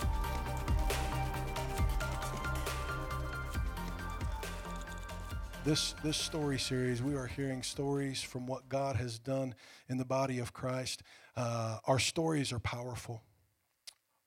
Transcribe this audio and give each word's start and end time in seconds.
This, 5.64 5.94
this 6.04 6.18
story 6.18 6.58
series, 6.58 7.04
we 7.04 7.14
are 7.14 7.28
hearing 7.28 7.62
stories 7.62 8.24
from 8.24 8.48
what 8.48 8.68
God 8.68 8.96
has 8.96 9.20
done 9.20 9.54
in 9.88 10.00
the 10.00 10.06
body 10.06 10.40
of 10.40 10.54
Christ. 10.54 11.04
Uh, 11.38 11.78
our 11.86 12.00
stories 12.00 12.52
are 12.52 12.58
powerful. 12.58 13.22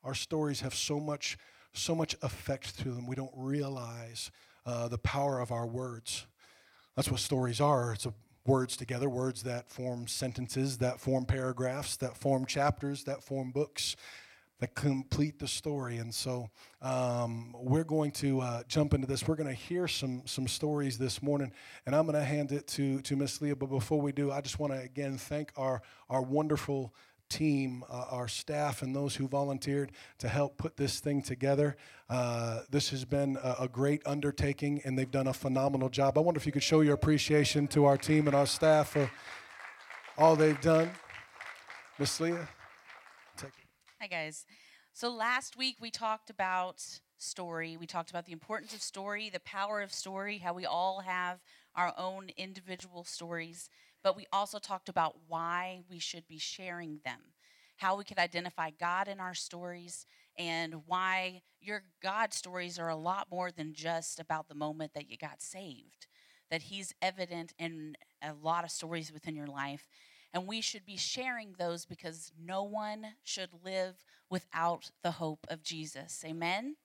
Our 0.05 0.15
stories 0.15 0.61
have 0.61 0.77
so 0.77 1.01
much 1.01 1.37
so 1.79 1.95
much 1.95 2.17
effect 2.23 2.71
through 2.71 2.95
them, 2.95 3.07
we 3.07 3.17
don't 3.17 3.33
realize 3.35 4.31
uh, 4.67 4.89
the 4.89 4.99
power 4.99 5.41
of 5.41 5.53
our 5.53 5.67
words. 5.67 6.27
That's 6.97 7.11
what 7.11 7.21
stories 7.21 7.61
are. 7.61 7.93
It's 7.93 8.07
words 8.45 8.77
together, 8.77 9.09
words 9.09 9.43
that 9.43 9.71
form 9.71 10.07
sentences, 10.09 10.79
that 10.79 10.99
form 10.99 11.25
paragraphs, 11.27 11.97
that 11.97 12.17
form 12.17 12.47
chapters, 12.47 13.05
that 13.05 13.23
form 13.23 13.51
books, 13.53 13.95
that 14.61 14.75
complete 14.75 15.39
the 15.39 15.47
story. 15.47 15.99
And 15.99 16.13
so 16.13 16.51
um, 16.83 17.55
we're 17.57 17.85
going 17.85 18.11
to 18.13 18.41
uh, 18.41 18.63
jump 18.67 18.95
into 18.95 19.07
this. 19.07 19.29
We're 19.29 19.37
going 19.37 19.49
to 19.49 19.55
hear 19.55 19.87
some 19.87 20.23
some 20.25 20.49
stories 20.49 20.99
this 20.99 21.23
morning, 21.23 21.53
and 21.87 21.95
I'm 21.95 22.07
going 22.07 22.19
to 22.19 22.25
hand 22.25 22.51
it 22.51 22.67
to 22.69 23.01
to 23.03 23.17
Miss 23.17 23.41
Leah. 23.41 23.55
But 23.57 23.71
before 23.71 24.01
we 24.01 24.13
do, 24.13 24.33
I 24.33 24.41
just 24.41 24.59
want 24.59 24.73
to 24.73 24.81
again 24.81 25.19
thank 25.19 25.53
our 25.57 25.83
our 26.11 26.23
wonderful 26.23 26.93
team, 27.29 27.85
uh, 27.91 28.07
our 28.11 28.29
staff, 28.29 28.83
and 28.83 28.95
those 28.95 29.17
who 29.17 29.29
volunteered 29.29 29.93
to 30.19 30.29
help 30.29 30.57
put 30.57 30.77
this 30.77 31.01
thing 31.01 31.23
together. 31.23 31.77
Uh, 32.09 32.61
this 32.71 32.91
has 32.91 33.05
been 33.05 33.39
a, 33.43 33.57
a, 33.61 33.69
great 33.69 34.03
undertaking, 34.07 34.81
and 34.85 34.99
they've 34.99 35.11
done 35.11 35.27
a 35.27 35.33
phenomenal 35.33 35.89
job. 35.89 36.17
I 36.17 36.21
wonder 36.21 36.39
if 36.39 36.47
you 36.47 36.53
could 36.53 36.63
show 36.63 36.81
your 36.81 36.95
appreciation 36.95 37.67
to 37.69 37.85
our 37.85 37.97
team 37.97 38.27
and 38.27 38.35
our 38.35 38.47
staff 38.47 38.91
for 38.91 39.11
all 40.17 40.37
they've 40.37 40.61
done. 40.61 40.91
Miss 41.99 42.21
Leah, 42.21 42.49
take 43.37 43.51
it. 43.51 43.69
Hi, 44.01 44.07
guys. 44.07 44.47
So 44.93 45.11
last 45.11 45.57
week 45.57 45.77
we 45.81 45.91
talked 45.91 46.31
about 46.31 46.83
story. 47.19 47.77
We 47.77 47.87
talked 47.87 48.11
about 48.11 48.27
the 48.27 48.33
importance 48.33 48.73
of 48.75 48.81
story, 48.81 49.31
the 49.31 49.41
power 49.41 49.81
of 49.81 49.93
story, 49.93 50.39
how 50.39 50.55
we 50.55 50.67
all 50.67 51.01
have 51.01 51.41
our 51.75 51.93
own 51.97 52.31
individual 52.37 53.05
stories 53.05 53.69
but 54.03 54.17
we 54.17 54.27
also 54.33 54.59
talked 54.59 54.89
about 54.89 55.17
why 55.27 55.83
we 55.91 55.99
should 55.99 56.27
be 56.27 56.39
sharing 56.39 57.01
them, 57.05 57.21
how 57.77 57.97
we 57.97 58.05
could 58.05 58.19
identify 58.19 58.71
God 58.71 59.09
in 59.09 59.21
our 59.21 59.35
stories, 59.35 60.07
and 60.39 60.87
why 60.87 61.43
your 61.61 61.83
God 62.03 62.33
stories 62.33 62.79
are 62.79 62.89
a 62.89 62.97
lot 62.97 63.27
more 63.31 63.51
than 63.51 63.75
just 63.75 64.21
about 64.21 64.49
the 64.49 64.55
moment 64.55 64.95
that 64.95 65.11
you 65.11 65.17
got 65.17 65.43
saved, 65.43 66.07
that 66.51 66.63
He's 66.63 66.95
evident 67.03 67.53
in 67.59 67.97
a 68.23 68.33
lot 68.33 68.65
of 68.65 68.71
stories 68.71 69.13
within 69.13 69.35
your 69.35 69.49
life. 69.49 69.89
And 70.33 70.47
we 70.47 70.61
should 70.61 70.85
be 70.85 70.97
sharing 70.97 71.55
those 71.59 71.87
because 71.87 72.33
no 72.41 72.63
one 72.63 73.07
should 73.25 73.51
live 73.65 74.05
without 74.31 74.91
the 75.03 75.13
hope 75.13 75.47
of 75.49 75.63
Jesus. 75.63 76.23
Amen? 76.25 76.77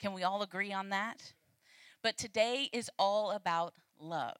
Can 0.00 0.12
we 0.12 0.22
all 0.22 0.42
agree 0.42 0.72
on 0.72 0.88
that? 0.90 1.32
But 2.02 2.16
today 2.16 2.68
is 2.72 2.90
all 2.98 3.30
about 3.30 3.74
love. 3.98 4.36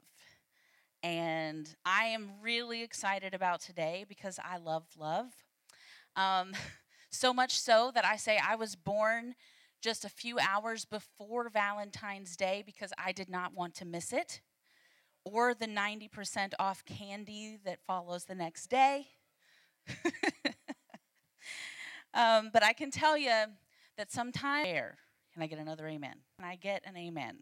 And 1.02 1.72
I 1.84 2.04
am 2.06 2.30
really 2.42 2.82
excited 2.82 3.34
about 3.34 3.60
today 3.60 4.04
because 4.08 4.38
I 4.42 4.58
love 4.58 4.84
love. 4.96 5.32
Um, 6.16 6.52
so 7.10 7.32
much 7.32 7.58
so 7.58 7.91
that 7.94 8.04
I 8.04 8.16
say 8.16 8.38
I 8.38 8.56
was 8.56 8.74
born 8.77 9.34
just 9.80 10.04
a 10.04 10.08
few 10.08 10.38
hours 10.38 10.84
before 10.84 11.48
Valentine's 11.48 12.37
Day 12.37 12.62
because 12.66 12.92
I 12.98 13.12
did 13.12 13.28
not 13.28 13.54
want 13.54 13.75
to 13.76 13.84
miss 13.84 14.12
it, 14.12 14.41
or 15.25 15.54
the 15.54 15.66
90% 15.66 16.54
off 16.58 16.84
candy 16.84 17.58
that 17.64 17.78
follows 17.87 18.25
the 18.25 18.34
next 18.34 18.66
day. 18.69 19.06
um, 22.12 22.50
but 22.53 22.64
I 22.64 22.72
can 22.72 22.91
tell 22.91 23.16
you 23.16 23.31
that 23.97 24.10
sometimes, 24.10 24.66
can 24.66 25.42
I 25.42 25.47
get 25.47 25.60
another 25.60 25.87
amen? 25.87 26.16
Can 26.37 26.48
I 26.48 26.56
get 26.56 26.82
an 26.84 26.97
amen? 26.97 27.38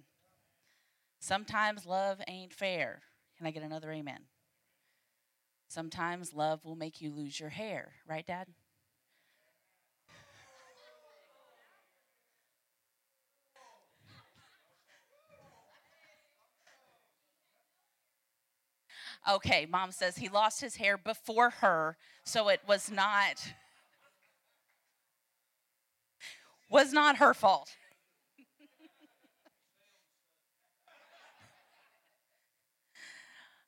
Sometimes 1.20 1.86
love 1.86 2.20
ain't 2.28 2.52
fair. 2.52 3.02
Can 3.36 3.46
I 3.46 3.50
get 3.50 3.62
another 3.62 3.92
amen? 3.92 4.20
Sometimes 5.68 6.32
love 6.32 6.64
will 6.64 6.76
make 6.76 7.00
you 7.00 7.12
lose 7.12 7.38
your 7.38 7.50
hair, 7.50 7.92
right, 8.08 8.26
Dad? 8.26 8.46
Okay, 19.28 19.66
mom 19.68 19.90
says 19.90 20.16
he 20.16 20.28
lost 20.28 20.60
his 20.60 20.76
hair 20.76 20.96
before 20.96 21.50
her, 21.50 21.96
so 22.24 22.48
it 22.48 22.60
was 22.66 22.90
not 22.90 23.54
was 26.68 26.92
not 26.92 27.16
her 27.16 27.34
fault. 27.34 27.76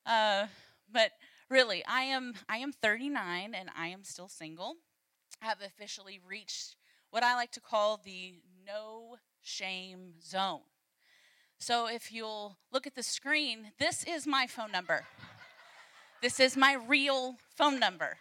Uh, 0.09 0.47
but 0.91 1.11
really, 1.51 1.85
I 1.85 2.01
am 2.01 2.33
I 2.49 2.57
am 2.57 2.71
39 2.71 3.53
and 3.53 3.69
I 3.77 3.87
am 3.89 4.03
still 4.03 4.27
single. 4.27 4.77
I 5.39 5.45
have 5.45 5.61
officially 5.61 6.19
reached 6.27 6.75
what 7.11 7.23
I 7.23 7.35
like 7.35 7.51
to 7.51 7.61
call 7.61 8.01
the 8.03 8.33
no 8.65 9.17
shame 9.43 10.13
zone. 10.19 10.61
So 11.59 11.87
if 11.87 12.11
you'll 12.11 12.57
look 12.71 12.87
at 12.87 12.95
the 12.95 13.03
screen, 13.03 13.71
this 13.77 14.03
is 14.03 14.25
my 14.25 14.47
phone 14.47 14.71
number. 14.71 15.05
This 16.21 16.39
is 16.39 16.57
my 16.57 16.73
real 16.73 17.35
phone 17.55 17.79
number. 17.79 18.17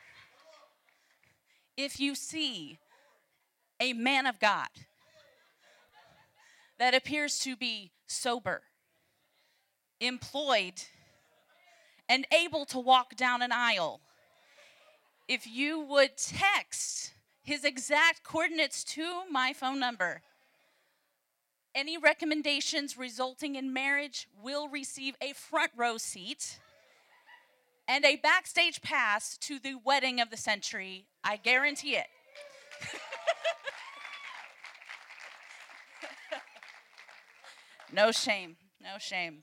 If 1.76 1.98
you 1.98 2.14
see 2.14 2.78
a 3.80 3.94
man 3.94 4.26
of 4.26 4.38
God 4.38 4.68
that 6.78 6.94
appears 6.94 7.38
to 7.40 7.56
be 7.56 7.92
sober, 8.06 8.62
employed, 10.00 10.82
and 12.08 12.26
able 12.32 12.64
to 12.66 12.78
walk 12.78 13.16
down 13.16 13.42
an 13.42 13.50
aisle. 13.52 14.00
If 15.28 15.46
you 15.46 15.80
would 15.80 16.16
text 16.16 17.12
his 17.42 17.64
exact 17.64 18.24
coordinates 18.24 18.82
to 18.84 19.24
my 19.30 19.52
phone 19.52 19.78
number, 19.78 20.22
any 21.74 21.98
recommendations 21.98 22.96
resulting 22.96 23.56
in 23.56 23.72
marriage 23.72 24.28
will 24.42 24.68
receive 24.68 25.14
a 25.20 25.32
front 25.34 25.72
row 25.76 25.98
seat 25.98 26.60
and 27.86 28.04
a 28.04 28.16
backstage 28.16 28.82
pass 28.82 29.36
to 29.38 29.58
the 29.58 29.76
wedding 29.84 30.20
of 30.20 30.30
the 30.30 30.36
century. 30.36 31.06
I 31.22 31.36
guarantee 31.36 31.96
it. 31.96 32.06
no 37.92 38.12
shame, 38.12 38.56
no 38.80 38.98
shame. 38.98 39.42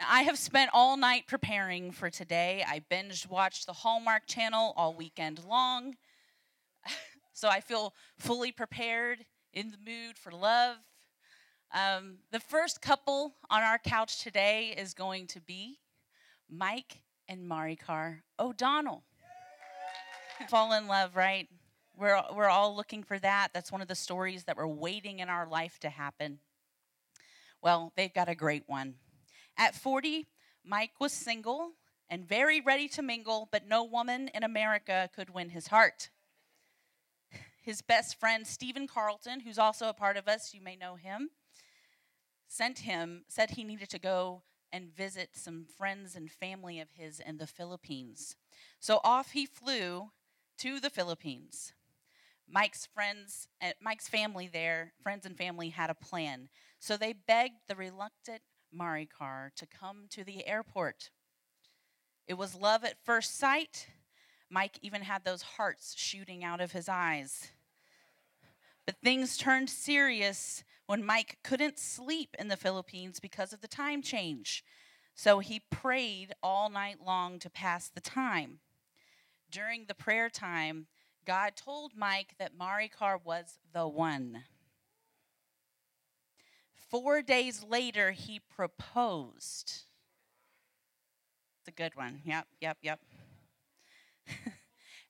Now, 0.00 0.06
I 0.08 0.22
have 0.22 0.38
spent 0.38 0.70
all 0.72 0.96
night 0.96 1.26
preparing 1.26 1.92
for 1.92 2.08
today. 2.08 2.64
I 2.66 2.80
binge 2.88 3.28
watched 3.28 3.66
the 3.66 3.74
Hallmark 3.74 4.26
Channel 4.26 4.72
all 4.74 4.94
weekend 4.94 5.44
long. 5.44 5.96
so 7.34 7.48
I 7.48 7.60
feel 7.60 7.94
fully 8.18 8.50
prepared, 8.50 9.26
in 9.52 9.70
the 9.70 9.76
mood 9.78 10.16
for 10.16 10.32
love. 10.32 10.76
Um, 11.72 12.18
the 12.30 12.40
first 12.40 12.80
couple 12.80 13.34
on 13.50 13.62
our 13.62 13.78
couch 13.78 14.22
today 14.22 14.74
is 14.76 14.94
going 14.94 15.26
to 15.28 15.40
be 15.40 15.78
Mike 16.48 17.02
and 17.28 17.48
Maricar 17.48 18.20
O'Donnell. 18.38 19.04
Fall 20.48 20.72
in 20.72 20.86
love, 20.86 21.14
right? 21.14 21.48
We're, 21.96 22.22
we're 22.34 22.48
all 22.48 22.74
looking 22.74 23.02
for 23.02 23.18
that. 23.18 23.48
That's 23.52 23.70
one 23.70 23.82
of 23.82 23.88
the 23.88 23.94
stories 23.94 24.44
that 24.44 24.56
we're 24.56 24.66
waiting 24.66 25.18
in 25.18 25.28
our 25.28 25.46
life 25.46 25.78
to 25.80 25.90
happen. 25.90 26.38
Well, 27.60 27.92
they've 27.96 28.14
got 28.14 28.28
a 28.28 28.34
great 28.34 28.64
one. 28.66 28.94
At 29.60 29.74
40, 29.74 30.26
Mike 30.64 30.98
was 30.98 31.12
single 31.12 31.72
and 32.08 32.26
very 32.26 32.62
ready 32.62 32.88
to 32.88 33.02
mingle, 33.02 33.46
but 33.52 33.68
no 33.68 33.84
woman 33.84 34.30
in 34.32 34.42
America 34.42 35.10
could 35.14 35.28
win 35.28 35.50
his 35.50 35.66
heart. 35.66 36.08
His 37.60 37.82
best 37.82 38.18
friend, 38.18 38.46
Stephen 38.46 38.86
Carlton, 38.86 39.40
who's 39.40 39.58
also 39.58 39.90
a 39.90 39.92
part 39.92 40.16
of 40.16 40.26
us, 40.26 40.54
you 40.54 40.62
may 40.62 40.76
know 40.76 40.94
him, 40.94 41.28
sent 42.48 42.78
him, 42.78 43.24
said 43.28 43.50
he 43.50 43.62
needed 43.62 43.90
to 43.90 43.98
go 43.98 44.44
and 44.72 44.96
visit 44.96 45.32
some 45.34 45.66
friends 45.66 46.16
and 46.16 46.30
family 46.30 46.80
of 46.80 46.92
his 46.92 47.20
in 47.20 47.36
the 47.36 47.46
Philippines. 47.46 48.36
So 48.78 48.98
off 49.04 49.32
he 49.32 49.44
flew 49.44 50.10
to 50.56 50.80
the 50.80 50.88
Philippines. 50.88 51.74
Mike's 52.48 52.86
friends, 52.86 53.46
uh, 53.60 53.72
Mike's 53.78 54.08
family 54.08 54.48
there, 54.50 54.94
friends 55.02 55.26
and 55.26 55.36
family 55.36 55.68
had 55.68 55.90
a 55.90 55.94
plan. 55.94 56.48
So 56.78 56.96
they 56.96 57.12
begged 57.12 57.68
the 57.68 57.76
reluctant 57.76 58.40
Maricar 58.74 59.54
to 59.56 59.66
come 59.66 60.04
to 60.10 60.24
the 60.24 60.46
airport. 60.46 61.10
It 62.26 62.34
was 62.34 62.54
love 62.54 62.84
at 62.84 63.04
first 63.04 63.38
sight. 63.38 63.88
Mike 64.48 64.78
even 64.82 65.02
had 65.02 65.24
those 65.24 65.42
hearts 65.42 65.94
shooting 65.96 66.44
out 66.44 66.60
of 66.60 66.72
his 66.72 66.88
eyes. 66.88 67.48
But 68.86 68.96
things 69.02 69.36
turned 69.36 69.70
serious 69.70 70.64
when 70.86 71.04
Mike 71.04 71.38
couldn't 71.44 71.78
sleep 71.78 72.34
in 72.38 72.48
the 72.48 72.56
Philippines 72.56 73.20
because 73.20 73.52
of 73.52 73.60
the 73.60 73.68
time 73.68 74.02
change. 74.02 74.64
So 75.14 75.38
he 75.38 75.60
prayed 75.70 76.34
all 76.42 76.68
night 76.70 76.96
long 77.04 77.38
to 77.40 77.50
pass 77.50 77.88
the 77.88 78.00
time. 78.00 78.60
During 79.50 79.86
the 79.86 79.94
prayer 79.94 80.28
time, 80.28 80.86
God 81.26 81.54
told 81.54 81.92
Mike 81.96 82.34
that 82.38 82.58
Maricar 82.58 83.18
was 83.22 83.58
the 83.72 83.86
one. 83.86 84.44
Four 86.90 87.22
days 87.22 87.64
later, 87.68 88.10
he 88.10 88.40
proposed. 88.40 89.82
It's 91.60 91.68
a 91.68 91.70
good 91.70 91.94
one. 91.94 92.20
Yep, 92.24 92.46
yep, 92.60 92.78
yep. 92.82 93.00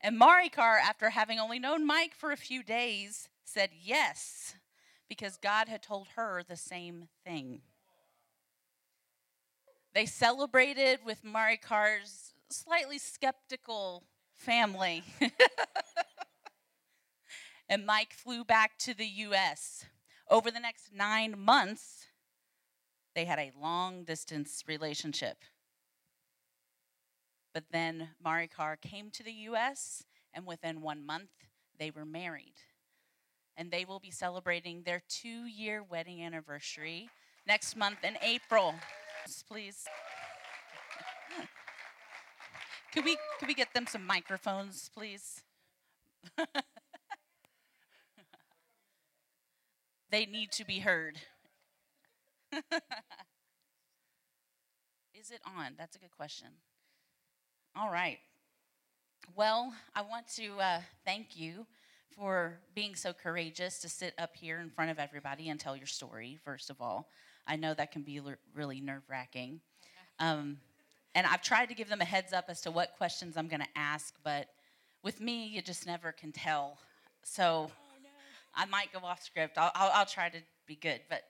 and 0.02 0.20
Maricar, 0.20 0.78
after 0.78 1.10
having 1.10 1.38
only 1.38 1.58
known 1.58 1.86
Mike 1.86 2.14
for 2.14 2.32
a 2.32 2.36
few 2.36 2.62
days, 2.62 3.28
said 3.44 3.70
yes 3.82 4.54
because 5.08 5.36
God 5.36 5.68
had 5.68 5.82
told 5.82 6.08
her 6.16 6.42
the 6.46 6.56
same 6.56 7.08
thing. 7.24 7.62
They 9.92 10.06
celebrated 10.06 11.00
with 11.04 11.24
Maricar's 11.24 12.34
slightly 12.48 12.98
skeptical 12.98 14.04
family. 14.34 15.02
and 17.68 17.84
Mike 17.84 18.12
flew 18.12 18.44
back 18.44 18.78
to 18.78 18.94
the 18.94 19.06
U.S. 19.06 19.84
Over 20.30 20.52
the 20.52 20.60
next 20.60 20.92
nine 20.94 21.34
months, 21.36 22.06
they 23.16 23.24
had 23.24 23.40
a 23.40 23.50
long 23.60 24.04
distance 24.04 24.62
relationship. 24.68 25.38
But 27.52 27.64
then 27.72 28.10
Maricar 28.24 28.80
came 28.80 29.10
to 29.10 29.24
the 29.24 29.32
U.S., 29.32 30.04
and 30.32 30.46
within 30.46 30.82
one 30.82 31.04
month, 31.04 31.30
they 31.80 31.90
were 31.90 32.04
married. 32.04 32.54
And 33.56 33.72
they 33.72 33.84
will 33.84 33.98
be 33.98 34.12
celebrating 34.12 34.84
their 34.84 35.02
two 35.08 35.46
year 35.46 35.82
wedding 35.82 36.22
anniversary 36.22 37.10
next 37.48 37.76
month 37.76 38.04
in 38.04 38.16
April. 38.22 38.76
Please. 39.48 39.84
Could 42.92 43.04
we, 43.04 43.16
could 43.38 43.46
we 43.46 43.54
get 43.54 43.72
them 43.72 43.86
some 43.86 44.04
microphones, 44.04 44.90
please? 44.92 45.44
they 50.10 50.26
need 50.26 50.52
to 50.52 50.64
be 50.64 50.80
heard. 50.80 51.18
Is 55.14 55.30
it 55.30 55.40
on? 55.44 55.74
That's 55.78 55.96
a 55.96 55.98
good 55.98 56.10
question. 56.16 56.48
All 57.76 57.90
right. 57.90 58.18
Well, 59.36 59.72
I 59.94 60.02
want 60.02 60.26
to 60.36 60.58
uh, 60.58 60.80
thank 61.04 61.38
you 61.38 61.66
for 62.16 62.58
being 62.74 62.94
so 62.94 63.12
courageous 63.12 63.78
to 63.80 63.88
sit 63.88 64.14
up 64.18 64.34
here 64.34 64.58
in 64.58 64.70
front 64.70 64.90
of 64.90 64.98
everybody 64.98 65.48
and 65.48 65.60
tell 65.60 65.76
your 65.76 65.86
story, 65.86 66.38
first 66.44 66.70
of 66.70 66.80
all. 66.80 67.08
I 67.46 67.56
know 67.56 67.72
that 67.74 67.92
can 67.92 68.02
be 68.02 68.18
l- 68.18 68.34
really 68.54 68.80
nerve 68.80 69.02
wracking. 69.08 69.60
Um, 70.18 70.58
and 71.14 71.26
I've 71.26 71.42
tried 71.42 71.66
to 71.66 71.74
give 71.74 71.88
them 71.88 72.00
a 72.00 72.04
heads 72.04 72.32
up 72.32 72.46
as 72.48 72.60
to 72.62 72.70
what 72.70 72.96
questions 72.96 73.36
I'm 73.36 73.48
going 73.48 73.60
to 73.60 73.68
ask, 73.78 74.14
but 74.24 74.48
with 75.02 75.20
me, 75.20 75.46
you 75.46 75.62
just 75.62 75.86
never 75.86 76.12
can 76.12 76.32
tell. 76.32 76.78
So 77.22 77.70
I 78.54 78.66
might 78.66 78.92
go 78.92 79.00
off 79.00 79.22
script. 79.22 79.58
I'll, 79.58 79.72
I'll, 79.74 79.90
I'll 79.94 80.06
try 80.06 80.28
to 80.28 80.38
be 80.66 80.76
good. 80.76 81.00
But 81.08 81.22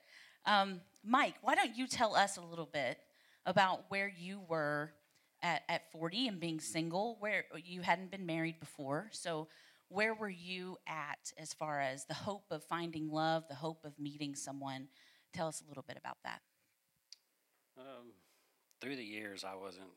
um, 0.45 0.81
Mike, 1.03 1.35
why 1.41 1.55
don't 1.55 1.75
you 1.77 1.87
tell 1.87 2.15
us 2.15 2.37
a 2.37 2.41
little 2.41 2.69
bit 2.71 2.97
about 3.45 3.85
where 3.89 4.11
you 4.19 4.41
were 4.47 4.93
at, 5.41 5.63
at 5.69 5.91
40 5.91 6.27
and 6.27 6.39
being 6.39 6.59
single, 6.59 7.17
where 7.19 7.45
you 7.63 7.81
hadn't 7.81 8.11
been 8.11 8.25
married 8.25 8.59
before. 8.59 9.09
So, 9.11 9.47
where 9.89 10.13
were 10.13 10.29
you 10.29 10.77
at 10.87 11.33
as 11.37 11.53
far 11.53 11.81
as 11.81 12.05
the 12.05 12.13
hope 12.13 12.45
of 12.49 12.63
finding 12.63 13.11
love, 13.11 13.43
the 13.49 13.55
hope 13.55 13.83
of 13.83 13.99
meeting 13.99 14.35
someone? 14.35 14.87
Tell 15.33 15.47
us 15.47 15.61
a 15.61 15.67
little 15.67 15.83
bit 15.85 15.97
about 15.97 16.17
that. 16.23 16.39
Um, 17.77 18.13
through 18.79 18.95
the 18.95 19.03
years, 19.03 19.43
I 19.43 19.55
wasn't. 19.55 19.91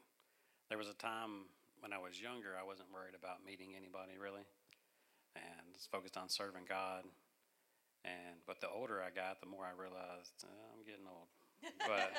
There 0.68 0.78
was 0.78 0.88
a 0.88 0.94
time 0.94 1.46
when 1.78 1.92
I 1.92 1.98
was 1.98 2.20
younger, 2.20 2.56
I 2.58 2.64
wasn't 2.64 2.88
worried 2.92 3.14
about 3.14 3.44
meeting 3.44 3.76
anybody 3.76 4.16
really, 4.18 4.40
and 5.36 5.75
was 5.75 5.88
focused 5.90 6.16
on 6.16 6.28
serving 6.28 6.64
God. 6.69 7.04
And 8.04 8.36
but 8.46 8.60
the 8.60 8.69
older 8.69 9.00
I 9.00 9.10
got, 9.10 9.40
the 9.40 9.48
more 9.48 9.64
I 9.64 9.78
realized 9.81 10.44
uh, 10.44 10.76
I'm 10.76 10.84
getting 10.84 11.06
old. 11.08 11.28
But 11.78 12.12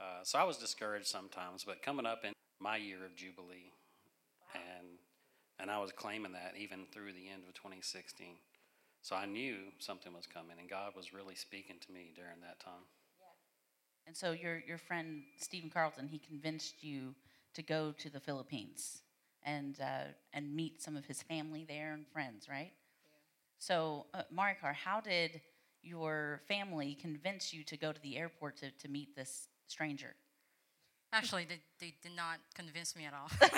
uh, 0.04 0.24
so 0.24 0.38
I 0.38 0.44
was 0.44 0.56
discouraged 0.56 1.06
sometimes. 1.06 1.64
But 1.64 1.82
coming 1.82 2.06
up 2.06 2.24
in 2.24 2.32
my 2.60 2.76
year 2.76 3.04
of 3.04 3.14
jubilee, 3.14 3.72
and 4.54 4.98
and 5.58 5.70
I 5.70 5.78
was 5.78 5.92
claiming 5.92 6.32
that 6.32 6.54
even 6.58 6.86
through 6.92 7.12
the 7.12 7.28
end 7.28 7.42
of 7.46 7.54
2016. 7.54 8.36
So 9.02 9.16
I 9.16 9.24
knew 9.24 9.56
something 9.78 10.12
was 10.12 10.26
coming, 10.26 10.56
and 10.58 10.68
God 10.68 10.92
was 10.94 11.14
really 11.14 11.34
speaking 11.34 11.76
to 11.80 11.92
me 11.92 12.12
during 12.14 12.40
that 12.42 12.60
time. 12.60 12.84
And 14.06 14.16
so 14.16 14.32
your 14.32 14.58
your 14.66 14.78
friend 14.78 15.22
Stephen 15.38 15.70
Carlton, 15.70 16.08
he 16.08 16.18
convinced 16.18 16.82
you 16.82 17.14
to 17.54 17.62
go 17.62 17.92
to 17.98 18.10
the 18.10 18.20
Philippines 18.20 19.02
and 19.44 19.78
uh, 19.80 20.12
and 20.32 20.54
meet 20.54 20.82
some 20.82 20.96
of 20.96 21.06
his 21.06 21.22
family 21.22 21.64
there 21.68 21.92
and 21.92 22.06
friends, 22.08 22.48
right? 22.48 22.72
So, 23.58 24.06
uh, 24.14 24.22
Maricar, 24.34 24.74
how 24.74 25.00
did 25.00 25.40
your 25.82 26.40
family 26.48 26.96
convince 27.00 27.52
you 27.52 27.62
to 27.64 27.76
go 27.76 27.92
to 27.92 28.00
the 28.00 28.16
airport 28.16 28.56
to, 28.58 28.70
to 28.70 28.88
meet 28.88 29.14
this 29.14 29.48
stranger? 29.66 30.14
Actually, 31.12 31.44
they, 31.44 31.60
they 31.80 31.94
did 32.02 32.16
not 32.16 32.38
convince 32.54 32.94
me 32.96 33.04
at 33.04 33.12
all. 33.12 33.30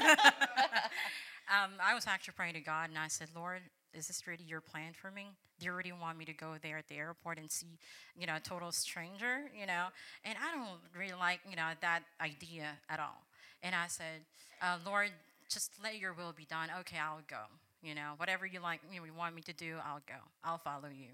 um, 1.53 1.71
I 1.83 1.95
was 1.95 2.07
actually 2.07 2.35
praying 2.37 2.55
to 2.55 2.61
God, 2.61 2.89
and 2.89 2.99
I 2.99 3.09
said, 3.09 3.29
Lord, 3.35 3.61
is 3.95 4.07
this 4.07 4.27
really 4.27 4.45
your 4.45 4.61
plan 4.61 4.93
for 4.95 5.11
me? 5.11 5.27
Do 5.61 5.67
you 5.67 5.73
really 5.73 5.93
want 5.93 6.19
me 6.19 6.25
to 6.25 6.33
go 6.33 6.55
there 6.63 6.79
at 6.79 6.89
the 6.89 6.97
airport 6.97 7.39
and 7.39 7.51
see, 7.51 7.79
you 8.17 8.27
know, 8.27 8.37
a 8.37 8.41
total 8.41 8.73
stranger, 8.73 9.51
you 9.59 9.67
know? 9.67 9.87
And 10.25 10.37
I 10.43 10.57
don't 10.57 10.81
really 10.99 11.19
like, 11.19 11.41
you 11.49 11.57
know, 11.57 11.69
that 11.83 12.01
idea 12.21 12.71
at 12.89 12.99
all. 12.99 13.23
And 13.63 13.75
I 13.75 13.87
said, 13.87 14.25
uh, 14.63 14.79
Lord, 14.85 15.11
just 15.53 15.73
let 15.83 15.99
your 15.99 16.13
will 16.13 16.33
be 16.33 16.45
done. 16.45 16.69
Okay, 16.81 16.99
I'll 16.99 17.21
go. 17.29 17.43
You 17.83 17.95
know, 17.95 18.13
whatever 18.17 18.47
you 18.47 18.61
like, 18.61 18.81
you, 18.93 19.01
know, 19.01 19.07
you 19.07 19.13
want 19.13 19.35
me 19.35 19.43
to 19.43 19.53
do, 19.53 19.77
I'll 19.85 20.03
go. 20.07 20.15
I'll 20.45 20.59
follow 20.59 20.89
you. 20.89 21.09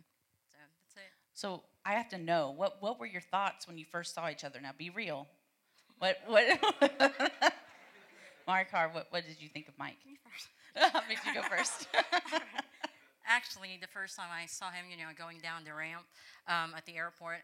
So 0.50 0.56
that's 0.61 0.96
it. 0.96 1.12
So 1.32 1.62
I 1.85 1.94
have 1.94 2.08
to 2.11 2.19
know 2.19 2.52
what 2.55 2.82
what 2.82 3.00
were 3.00 3.06
your 3.06 3.23
thoughts 3.23 3.67
when 3.67 3.79
you 3.79 3.85
first 3.90 4.14
saw 4.14 4.29
each 4.29 4.44
other? 4.44 4.61
Now, 4.61 4.70
be 4.76 4.90
real. 4.90 5.26
What 5.99 6.19
what? 6.26 6.44
Maricar, 8.49 8.93
what 8.94 9.06
what 9.11 9.25
did 9.26 9.40
you 9.40 9.49
think 9.49 9.69
of 9.69 9.74
Mike? 9.79 9.96
Me 10.06 10.17
first. 10.24 10.48
Made 11.08 11.19
you 11.27 11.34
go 11.34 11.43
first? 11.48 11.89
actually, 13.27 13.79
the 13.81 13.86
first 13.89 14.17
time 14.17 14.29
I 14.32 14.46
saw 14.46 14.70
him, 14.70 14.86
you 14.91 14.96
know, 14.96 15.10
going 15.17 15.39
down 15.39 15.65
the 15.65 15.74
ramp 15.74 16.05
um, 16.46 16.72
at 16.77 16.86
the 16.86 16.96
airport, 16.96 17.41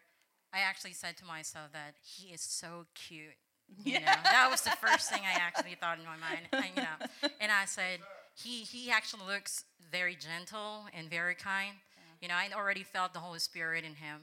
I 0.52 0.60
actually 0.60 0.92
said 0.92 1.16
to 1.18 1.24
myself 1.24 1.72
that 1.72 1.94
he 2.02 2.28
is 2.28 2.40
so 2.40 2.86
cute. 2.94 3.36
You 3.82 4.00
know, 4.00 4.12
that 4.24 4.48
was 4.50 4.60
the 4.62 4.70
first 4.70 5.10
thing 5.10 5.22
I 5.24 5.38
actually 5.38 5.76
thought 5.80 5.98
in 5.98 6.04
my 6.04 6.16
mind. 6.16 6.46
And, 6.52 6.64
you 6.76 6.82
know, 6.82 7.30
and 7.40 7.50
I 7.50 7.64
said, 7.64 8.00
he 8.34 8.62
he 8.62 8.90
actually 8.90 9.24
looks 9.26 9.64
very 9.90 10.16
gentle 10.16 10.84
and 10.92 11.08
very 11.08 11.34
kind. 11.34 11.74
You 12.20 12.28
know, 12.28 12.34
I 12.34 12.48
already 12.54 12.82
felt 12.82 13.12
the 13.12 13.18
Holy 13.18 13.38
Spirit 13.38 13.84
in 13.84 13.94
him. 13.94 14.20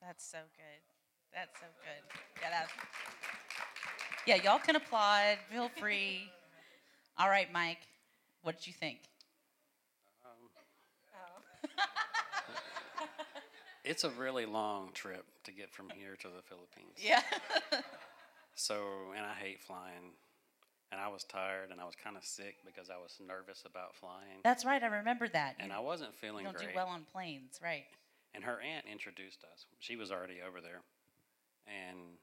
That's 0.00 0.24
so 0.24 0.38
good. 0.56 0.80
That's 1.34 1.58
so 1.60 1.66
good. 1.84 2.20
Yeah, 2.40 2.48
that's. 2.50 2.72
Yeah, 4.26 4.36
y'all 4.36 4.58
can 4.58 4.76
applaud. 4.76 5.38
Feel 5.50 5.68
free. 5.68 6.30
All 7.18 7.28
right, 7.28 7.52
Mike. 7.52 7.78
What 8.42 8.56
did 8.58 8.66
you 8.66 8.72
think? 8.72 9.00
Oh. 10.24 10.28
Oh. 11.14 11.82
It's 13.82 14.04
a 14.04 14.10
really 14.10 14.44
long 14.44 14.90
trip 14.92 15.24
to 15.44 15.52
get 15.52 15.72
from 15.72 15.88
here 15.88 16.14
to 16.14 16.28
the 16.28 16.42
Philippines. 16.42 16.96
Yeah. 16.98 17.22
So, 18.54 19.12
and 19.16 19.24
I 19.24 19.34
hate 19.34 19.60
flying. 19.60 20.14
And 20.92 21.00
I 21.00 21.06
was 21.06 21.22
tired 21.22 21.70
and 21.70 21.80
I 21.80 21.84
was 21.84 21.94
kind 21.94 22.16
of 22.16 22.24
sick 22.24 22.66
because 22.66 22.90
I 22.90 22.98
was 22.98 23.14
nervous 23.22 23.62
about 23.64 23.94
flying. 23.94 24.42
That's 24.42 24.64
right. 24.64 24.82
I 24.82 24.86
remember 24.86 25.28
that. 25.28 25.54
And 25.60 25.70
you, 25.70 25.78
I 25.78 25.78
wasn't 25.78 26.16
feeling 26.16 26.42
don't 26.42 26.56
great. 26.56 26.70
do 26.70 26.74
well 26.74 26.88
on 26.88 27.06
planes, 27.12 27.60
right? 27.62 27.86
And 28.34 28.42
her 28.42 28.58
aunt 28.58 28.86
introduced 28.90 29.44
us. 29.44 29.66
She 29.78 29.94
was 29.94 30.10
already 30.10 30.42
over 30.42 30.60
there. 30.60 30.82
And 31.70 32.18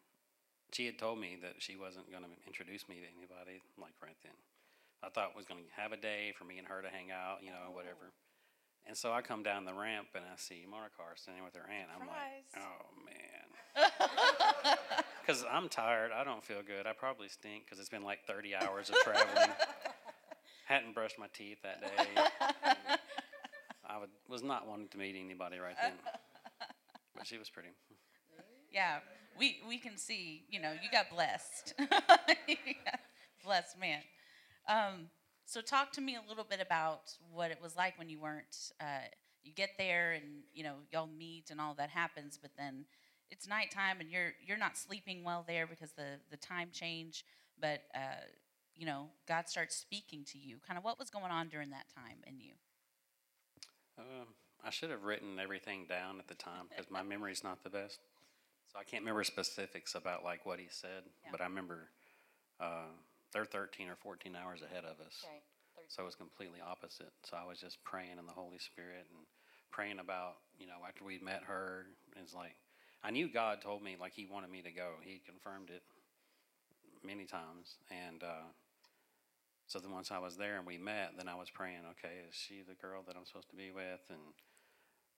she 0.74 0.86
had 0.86 1.00
told 1.00 1.20
me 1.20 1.38
that 1.42 1.64
she 1.64 1.78
wasn't 1.78 2.12
going 2.12 2.24
to 2.24 2.30
introduce 2.46 2.90
me 2.90 3.00
to 3.00 3.08
anybody 3.16 3.64
like 3.80 3.96
right 4.04 4.20
then. 4.24 4.36
I 5.04 5.10
thought 5.10 5.36
was 5.36 5.46
going 5.46 5.64
to 5.64 5.82
have 5.82 5.94
a 5.94 5.98
day 5.98 6.34
for 6.38 6.44
me 6.44 6.58
and 6.58 6.68
her 6.68 6.82
to 6.82 6.90
hang 6.90 7.12
out, 7.12 7.40
you 7.44 7.52
know, 7.52 7.72
oh. 7.72 7.76
whatever. 7.76 8.12
And 8.88 8.96
so 8.96 9.12
I 9.12 9.22
come 9.22 9.44
down 9.44 9.66
the 9.66 9.74
ramp 9.74 10.08
and 10.16 10.24
I 10.24 10.36
see 10.38 10.66
Maricar 10.68 11.16
standing 11.16 11.44
with 11.44 11.56
her 11.56 11.68
aunt. 11.68 11.90
I'm 11.92 12.08
Surprise. 12.08 12.48
like, 12.56 12.64
oh 12.64 12.88
man. 13.04 13.48
Because 15.28 15.44
I'm 15.52 15.68
tired. 15.68 16.12
I 16.16 16.24
don't 16.24 16.44
feel 16.44 16.62
good. 16.66 16.88
I 16.88 16.94
probably 16.94 17.28
stink 17.28 17.66
because 17.66 17.80
it's 17.80 17.90
been 17.90 18.04
like 18.04 18.20
30 18.26 18.56
hours 18.56 18.90
of 18.90 18.96
traveling. 19.04 19.50
Hadn't 20.66 20.94
brushed 20.94 21.20
my 21.20 21.28
teeth 21.34 21.58
that 21.64 21.82
day. 21.82 22.22
I 23.86 23.98
would, 24.00 24.10
was 24.30 24.42
not 24.42 24.68
wanting 24.68 24.88
to 24.90 24.98
meet 24.98 25.16
anybody 25.22 25.58
right 25.60 25.76
then. 25.82 25.94
But 27.16 27.28
she 27.28 27.38
was 27.38 27.50
pretty. 27.50 27.70
Yeah, 28.72 29.00
we 29.38 29.58
we 29.68 29.78
can 29.80 29.98
see. 29.98 30.44
You 30.50 30.62
know, 30.62 30.72
you 30.72 30.90
got 30.92 31.10
blessed. 31.10 31.74
Blessed 33.44 33.80
man. 33.80 34.02
Um, 34.70 35.10
so 35.46 35.62
talk 35.62 35.92
to 35.94 36.02
me 36.02 36.16
a 36.16 36.30
little 36.30 36.46
bit 36.50 36.62
about 36.62 37.12
what 37.32 37.52
it 37.52 37.60
was 37.62 37.76
like 37.76 37.98
when 37.98 38.10
you 38.10 38.20
weren't 38.20 38.72
uh, 38.80 39.08
you 39.44 39.54
get 39.54 39.72
there 39.78 40.12
and 40.12 40.44
you 40.54 40.64
know 40.64 40.76
y'all 40.92 41.08
meet 41.08 41.50
and 41.50 41.60
all 41.60 41.74
that 41.76 41.90
happens, 41.90 42.38
but 42.42 42.52
then 42.58 42.86
it's 43.32 43.48
nighttime 43.48 44.00
and 44.00 44.10
you're 44.10 44.34
you're 44.46 44.58
not 44.58 44.78
sleeping 44.78 45.24
well 45.24 45.44
there 45.48 45.68
because 45.68 45.92
the 45.92 46.20
the 46.32 46.38
time 46.38 46.70
change. 46.72 47.26
But 47.60 47.82
uh, 47.96 48.22
you 48.76 48.86
know, 48.86 49.08
God 49.28 49.50
starts 49.50 49.76
speaking 49.76 50.24
to 50.32 50.38
you. 50.38 50.58
Kind 50.66 50.78
of 50.78 50.84
what 50.84 51.00
was 51.00 51.10
going 51.10 51.32
on 51.32 51.50
during 51.50 51.72
that 51.72 51.86
time 51.94 52.18
in 52.28 52.40
you? 52.40 52.54
Um, 53.98 54.28
I 54.64 54.70
should 54.70 54.92
have 54.92 55.04
written 55.04 55.40
everything 55.40 55.86
down 55.90 56.20
at 56.20 56.28
the 56.28 56.36
time 56.36 56.66
because 56.70 56.90
my 56.90 57.04
memory's 57.04 57.44
not 57.44 57.64
the 57.64 57.70
best. 57.70 58.00
So 58.72 58.80
I 58.80 58.84
can't 58.84 59.02
remember 59.02 59.24
specifics 59.24 59.96
about 59.96 60.24
like 60.24 60.46
what 60.46 60.60
he 60.60 60.68
said, 60.70 61.04
Yeah. 61.24 61.30
but 61.32 61.42
I 61.42 61.46
remember 61.46 61.90
uh, 62.60 62.92
they're 63.34 63.46
13 63.46 63.88
or 63.88 63.96
14 63.96 64.36
hours 64.36 64.62
ahead 64.62 64.84
of 64.84 65.00
us. 65.06 65.24
Right. 65.24 65.42
So 65.88 66.04
it 66.04 66.06
was 66.06 66.16
completely 66.16 66.60
opposite. 66.60 67.14
So 67.24 67.38
I 67.38 67.48
was 67.48 67.60
just 67.60 67.82
praying 67.84 68.20
in 68.20 68.26
the 68.26 68.34
Holy 68.34 68.60
Spirit 68.60 69.08
and 69.10 69.26
praying 69.72 70.00
about, 70.00 70.36
you 70.60 70.68
know, 70.68 70.84
after 70.86 71.06
we'd 71.06 71.22
met 71.24 71.44
her, 71.48 71.86
it's 72.22 72.34
like 72.34 72.56
I 73.04 73.12
knew 73.12 73.32
God 73.32 73.62
told 73.62 73.84
me 73.84 73.96
like 74.00 74.14
He 74.14 74.26
wanted 74.26 74.50
me 74.50 74.62
to 74.62 74.72
go. 74.72 74.94
He 75.02 75.22
confirmed 75.26 75.70
it 75.70 75.84
many 77.06 77.26
times, 77.26 77.78
and 77.90 78.24
uh, 78.24 78.48
so 79.68 79.80
then 79.80 79.92
once 79.92 80.12
I 80.12 80.20
was 80.20 80.38
there 80.38 80.58
and 80.58 80.66
we 80.66 80.78
met, 80.78 81.14
then 81.18 81.28
I 81.28 81.36
was 81.36 81.50
praying, 81.50 81.82
okay, 81.92 82.16
is 82.28 82.36
she 82.36 82.64
the 82.68 82.76
girl 82.76 83.04
that 83.06 83.16
I'm 83.18 83.26
supposed 83.26 83.50
to 83.50 83.56
be 83.56 83.72
with? 83.72 84.02
And 84.10 84.20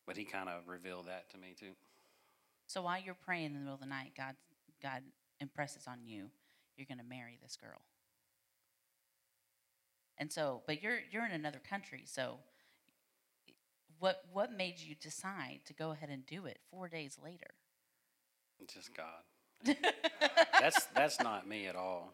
but 0.05 0.17
He 0.17 0.25
kind 0.25 0.49
of 0.49 0.67
revealed 0.67 1.07
that 1.07 1.29
to 1.31 1.37
me 1.37 1.55
too. 1.57 1.73
So 2.67 2.81
while 2.81 3.01
you're 3.01 3.15
praying 3.15 3.47
in 3.47 3.53
the 3.53 3.59
middle 3.59 3.75
of 3.75 3.79
the 3.79 3.85
night, 3.85 4.11
God 4.17 4.35
God 4.81 5.03
impresses 5.39 5.87
on 5.87 5.99
you 6.03 6.29
you're 6.79 6.87
going 6.87 6.97
to 6.97 7.03
marry 7.03 7.37
this 7.43 7.57
girl. 7.57 7.81
And 10.17 10.31
so, 10.31 10.61
but 10.65 10.81
you're 10.81 10.99
you're 11.11 11.25
in 11.25 11.31
another 11.31 11.61
country, 11.69 12.03
so 12.05 12.37
what 13.99 14.23
what 14.31 14.51
made 14.51 14.79
you 14.79 14.95
decide 14.95 15.59
to 15.65 15.73
go 15.73 15.91
ahead 15.91 16.09
and 16.09 16.25
do 16.25 16.45
it 16.45 16.59
4 16.71 16.87
days 16.87 17.17
later? 17.21 17.51
Just 18.67 18.91
God. 18.95 19.23
that's 20.59 20.85
that's 20.95 21.19
not 21.19 21.47
me 21.47 21.67
at 21.67 21.75
all. 21.75 22.13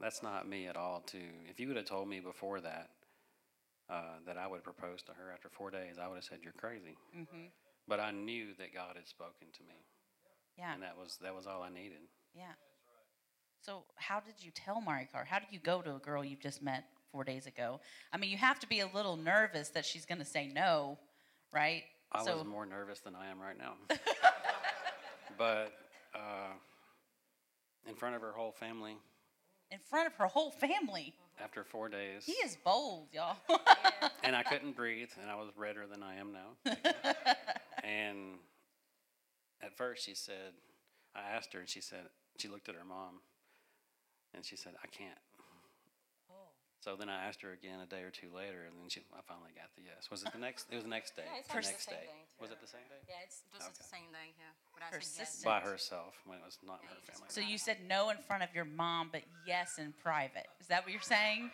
That's 0.00 0.22
not 0.22 0.48
me 0.48 0.66
at 0.66 0.76
all. 0.76 1.00
Too. 1.00 1.18
If 1.48 1.60
you 1.60 1.68
would 1.68 1.76
have 1.76 1.86
told 1.86 2.08
me 2.08 2.20
before 2.20 2.60
that 2.60 2.90
uh, 3.88 4.18
that 4.26 4.36
I 4.36 4.46
would 4.46 4.62
propose 4.62 5.02
to 5.02 5.12
her 5.12 5.30
after 5.32 5.48
four 5.48 5.70
days, 5.70 5.96
I 6.02 6.08
would 6.08 6.16
have 6.16 6.24
said 6.24 6.38
you're 6.42 6.52
crazy. 6.52 6.96
Mhm. 7.16 7.50
But 7.88 8.00
I 8.00 8.10
knew 8.12 8.54
that 8.58 8.72
God 8.72 8.96
had 8.96 9.08
spoken 9.08 9.48
to 9.52 9.62
me, 9.64 9.74
Yeah. 10.56 10.74
and 10.74 10.82
that 10.82 10.96
was 10.96 11.18
that 11.22 11.34
was 11.34 11.46
all 11.46 11.62
I 11.62 11.70
needed. 11.70 12.00
Yeah. 12.34 12.52
So, 13.60 13.84
how 13.96 14.20
did 14.20 14.34
you 14.38 14.50
tell 14.52 14.80
Maricar? 14.80 15.26
How 15.26 15.38
did 15.38 15.48
you 15.50 15.58
go 15.58 15.82
to 15.82 15.96
a 15.96 15.98
girl 15.98 16.24
you've 16.24 16.40
just 16.40 16.62
met 16.62 16.84
four 17.12 17.24
days 17.24 17.46
ago? 17.46 17.80
I 18.12 18.16
mean, 18.16 18.30
you 18.30 18.38
have 18.38 18.58
to 18.60 18.66
be 18.66 18.80
a 18.80 18.86
little 18.86 19.16
nervous 19.16 19.68
that 19.70 19.84
she's 19.84 20.06
going 20.06 20.18
to 20.18 20.24
say 20.24 20.46
no, 20.46 20.98
right? 21.52 21.82
I 22.12 22.24
so, 22.24 22.38
was 22.38 22.46
more 22.46 22.64
nervous 22.64 23.00
than 23.00 23.14
I 23.14 23.30
am 23.30 23.38
right 23.40 23.58
now. 23.58 23.74
but 25.40 25.72
uh, 26.14 26.52
in 27.88 27.94
front 27.94 28.14
of 28.14 28.20
her 28.20 28.32
whole 28.32 28.52
family, 28.52 28.98
in 29.70 29.78
front 29.88 30.06
of 30.06 30.14
her 30.16 30.26
whole 30.26 30.50
family. 30.50 31.14
after 31.42 31.64
four 31.64 31.88
days, 31.88 32.26
He 32.26 32.32
is 32.32 32.58
bold, 32.62 33.08
y'all. 33.10 33.38
and 34.22 34.36
I 34.36 34.42
couldn't 34.42 34.76
breathe, 34.76 35.08
and 35.18 35.30
I 35.30 35.36
was 35.36 35.48
redder 35.56 35.86
than 35.90 36.02
I 36.02 36.16
am 36.16 36.34
now. 36.34 36.72
and 37.82 38.34
at 39.62 39.74
first, 39.78 40.04
she 40.04 40.14
said, 40.14 40.52
I 41.16 41.34
asked 41.34 41.54
her, 41.54 41.60
and 41.60 41.68
she 41.68 41.80
said, 41.80 42.00
she 42.36 42.48
looked 42.48 42.68
at 42.68 42.74
her 42.74 42.84
mom, 42.84 43.20
and 44.34 44.44
she 44.44 44.56
said, 44.56 44.74
I 44.84 44.88
can't. 44.88 45.18
So 46.80 46.96
then 46.96 47.12
I 47.12 47.28
asked 47.28 47.44
her 47.44 47.52
again 47.52 47.76
a 47.84 47.84
day 47.84 48.00
or 48.00 48.08
two 48.08 48.32
later, 48.32 48.64
and 48.64 48.72
then 48.80 48.88
she, 48.88 49.04
I 49.12 49.20
finally 49.28 49.52
got 49.52 49.68
the 49.76 49.84
yes. 49.84 50.08
Was 50.08 50.24
it 50.24 50.32
the 50.32 50.40
next? 50.40 50.64
It 50.72 50.80
was 50.80 50.88
the 50.88 50.94
next 50.96 51.12
day. 51.20 51.28
Yeah, 51.28 51.44
it's 51.44 51.52
the 51.52 51.60
like 51.60 51.68
the 51.68 51.76
next 51.76 51.84
same 51.84 52.00
day. 52.00 52.08
day, 52.08 52.40
Was 52.40 52.50
it 52.50 52.60
the 52.64 52.72
same 52.72 52.88
day? 52.88 53.00
Yeah, 53.04 53.20
it's 53.28 53.44
this 53.52 53.60
is 53.60 53.68
Okay. 53.68 53.84
the 53.84 53.90
same 53.92 54.08
day. 54.16 54.28
Yeah, 54.40 54.48
but 54.72 54.80
I 54.80 54.88
said 54.88 55.04
yes. 55.04 55.12
Persistent. 55.20 55.44
By 55.44 55.60
herself 55.60 56.16
when 56.24 56.40
it 56.40 56.44
was 56.48 56.56
not 56.64 56.80
her 56.88 56.96
family. 57.04 57.28
so 57.28 57.44
you 57.44 57.60
said 57.60 57.84
no 57.84 58.08
in 58.08 58.16
front 58.24 58.40
of 58.40 58.50
your 58.56 58.64
mom, 58.64 59.12
but 59.12 59.28
yes 59.44 59.76
in 59.76 59.92
private. 60.00 60.48
Is 60.56 60.72
that 60.72 60.80
what 60.88 60.92
you're 60.96 61.04
saying? 61.04 61.52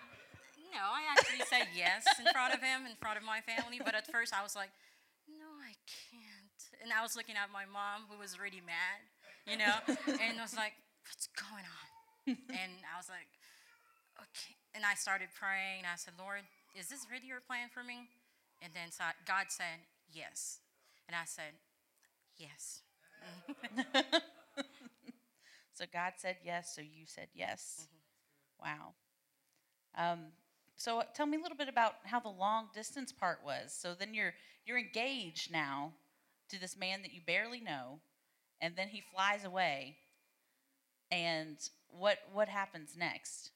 No, 0.71 0.83
I 0.83 1.03
actually 1.11 1.43
said 1.51 1.67
yes 1.75 2.07
in 2.23 2.27
front 2.31 2.55
of 2.55 2.63
him, 2.63 2.87
in 2.87 2.95
front 3.03 3.19
of 3.19 3.25
my 3.27 3.43
family. 3.43 3.83
But 3.83 3.95
at 3.99 4.07
first, 4.07 4.31
I 4.31 4.43
was 4.47 4.55
like, 4.55 4.71
no, 5.27 5.47
I 5.63 5.75
can't. 5.87 6.61
And 6.83 6.93
I 6.95 7.03
was 7.03 7.17
looking 7.19 7.35
at 7.35 7.51
my 7.51 7.67
mom, 7.67 8.07
who 8.11 8.19
was 8.19 8.39
really 8.39 8.63
mad, 8.63 9.03
you 9.47 9.59
know, 9.59 9.75
and 10.23 10.39
I 10.39 10.43
was 10.43 10.55
like, 10.55 10.75
what's 11.07 11.27
going 11.35 11.65
on? 11.67 11.87
and 12.51 12.73
I 12.87 12.95
was 12.99 13.09
like, 13.09 13.31
okay. 14.21 14.56
And 14.77 14.85
I 14.85 14.95
started 14.95 15.29
praying. 15.35 15.79
And 15.79 15.87
I 15.91 15.97
said, 15.97 16.15
Lord, 16.19 16.43
is 16.79 16.89
this 16.89 17.07
really 17.11 17.27
your 17.27 17.41
plan 17.41 17.69
for 17.73 17.83
me? 17.83 18.09
And 18.61 18.73
then 18.75 18.93
God 19.27 19.47
said, 19.49 19.81
yes. 20.13 20.61
And 21.09 21.17
I 21.17 21.25
said, 21.25 21.57
yes. 22.37 22.83
So 25.77 25.85
God 25.93 26.15
said 26.17 26.37
yes, 26.43 26.75
so 26.75 26.81
you 26.81 27.05
said 27.05 27.29
yes. 27.35 27.87
Wow. 28.59 28.95
Um, 29.95 30.21
so 30.75 31.03
tell 31.15 31.27
me 31.27 31.37
a 31.37 31.41
little 31.41 31.57
bit 31.57 31.69
about 31.69 31.97
how 32.05 32.19
the 32.19 32.31
long 32.31 32.69
distance 32.75 33.13
part 33.13 33.41
was. 33.45 33.75
So 33.79 33.93
then 33.93 34.15
you're 34.15 34.33
you're 34.65 34.79
engaged 34.79 35.53
now 35.53 35.93
to 36.49 36.59
this 36.59 36.79
man 36.79 37.03
that 37.03 37.13
you 37.13 37.21
barely 37.27 37.61
know, 37.61 38.01
and 38.63 38.75
then 38.75 38.89
he 38.89 39.03
flies 39.13 39.45
away. 39.45 39.97
And 41.11 41.59
what 41.91 42.21
what 42.33 42.49
happens 42.49 42.97
next? 42.99 43.51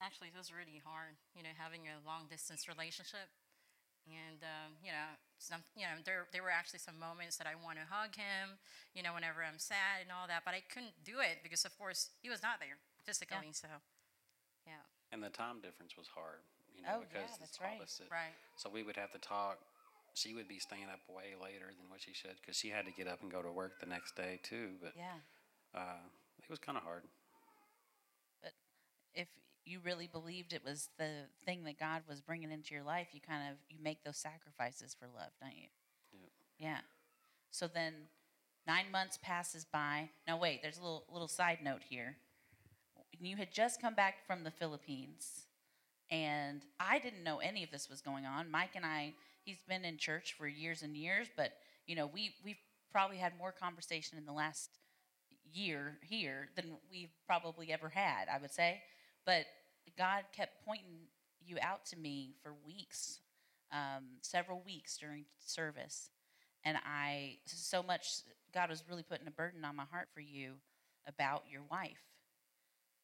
Actually, 0.00 0.28
it 0.32 0.38
was 0.38 0.52
really 0.52 0.80
hard, 0.82 1.16
you 1.36 1.42
know, 1.42 1.52
having 1.56 1.86
a 1.88 2.00
long 2.06 2.26
distance 2.28 2.68
relationship. 2.68 3.28
And, 4.08 4.42
um, 4.42 4.74
you 4.82 4.90
know, 4.90 5.14
some, 5.38 5.62
you 5.76 5.84
know, 5.84 6.00
there, 6.04 6.26
there 6.32 6.42
were 6.42 6.50
actually 6.52 6.80
some 6.80 6.98
moments 6.98 7.36
that 7.38 7.46
I 7.46 7.54
want 7.54 7.78
to 7.78 7.86
hug 7.88 8.16
him, 8.16 8.58
you 8.94 9.02
know, 9.02 9.14
whenever 9.14 9.44
I'm 9.44 9.58
sad 9.60 10.02
and 10.02 10.10
all 10.10 10.26
that, 10.26 10.42
but 10.44 10.54
I 10.54 10.62
couldn't 10.66 10.96
do 11.04 11.20
it 11.20 11.44
because, 11.44 11.64
of 11.64 11.76
course, 11.78 12.10
he 12.22 12.30
was 12.30 12.42
not 12.42 12.58
there 12.60 12.80
physically. 13.04 13.52
So, 13.52 13.68
yeah, 14.66 14.84
And 15.12 15.22
the 15.22 15.30
time 15.30 15.60
difference 15.60 15.96
was 15.96 16.08
hard, 16.08 16.40
you 16.74 16.82
know, 16.82 16.94
Oh, 16.94 17.00
yeah, 17.12 17.20
because 17.20 17.38
that's 17.38 17.52
it's 17.52 17.60
right. 17.60 17.80
opposite. 17.80 18.10
right. 18.10 18.36
So 18.56 18.70
we 18.70 18.82
would 18.82 18.96
have 18.96 19.12
to 19.12 19.18
talk. 19.18 19.58
She 20.14 20.34
would 20.34 20.48
be 20.48 20.58
staying 20.58 20.88
up 20.92 21.00
way 21.08 21.34
later 21.40 21.66
than 21.76 21.88
what 21.90 22.00
she 22.00 22.12
should 22.14 22.36
because 22.40 22.56
she 22.56 22.68
had 22.68 22.86
to 22.86 22.92
get 22.92 23.06
up 23.08 23.22
and 23.22 23.30
go 23.30 23.42
to 23.42 23.50
work 23.52 23.80
the 23.80 23.86
next 23.86 24.16
day 24.16 24.40
too. 24.42 24.76
But 24.80 24.94
Yeah. 24.94 25.20
uh, 25.74 26.02
it 26.42 26.48
was 26.50 26.58
kind 26.58 26.76
of 26.78 26.84
hard. 26.84 27.02
But 28.42 28.52
if 29.14 29.28
you 29.64 29.80
really 29.84 30.06
believed 30.06 30.52
it 30.52 30.64
was 30.64 30.88
the 30.98 31.26
thing 31.44 31.64
that 31.64 31.78
God 31.78 32.02
was 32.08 32.20
bringing 32.20 32.50
into 32.50 32.74
your 32.74 32.84
life, 32.84 33.08
you 33.12 33.20
kind 33.20 33.50
of 33.50 33.56
you 33.68 33.78
make 33.82 34.04
those 34.04 34.16
sacrifices 34.16 34.94
for 34.98 35.06
love, 35.06 35.30
don't 35.40 35.56
you? 35.56 35.68
Yep. 36.12 36.30
Yeah. 36.58 36.78
So 37.50 37.66
then, 37.66 37.94
nine 38.66 38.90
months 38.92 39.18
passes 39.22 39.64
by. 39.64 40.10
Now 40.26 40.38
wait, 40.38 40.62
there's 40.62 40.78
a 40.78 40.82
little 40.82 41.04
little 41.12 41.28
side 41.28 41.58
note 41.62 41.82
here. 41.88 42.16
You 43.20 43.36
had 43.36 43.52
just 43.52 43.82
come 43.82 43.94
back 43.94 44.26
from 44.26 44.44
the 44.44 44.50
Philippines, 44.50 45.46
and 46.10 46.62
I 46.78 46.98
didn't 46.98 47.22
know 47.22 47.38
any 47.38 47.62
of 47.62 47.70
this 47.70 47.88
was 47.88 48.00
going 48.00 48.24
on. 48.24 48.50
Mike 48.50 48.70
and 48.76 48.86
I, 48.86 49.14
he's 49.44 49.58
been 49.68 49.84
in 49.84 49.98
church 49.98 50.34
for 50.38 50.48
years 50.48 50.82
and 50.82 50.96
years, 50.96 51.28
but 51.36 51.52
you 51.86 51.96
know 51.96 52.06
we 52.06 52.34
we've 52.44 52.56
probably 52.90 53.18
had 53.18 53.36
more 53.38 53.52
conversation 53.52 54.18
in 54.18 54.24
the 54.24 54.32
last 54.32 54.70
year 55.52 55.98
here 56.02 56.48
than 56.56 56.76
we've 56.90 57.12
probably 57.26 57.72
ever 57.72 57.88
had. 57.88 58.28
I 58.32 58.38
would 58.40 58.52
say, 58.52 58.82
but 59.24 59.46
God 59.96 60.24
kept 60.32 60.64
pointing 60.64 61.08
you 61.44 61.56
out 61.60 61.84
to 61.86 61.96
me 61.96 62.34
for 62.42 62.54
weeks, 62.66 63.20
um, 63.72 64.04
several 64.20 64.62
weeks 64.64 64.96
during 64.98 65.24
service 65.38 66.10
and 66.64 66.76
I 66.84 67.38
so 67.46 67.82
much 67.82 68.22
God 68.52 68.68
was 68.68 68.84
really 68.88 69.02
putting 69.02 69.26
a 69.26 69.32
burden 69.32 69.64
on 69.64 69.76
my 69.76 69.84
heart 69.90 70.08
for 70.12 70.20
you 70.20 70.54
about 71.06 71.44
your 71.50 71.62
wife. 71.70 72.02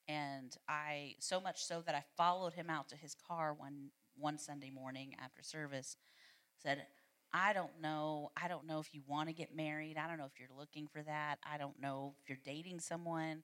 And 0.08 0.54
I 0.68 1.14
so 1.18 1.40
much 1.40 1.64
so 1.64 1.82
that 1.86 1.94
I 1.94 2.04
followed 2.16 2.52
him 2.52 2.70
out 2.70 2.88
to 2.90 2.96
his 2.96 3.14
car 3.14 3.54
one 3.54 3.90
one 4.16 4.38
Sunday 4.38 4.70
morning 4.70 5.14
after 5.22 5.42
service 5.42 5.96
said 6.62 6.86
I 7.32 7.52
don't 7.52 7.80
know 7.80 8.30
I 8.40 8.48
don't 8.48 8.66
know 8.66 8.78
if 8.78 8.94
you 8.94 9.02
want 9.06 9.28
to 9.28 9.34
get 9.34 9.54
married. 9.54 9.96
I 9.98 10.06
don't 10.06 10.18
know 10.18 10.26
if 10.26 10.38
you're 10.38 10.56
looking 10.56 10.86
for 10.86 11.02
that. 11.02 11.38
I 11.50 11.58
don't 11.58 11.80
know 11.80 12.14
if 12.22 12.28
you're 12.28 12.38
dating 12.44 12.80
someone, 12.80 13.42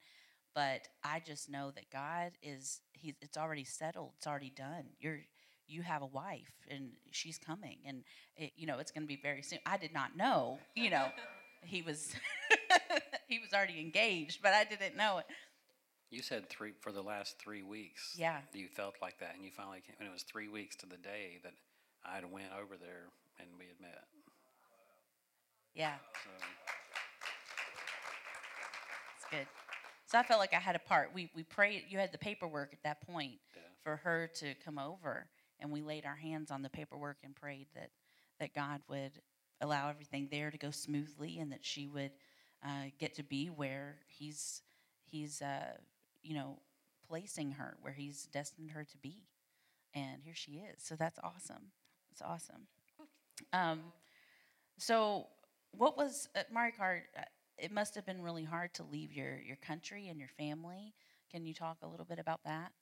but 0.55 0.89
I 1.05 1.21
just 1.21 1.49
know 1.51 1.71
that 1.73 1.91
God 1.91 2.33
is 2.43 2.81
he's 2.93 3.15
it's 3.21 3.37
already 3.37 3.65
settled. 3.65 4.13
It's 4.17 4.27
already 4.27 4.51
done. 4.55 4.85
You're 5.01 5.21
you 5.69 5.83
have 5.83 6.03
a 6.03 6.07
wife 6.07 6.53
and 6.69 6.91
she's 7.13 7.39
coming 7.39 7.79
and 7.87 8.03
it, 8.37 8.53
you 8.57 8.67
know 8.67 8.79
it's 8.79 8.91
going 8.91 9.05
to 9.05 9.09
be 9.09 9.17
very 9.23 9.43
soon 9.43 9.59
i 9.65 9.77
did 9.79 9.95
not 9.95 10.15
know 10.17 10.59
you 10.75 10.91
know 10.91 11.07
he 11.63 11.81
was 11.81 12.13
he 13.29 13.39
was 13.39 13.55
already 13.55 13.81
engaged 13.81 14.43
but 14.43 14.53
i 14.53 14.65
didn't 14.65 14.97
know 14.97 15.19
it 15.19 15.25
You 16.11 16.21
said 16.21 16.51
three 16.51 16.73
for 16.81 16.93
the 16.93 17.01
last 17.01 17.39
three 17.39 17.63
weeks. 17.63 18.15
Yeah. 18.19 18.41
You 18.53 18.69
felt 18.69 18.97
like 19.01 19.19
that, 19.21 19.35
and 19.35 19.43
you 19.47 19.51
finally 19.51 19.81
came. 19.81 19.97
And 19.99 20.07
it 20.07 20.13
was 20.13 20.25
three 20.25 20.49
weeks 20.49 20.77
to 20.83 20.87
the 20.87 20.99
day 20.99 21.41
that 21.43 21.55
I 22.05 22.17
had 22.17 22.31
went 22.31 22.53
over 22.53 22.77
there 22.77 23.09
and 23.41 23.49
we 23.59 23.65
had 23.65 23.81
met. 23.81 24.05
yeah 25.75 25.95
So 26.25 26.31
it's 29.17 29.27
good 29.31 29.47
so 30.13 30.19
i 30.19 30.23
felt 30.23 30.39
like 30.41 30.55
i 30.55 30.61
had 30.61 30.77
a 30.77 30.81
part 30.81 31.11
we 31.15 31.31
we 31.35 31.43
prayed 31.43 31.85
you 31.89 31.99
had 31.99 32.13
the 32.13 32.19
paperwork 32.19 32.73
at 32.73 32.83
that 32.85 33.01
point 33.07 33.33
Yeah. 33.57 33.63
for 33.83 33.97
her 33.97 34.29
to 34.37 34.55
come 34.65 34.79
over 34.79 35.27
and 35.61 35.71
we 35.73 35.81
laid 35.83 36.05
our 36.05 36.17
hands 36.17 36.51
on 36.51 36.63
the 36.63 36.71
paperwork 36.71 37.19
and 37.25 37.35
prayed 37.35 37.67
that 37.75 37.91
that 38.41 38.55
God 38.55 38.81
would 38.89 39.13
allow 39.61 39.89
everything 39.89 40.29
there 40.31 40.51
to 40.51 40.59
go 40.59 40.71
smoothly 40.73 41.39
and 41.39 41.53
that 41.53 41.65
she 41.65 41.87
would 41.87 42.11
uh, 42.65 42.87
get 42.99 43.15
to 43.15 43.23
be 43.23 43.47
where 43.47 43.97
He's 44.09 44.63
He's 45.05 45.41
uh, 45.41 45.75
you 46.23 46.35
know 46.35 46.59
placing 47.09 47.53
her 47.53 47.77
where 47.81 47.93
He's 47.93 48.27
destined 48.27 48.73
her 48.73 48.85
to 48.85 48.99
be, 48.99 49.23
and 49.95 50.23
here 50.25 50.35
she 50.35 50.53
is. 50.53 50.83
So 50.83 50.97
that's 50.97 51.19
awesome. 51.23 51.71
It's 52.11 52.23
awesome. 52.23 52.67
Um, 53.53 53.81
so 54.79 55.27
what 55.71 55.97
was 55.97 56.29
uh, 56.35 56.41
Maricar? 56.53 57.03
It 57.59 57.71
must 57.73 57.95
have 57.95 58.05
been 58.07 58.23
really 58.23 58.45
hard 58.45 58.75
to 58.75 58.83
leave 58.83 59.13
your 59.13 59.41
your 59.41 59.57
country 59.57 60.09
and 60.09 60.19
your 60.19 60.29
family. 60.29 60.95
Can 61.31 61.47
you 61.47 61.55
talk 61.55 61.79
a 61.83 61.89
little 61.89 62.07
bit 62.07 62.19
about 62.19 62.41
that? 62.45 62.73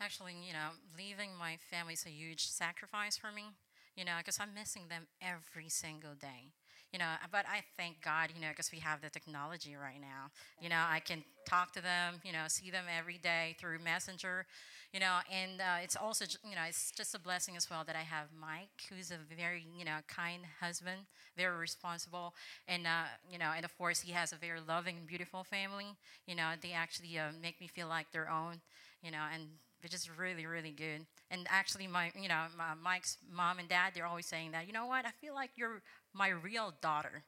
Actually, 0.00 0.34
you 0.46 0.52
know, 0.52 0.70
leaving 0.96 1.36
my 1.36 1.56
family 1.56 1.92
is 1.94 2.06
a 2.06 2.10
huge 2.10 2.46
sacrifice 2.46 3.16
for 3.16 3.30
me, 3.30 3.52
you 3.94 4.04
know, 4.04 4.16
because 4.18 4.40
I'm 4.40 4.54
missing 4.54 4.88
them 4.88 5.06
every 5.20 5.68
single 5.68 6.14
day. 6.14 6.52
You 6.92 6.98
know, 6.98 7.06
but 7.30 7.44
I 7.48 7.62
thank 7.76 8.02
God, 8.02 8.30
you 8.34 8.40
know, 8.40 8.48
because 8.50 8.72
we 8.72 8.78
have 8.80 9.00
the 9.00 9.10
technology 9.10 9.76
right 9.76 10.00
now. 10.00 10.30
You 10.60 10.68
know, 10.68 10.82
I 10.88 10.98
can 10.98 11.22
talk 11.48 11.72
to 11.74 11.80
them, 11.82 12.14
you 12.24 12.32
know, 12.32 12.44
see 12.48 12.70
them 12.70 12.84
every 12.98 13.16
day 13.18 13.54
through 13.60 13.78
Messenger, 13.78 14.44
you 14.92 14.98
know, 14.98 15.18
and 15.30 15.60
uh, 15.60 15.78
it's 15.84 15.94
also, 15.96 16.24
you 16.42 16.56
know, 16.56 16.62
it's 16.68 16.90
just 16.90 17.14
a 17.14 17.18
blessing 17.20 17.56
as 17.56 17.70
well 17.70 17.84
that 17.86 17.94
I 17.94 18.00
have 18.02 18.26
Mike, 18.38 18.70
who's 18.90 19.12
a 19.12 19.18
very, 19.36 19.64
you 19.78 19.84
know, 19.84 19.98
kind 20.08 20.42
husband, 20.60 21.02
very 21.36 21.56
responsible, 21.56 22.34
and, 22.66 22.86
uh, 22.86 23.04
you 23.30 23.38
know, 23.38 23.52
and 23.54 23.64
of 23.64 23.76
course 23.78 24.00
he 24.00 24.12
has 24.12 24.32
a 24.32 24.36
very 24.36 24.58
loving 24.66 24.96
and 24.98 25.06
beautiful 25.06 25.44
family. 25.44 25.86
You 26.26 26.34
know, 26.34 26.50
they 26.60 26.72
actually 26.72 27.16
uh, 27.18 27.30
make 27.40 27.60
me 27.60 27.68
feel 27.68 27.86
like 27.88 28.10
their 28.10 28.28
own, 28.28 28.60
you 29.02 29.10
know, 29.10 29.22
and 29.32 29.44
which 29.82 29.94
is 29.94 30.10
really 30.18 30.44
really 30.44 30.72
good 30.72 31.06
and 31.30 31.46
actually 31.48 31.86
my 31.86 32.12
you 32.14 32.28
know 32.28 32.42
my, 32.54 32.74
mike's 32.82 33.16
mom 33.32 33.58
and 33.58 33.66
dad 33.66 33.92
they're 33.94 34.04
always 34.04 34.26
saying 34.26 34.50
that 34.50 34.66
you 34.66 34.74
know 34.74 34.84
what 34.84 35.06
i 35.06 35.10
feel 35.22 35.34
like 35.34 35.48
you're 35.56 35.80
my 36.14 36.28
real 36.28 36.74
daughter 36.80 37.24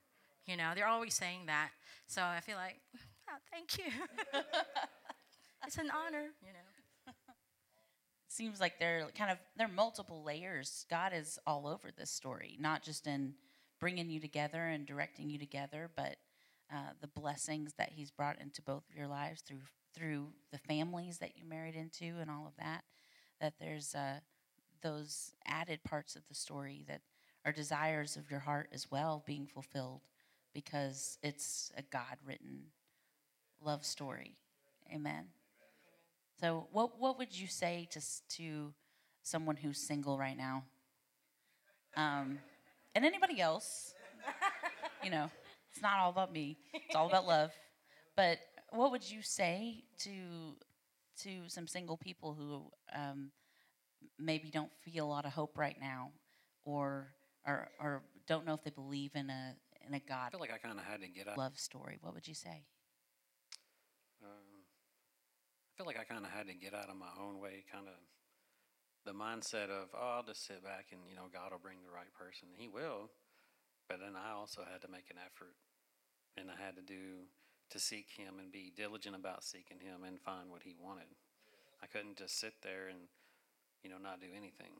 you 0.47 0.57
know 0.57 0.73
they're 0.75 0.89
always 0.89 1.15
saying 1.15 1.47
that. 1.47 1.71
So 2.07 2.23
i 2.23 2.41
feel 2.41 2.57
like 2.57 2.81
oh, 3.31 3.39
thank 3.51 3.79
you. 3.79 3.93
It's 5.65 5.79
an 5.79 5.91
honor. 5.91 6.27
You 6.43 6.49
know? 6.49 7.12
Seems 8.29 8.61
like 8.61 8.81
there 8.81 9.07
kind 9.17 9.31
of 9.31 9.39
there 9.57 9.69
are 9.69 9.73
multiple 9.73 10.25
layers. 10.25 10.87
God 10.91 11.12
is 11.15 11.39
all 11.47 11.67
over 11.69 11.91
this 11.97 12.11
story 12.11 12.57
not 12.61 12.83
just 12.83 13.07
in 13.07 13.35
bringing 13.79 14.11
you 14.11 14.21
together 14.21 14.67
and 14.67 14.87
directing 14.87 15.29
you 15.31 15.39
together 15.39 15.91
but 15.97 16.17
uh, 16.73 16.91
the 17.01 17.09
blessings 17.09 17.75
that 17.79 17.91
he's 17.93 18.11
brought 18.11 18.41
into 18.41 18.62
both 18.62 18.89
of 18.89 18.97
your 18.97 19.09
lives 19.09 19.43
through 19.43 19.59
through 19.95 20.29
the 20.51 20.59
families 20.59 21.19
that 21.19 21.37
you 21.37 21.45
married 21.45 21.75
into 21.75 22.19
and 22.21 22.31
all 22.31 22.47
of 22.47 22.57
that, 22.59 22.83
that 23.41 23.55
there's 23.61 23.95
uh, 23.95 24.21
those 24.83 25.33
added 25.47 25.83
parts 25.85 26.17
of 26.17 26.23
the 26.29 26.35
story 26.35 26.85
that 26.89 27.03
are 27.45 27.53
desires 27.53 28.17
of 28.17 28.31
your 28.31 28.41
heart 28.41 28.69
as 28.73 28.91
well 28.91 29.23
being 29.27 29.47
fulfilled 29.47 30.01
because 30.55 31.19
it's 31.23 31.73
a 31.77 31.83
God 31.83 32.19
written 32.27 32.65
love 33.61 33.85
story. 33.85 34.37
Amen. 34.93 35.27
So, 36.41 36.67
what, 36.73 36.99
what 36.99 37.19
would 37.19 37.39
you 37.39 37.47
say 37.47 37.89
to, 37.93 38.01
to 38.37 38.73
someone 39.23 39.57
who's 39.57 39.79
single 39.79 40.19
right 40.19 40.37
now? 40.37 40.65
Um, 41.97 42.39
and 42.95 43.05
anybody 43.05 43.41
else? 43.41 43.95
you 45.05 45.11
know, 45.11 45.31
it's 45.71 45.83
not 45.83 45.99
all 45.99 46.11
about 46.11 46.33
me, 46.33 46.59
it's 46.73 46.97
all 46.97 47.09
about 47.09 47.27
love. 47.27 47.53
But 48.17 48.39
what 48.71 48.91
would 48.91 49.09
you 49.09 49.23
say 49.23 49.85
to 50.01 50.57
to 51.23 51.49
some 51.49 51.67
single 51.67 51.97
people 51.97 52.35
who 52.35 52.63
um, 52.99 53.31
maybe 54.19 54.51
don't 54.51 54.73
feel 54.81 55.07
a 55.07 55.09
lot 55.11 55.26
of 55.26 55.33
hope 55.33 55.59
right 55.59 55.76
now, 55.81 56.11
or 56.65 57.13
or 57.47 57.69
or 57.81 58.02
don't 58.26 58.47
know 58.47 58.55
if 58.55 58.63
they 58.63 58.71
believe 58.71 59.13
in 59.15 59.31
a 59.31 59.55
in 59.87 59.95
a 59.95 60.00
God? 60.00 60.28
I 60.28 60.31
feel 60.31 60.41
like 60.41 60.52
I 60.52 60.59
kind 60.59 60.78
of 60.78 60.85
had 60.85 61.00
to 61.00 61.09
get 61.09 61.28
out. 61.28 61.39
Love 61.39 61.59
story. 61.59 61.99
What 62.00 62.15
would 62.15 62.28
you 62.28 62.35
say? 62.35 62.65
Um, 64.23 64.63
I 64.63 65.71
feel 65.76 65.87
like 65.87 65.99
I 65.99 66.05
kind 66.05 66.25
of 66.25 66.31
had 66.31 66.47
to 66.47 66.55
get 66.55 66.75
out 66.75 66.89
of 66.89 66.97
my 66.97 67.11
own 67.19 67.41
way, 67.41 67.65
kind 67.71 67.89
of 67.89 67.95
the 69.05 69.13
mindset 69.13 69.67
of, 69.67 69.91
oh, 69.99 70.19
I'll 70.19 70.23
just 70.23 70.47
sit 70.47 70.63
back 70.63 70.87
and 70.93 71.00
you 71.09 71.17
know 71.17 71.26
God 71.33 71.50
will 71.50 71.59
bring 71.59 71.83
the 71.83 71.91
right 71.91 72.13
person. 72.15 72.49
He 72.55 72.69
will, 72.69 73.11
but 73.89 73.99
then 73.99 74.15
I 74.15 74.33
also 74.33 74.63
had 74.63 74.81
to 74.83 74.89
make 74.89 75.11
an 75.11 75.19
effort, 75.19 75.59
and 76.37 76.47
I 76.50 76.57
had 76.63 76.76
to 76.76 76.83
do 76.83 77.26
to 77.71 77.78
seek 77.78 78.11
Him 78.15 78.39
and 78.39 78.52
be 78.52 78.73
diligent 78.76 79.17
about 79.17 79.43
seeking 79.43 79.81
Him 79.81 80.05
and 80.07 80.21
find 80.21 80.50
what 80.50 80.63
He 80.63 80.76
wanted. 80.78 81.11
I 81.83 81.87
couldn't 81.87 82.17
just 82.17 82.39
sit 82.39 82.55
there 82.63 82.89
and, 82.89 83.11
you 83.83 83.91
know, 83.91 83.99
not 83.99 84.21
do 84.21 84.28
anything. 84.31 84.78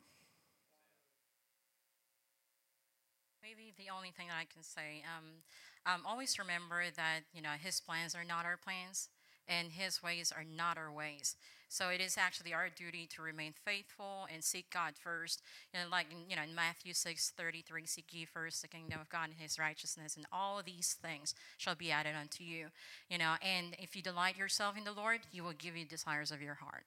Maybe 3.43 3.73
the 3.77 3.91
only 3.95 4.11
thing 4.11 4.29
that 4.29 4.37
I 4.39 4.47
can 4.53 4.63
say, 4.63 5.03
um, 5.03 5.43
um, 5.85 6.03
always 6.07 6.39
remember 6.39 6.85
that 6.95 7.21
you 7.35 7.43
know 7.43 7.59
His 7.61 7.81
plans 7.81 8.15
are 8.15 8.23
not 8.23 8.45
our 8.45 8.57
plans, 8.57 9.09
and 9.49 9.73
His 9.73 10.01
ways 10.01 10.33
are 10.35 10.45
not 10.45 10.79
our 10.79 10.93
ways. 10.93 11.35
So 11.69 11.89
it 11.89 12.01
is 12.01 12.17
actually 12.17 12.55
our 12.55 12.69
duty 12.69 13.09
to 13.17 13.23
remain 13.23 13.55
faithful 13.65 14.29
and 14.33 14.45
seek 14.45 14.71
God 14.71 14.93
first. 14.95 15.43
Know, 15.75 15.81
like 15.91 16.07
you 16.29 16.37
know 16.37 16.43
in 16.43 16.55
Matthew 16.55 16.95
six 16.95 17.33
thirty 17.37 17.63
three, 17.63 17.85
seek 17.85 18.13
ye 18.13 18.25
first 18.27 18.63
the 18.63 18.69
kingdom 18.69 19.01
of 19.01 19.11
God 19.11 19.31
and 19.31 19.39
His 19.41 19.59
righteousness, 19.59 20.15
and 20.15 20.25
all 20.31 20.63
these 20.65 20.97
things 21.03 21.35
shall 21.59 21.75
be 21.75 21.91
added 21.91 22.13
unto 22.19 22.45
you. 22.45 22.67
You 23.11 23.19
know, 23.19 23.35
and 23.43 23.75
if 23.81 23.97
you 23.97 24.03
delight 24.03 24.39
yourself 24.39 24.79
in 24.79 24.85
the 24.85 24.93
Lord, 24.93 25.21
He 25.33 25.41
will 25.41 25.55
give 25.59 25.77
you 25.77 25.85
desires 25.85 26.31
of 26.31 26.41
your 26.41 26.55
heart. 26.55 26.85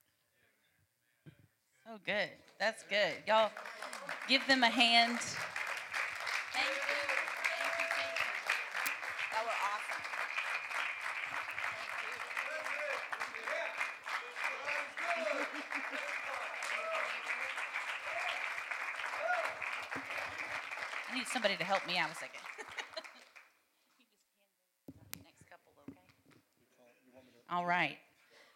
Oh, 1.90 1.98
good. 2.06 2.30
That's 2.60 2.84
good. 2.84 3.14
Y'all 3.28 3.52
give 4.30 4.48
them 4.48 4.64
a 4.64 4.70
hand. 4.70 5.20
Thank 6.56 6.68
you. 6.68 6.72
Thank 6.72 6.80
you. 7.80 7.86
Thank 7.92 8.16
you. 8.16 8.24
That 9.34 9.44
awesome. 9.60 10.04
I 21.12 21.14
need 21.18 21.28
somebody 21.28 21.58
to 21.58 21.66
help 21.66 21.86
me 21.86 21.98
out 21.98 22.10
a 22.10 22.16
second. 22.16 22.40
All 27.50 27.66
right. 27.66 27.98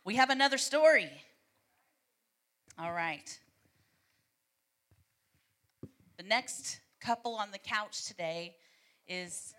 We 0.05 0.15
have 0.15 0.29
another 0.29 0.57
story. 0.57 1.11
All 2.77 2.93
right. 2.93 3.37
The 6.17 6.23
next 6.23 6.79
couple 6.99 7.35
on 7.35 7.51
the 7.51 7.57
couch 7.57 8.05
today 8.05 8.55
is 9.07 9.55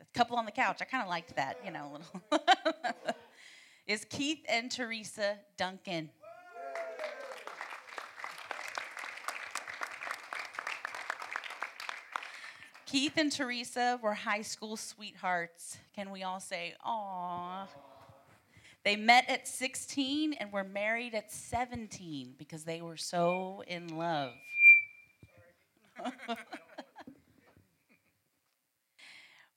a 0.00 0.18
couple 0.18 0.36
on 0.36 0.44
the 0.44 0.52
couch. 0.52 0.78
I 0.80 0.84
kind 0.84 1.02
of 1.02 1.08
liked 1.08 1.36
that, 1.36 1.58
you 1.64 1.70
know, 1.70 1.90
a 1.90 1.92
little. 1.92 3.14
is 3.86 4.04
Keith 4.08 4.40
and 4.48 4.70
Teresa 4.70 5.38
Duncan. 5.56 6.10
Keith 12.86 13.12
and 13.16 13.30
Teresa 13.30 14.00
were 14.02 14.14
high 14.14 14.42
school 14.42 14.76
sweethearts. 14.76 15.78
Can 15.94 16.10
we 16.10 16.24
all 16.24 16.40
say, 16.40 16.74
"Aw"? 16.84 17.68
They 18.82 18.96
met 18.96 19.28
at 19.28 19.46
16 19.46 20.32
and 20.32 20.52
were 20.52 20.64
married 20.64 21.14
at 21.14 21.30
17 21.30 22.34
because 22.38 22.64
they 22.64 22.80
were 22.80 22.96
so 22.96 23.62
in 23.66 23.96
love. 23.96 24.32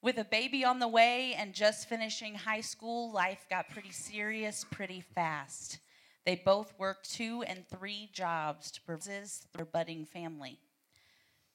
With 0.01 0.17
a 0.17 0.25
baby 0.25 0.65
on 0.65 0.79
the 0.79 0.87
way 0.87 1.33
and 1.33 1.53
just 1.53 1.87
finishing 1.87 2.35
high 2.35 2.61
school, 2.61 3.11
life 3.13 3.45
got 3.49 3.69
pretty 3.69 3.91
serious 3.91 4.65
pretty 4.69 4.99
fast. 4.99 5.79
They 6.25 6.35
both 6.35 6.73
worked 6.77 7.09
two 7.11 7.43
and 7.43 7.67
three 7.67 8.09
jobs 8.11 8.71
to 8.71 8.81
provide 8.81 9.29
their 9.53 9.65
budding 9.65 10.05
family. 10.05 10.59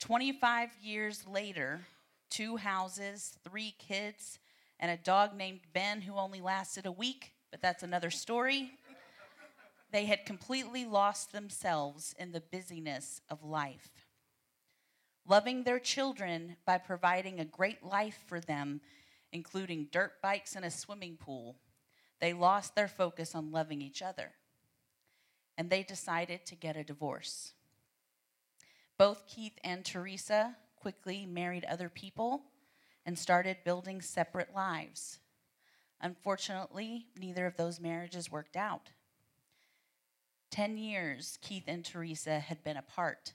25 0.01 0.71
years 0.83 1.27
later, 1.27 1.81
two 2.31 2.57
houses, 2.57 3.37
three 3.45 3.75
kids, 3.79 4.39
and 4.81 4.91
a 4.91 4.97
dog 4.97 5.37
named 5.37 5.61
Ben 5.73 6.01
who 6.03 6.15
only 6.15 6.41
lasted 6.41 6.87
a 6.87 6.93
week, 6.93 7.33
but 7.51 7.61
that's 7.61 7.83
another 7.83 8.11
story. 8.11 8.71
They 9.91 10.05
had 10.05 10.27
completely 10.27 10.85
lost 10.85 11.33
themselves 11.33 12.15
in 12.19 12.33
the 12.33 12.41
busyness 12.41 13.21
of 13.31 13.43
life. 13.43 14.08
Loving 15.29 15.63
their 15.63 15.79
children 15.79 16.57
by 16.65 16.79
providing 16.79 17.39
a 17.39 17.45
great 17.45 17.85
life 17.85 18.19
for 18.27 18.41
them, 18.41 18.81
including 19.31 19.89
dirt 19.93 20.23
bikes 20.23 20.57
and 20.57 20.65
a 20.65 20.71
swimming 20.71 21.19
pool, 21.19 21.57
they 22.19 22.33
lost 22.33 22.75
their 22.75 22.89
focus 22.89 23.35
on 23.35 23.53
loving 23.53 23.83
each 23.83 24.01
other. 24.01 24.33
And 25.59 25.69
they 25.69 25.83
decided 25.83 26.47
to 26.47 26.55
get 26.55 26.77
a 26.77 26.85
divorce. 26.85 27.53
Both 28.97 29.27
Keith 29.27 29.59
and 29.63 29.85
Teresa 29.85 30.57
quickly 30.77 31.27
married 31.27 31.65
other 31.67 31.91
people 31.91 32.43
and 33.05 33.19
started 33.19 33.59
building 33.65 34.01
separate 34.01 34.55
lives. 34.55 35.19
Unfortunately, 36.01 37.07
neither 37.19 37.47
of 37.47 37.57
those 37.57 37.81
marriages 37.81 38.31
worked 38.31 38.57
out. 38.57 38.91
10 40.51 40.79
years 40.79 41.39
Keith 41.43 41.65
and 41.67 41.85
Teresa 41.85 42.41
had 42.41 42.65
been 42.65 42.77
apart. 42.77 43.35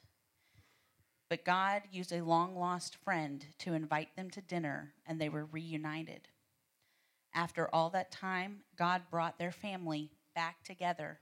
But 1.33 1.45
God 1.45 1.81
used 1.91 2.13
a 2.13 2.23
long 2.23 2.55
lost 2.55 2.95
friend 2.97 3.43
to 3.57 3.73
invite 3.73 4.15
them 4.15 4.29
to 4.29 4.41
dinner, 4.41 4.93
and 5.07 5.19
they 5.19 5.29
were 5.29 5.45
reunited. 5.45 6.27
After 7.33 7.67
all 7.73 7.89
that 7.89 8.11
time, 8.11 8.59
God 8.77 9.01
brought 9.09 9.39
their 9.39 9.51
family 9.51 10.11
back 10.35 10.63
together. 10.63 11.17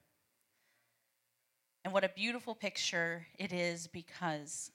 And 1.86 1.93
what 1.93 2.04
a 2.04 2.10
beautiful 2.10 2.54
picture 2.54 3.26
it 3.39 3.54
is 3.54 3.88
because 3.88 4.71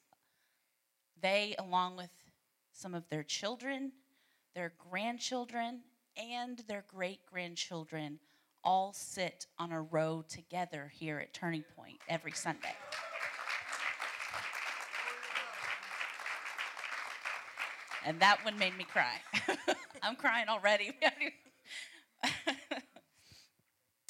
they, 1.21 1.55
along 1.59 1.99
with 1.99 2.09
some 2.73 2.95
of 2.95 3.07
their 3.11 3.23
children, 3.23 3.93
their 4.55 4.73
grandchildren, 4.91 5.83
and 6.17 6.61
their 6.67 6.87
great 6.89 7.21
grandchildren, 7.31 8.21
all 8.65 8.95
sit 8.95 9.45
on 9.59 9.71
a 9.71 9.83
row 9.83 10.25
together 10.31 10.91
here 10.95 11.19
at 11.19 11.35
Turning 11.35 11.65
Point 11.77 11.99
every 12.09 12.33
Sunday. 12.33 12.75
And 18.07 18.21
that 18.21 18.45
one 18.45 18.57
made 18.57 18.79
me 18.79 18.85
cry. 18.85 19.17
I'm 20.03 20.15
crying 20.15 20.49
already. 20.49 20.93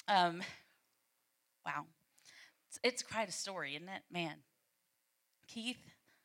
um, 0.09 0.43
wow. 1.65 1.87
It's, 2.69 2.79
it's 2.85 3.03
quite 3.03 3.31
a 3.31 3.33
story, 3.33 3.75
isn't 3.75 3.89
it? 3.89 4.03
Man. 4.13 4.35
Keith, 5.49 5.81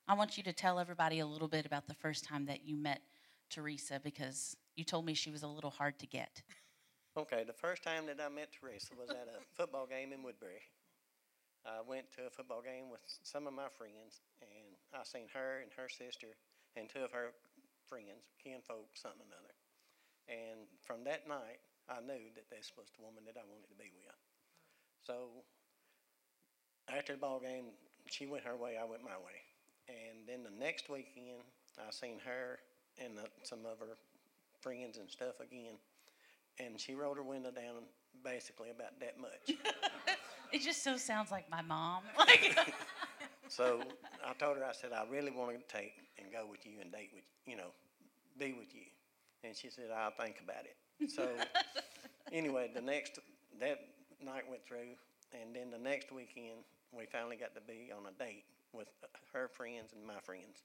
I 0.05 0.15
want 0.15 0.35
you 0.35 0.43
to 0.43 0.51
tell 0.51 0.79
everybody 0.79 1.19
a 1.19 1.25
little 1.25 1.47
bit 1.47 1.65
about 1.65 1.87
the 1.87 1.93
first 1.93 2.25
time 2.25 2.45
that 2.47 2.67
you 2.67 2.75
met 2.75 3.01
Teresa 3.49 4.01
because 4.03 4.57
you 4.75 4.83
told 4.83 5.05
me 5.05 5.13
she 5.13 5.31
was 5.31 5.43
a 5.43 5.47
little 5.47 5.69
hard 5.69 5.97
to 5.99 6.07
get. 6.07 6.41
Okay, 7.15 7.45
the 7.45 7.53
first 7.53 7.83
time 7.83 8.05
that 8.07 8.19
I 8.19 8.27
met 8.27 8.49
Teresa 8.51 8.93
was 8.99 9.09
at 9.11 9.27
a 9.27 9.39
football 9.55 9.85
game 9.85 10.11
in 10.11 10.23
Woodbury. 10.23 10.61
I 11.65 11.79
went 11.87 12.11
to 12.17 12.27
a 12.27 12.29
football 12.29 12.61
game 12.61 12.89
with 12.91 13.01
some 13.23 13.47
of 13.47 13.53
my 13.53 13.69
friends, 13.69 14.19
and 14.41 14.75
I 14.93 15.03
seen 15.05 15.27
her 15.33 15.61
and 15.61 15.71
her 15.77 15.87
sister 15.87 16.35
and 16.75 16.89
two 16.89 17.03
of 17.03 17.11
her 17.11 17.31
friends, 17.91 18.31
kinfolk, 18.39 18.95
something 18.95 19.19
or 19.19 19.27
another. 19.27 19.55
And 20.31 20.63
from 20.79 21.03
that 21.03 21.27
night, 21.27 21.59
I 21.91 21.99
knew 21.99 22.31
that 22.39 22.47
this 22.47 22.71
was 22.79 22.87
the 22.95 23.03
woman 23.03 23.27
that 23.27 23.35
I 23.35 23.43
wanted 23.43 23.67
to 23.67 23.75
be 23.75 23.91
with. 23.91 24.15
So 25.03 25.43
after 26.87 27.11
the 27.11 27.19
ball 27.19 27.43
game, 27.43 27.75
she 28.07 28.31
went 28.31 28.47
her 28.47 28.55
way, 28.55 28.79
I 28.79 28.87
went 28.87 29.03
my 29.03 29.19
way. 29.19 29.43
And 29.91 30.23
then 30.23 30.47
the 30.47 30.55
next 30.55 30.87
weekend, 30.87 31.43
I 31.75 31.91
seen 31.91 32.23
her 32.23 32.63
and 32.95 33.19
the, 33.19 33.27
some 33.43 33.67
of 33.67 33.83
her 33.83 33.99
friends 34.63 34.95
and 34.95 35.11
stuff 35.11 35.43
again. 35.43 35.75
And 36.63 36.79
she 36.79 36.95
rolled 36.95 37.17
her 37.17 37.27
window 37.27 37.51
down 37.51 37.91
basically 38.23 38.69
about 38.71 38.95
that 39.03 39.19
much. 39.19 39.59
It 40.51 40.61
just 40.61 40.83
so 40.83 40.97
sounds 40.97 41.31
like 41.31 41.49
my 41.49 41.61
mom. 41.61 42.03
Like, 42.17 42.57
So 43.51 43.83
I 44.23 44.31
told 44.39 44.55
her, 44.55 44.63
I 44.63 44.71
said, 44.71 44.95
I 44.95 45.03
really 45.11 45.29
want 45.29 45.51
to 45.51 45.67
take 45.67 45.91
and 46.17 46.31
go 46.31 46.47
with 46.49 46.65
you 46.65 46.79
and 46.79 46.89
date 46.89 47.11
with, 47.13 47.27
you 47.45 47.57
know, 47.57 47.75
be 48.39 48.53
with 48.53 48.73
you. 48.73 48.87
And 49.43 49.53
she 49.53 49.69
said, 49.69 49.91
I'll 49.91 50.15
think 50.15 50.39
about 50.41 50.63
it. 50.63 51.11
So 51.11 51.27
anyway, 52.31 52.71
the 52.73 52.79
next, 52.79 53.19
that 53.59 53.77
night 54.23 54.47
went 54.49 54.63
through, 54.63 54.95
and 55.35 55.53
then 55.53 55.69
the 55.69 55.77
next 55.77 56.13
weekend, 56.13 56.63
we 56.95 57.03
finally 57.11 57.35
got 57.35 57.53
to 57.55 57.59
be 57.67 57.91
on 57.91 58.07
a 58.07 58.15
date 58.23 58.45
with 58.71 58.87
uh, 59.03 59.07
her 59.33 59.49
friends 59.49 59.91
and 59.91 60.07
my 60.07 60.21
friends. 60.23 60.63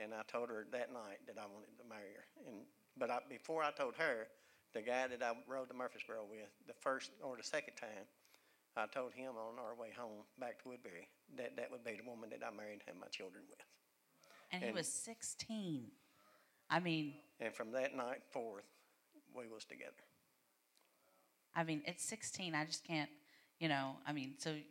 And 0.00 0.10
I 0.12 0.22
told 0.26 0.48
her 0.48 0.66
that 0.72 0.92
night 0.92 1.22
that 1.28 1.38
I 1.38 1.46
wanted 1.46 1.78
to 1.78 1.86
marry 1.88 2.18
her. 2.18 2.26
And, 2.50 2.66
but 2.98 3.12
I, 3.12 3.18
before 3.30 3.62
I 3.62 3.70
told 3.70 3.94
her, 3.94 4.26
the 4.74 4.82
guy 4.82 5.06
that 5.06 5.22
I 5.22 5.34
rode 5.46 5.68
to 5.68 5.74
Murfreesboro 5.74 6.26
with, 6.28 6.50
the 6.66 6.74
first 6.80 7.12
or 7.22 7.36
the 7.36 7.46
second 7.46 7.74
time, 7.76 8.10
I 8.76 8.86
told 8.86 9.12
him 9.14 9.38
on 9.38 9.62
our 9.62 9.78
way 9.78 9.94
home 9.96 10.26
back 10.40 10.60
to 10.64 10.70
Woodbury 10.70 11.06
that 11.36 11.56
that 11.56 11.70
would 11.70 11.84
be 11.84 11.92
the 12.02 12.08
woman 12.08 12.30
that 12.30 12.40
I 12.46 12.54
married 12.54 12.80
and 12.80 12.82
had 12.86 12.96
my 13.00 13.06
children 13.08 13.44
with. 13.48 13.58
and 14.52 14.62
he 14.62 14.70
was 14.72 14.88
16. 14.88 15.84
I 16.70 16.80
mean, 16.80 17.14
And 17.40 17.54
from 17.54 17.72
that 17.72 17.96
night 17.96 18.22
forth, 18.30 18.64
we 19.34 19.46
was 19.48 19.64
together. 19.64 19.92
I 21.54 21.64
mean, 21.64 21.82
at 21.86 22.00
16, 22.00 22.54
I 22.54 22.64
just 22.64 22.84
can't, 22.84 23.10
you 23.58 23.68
know. 23.68 23.96
I 24.06 24.12
mean, 24.12 24.34
so 24.38 24.50
you 24.50 24.62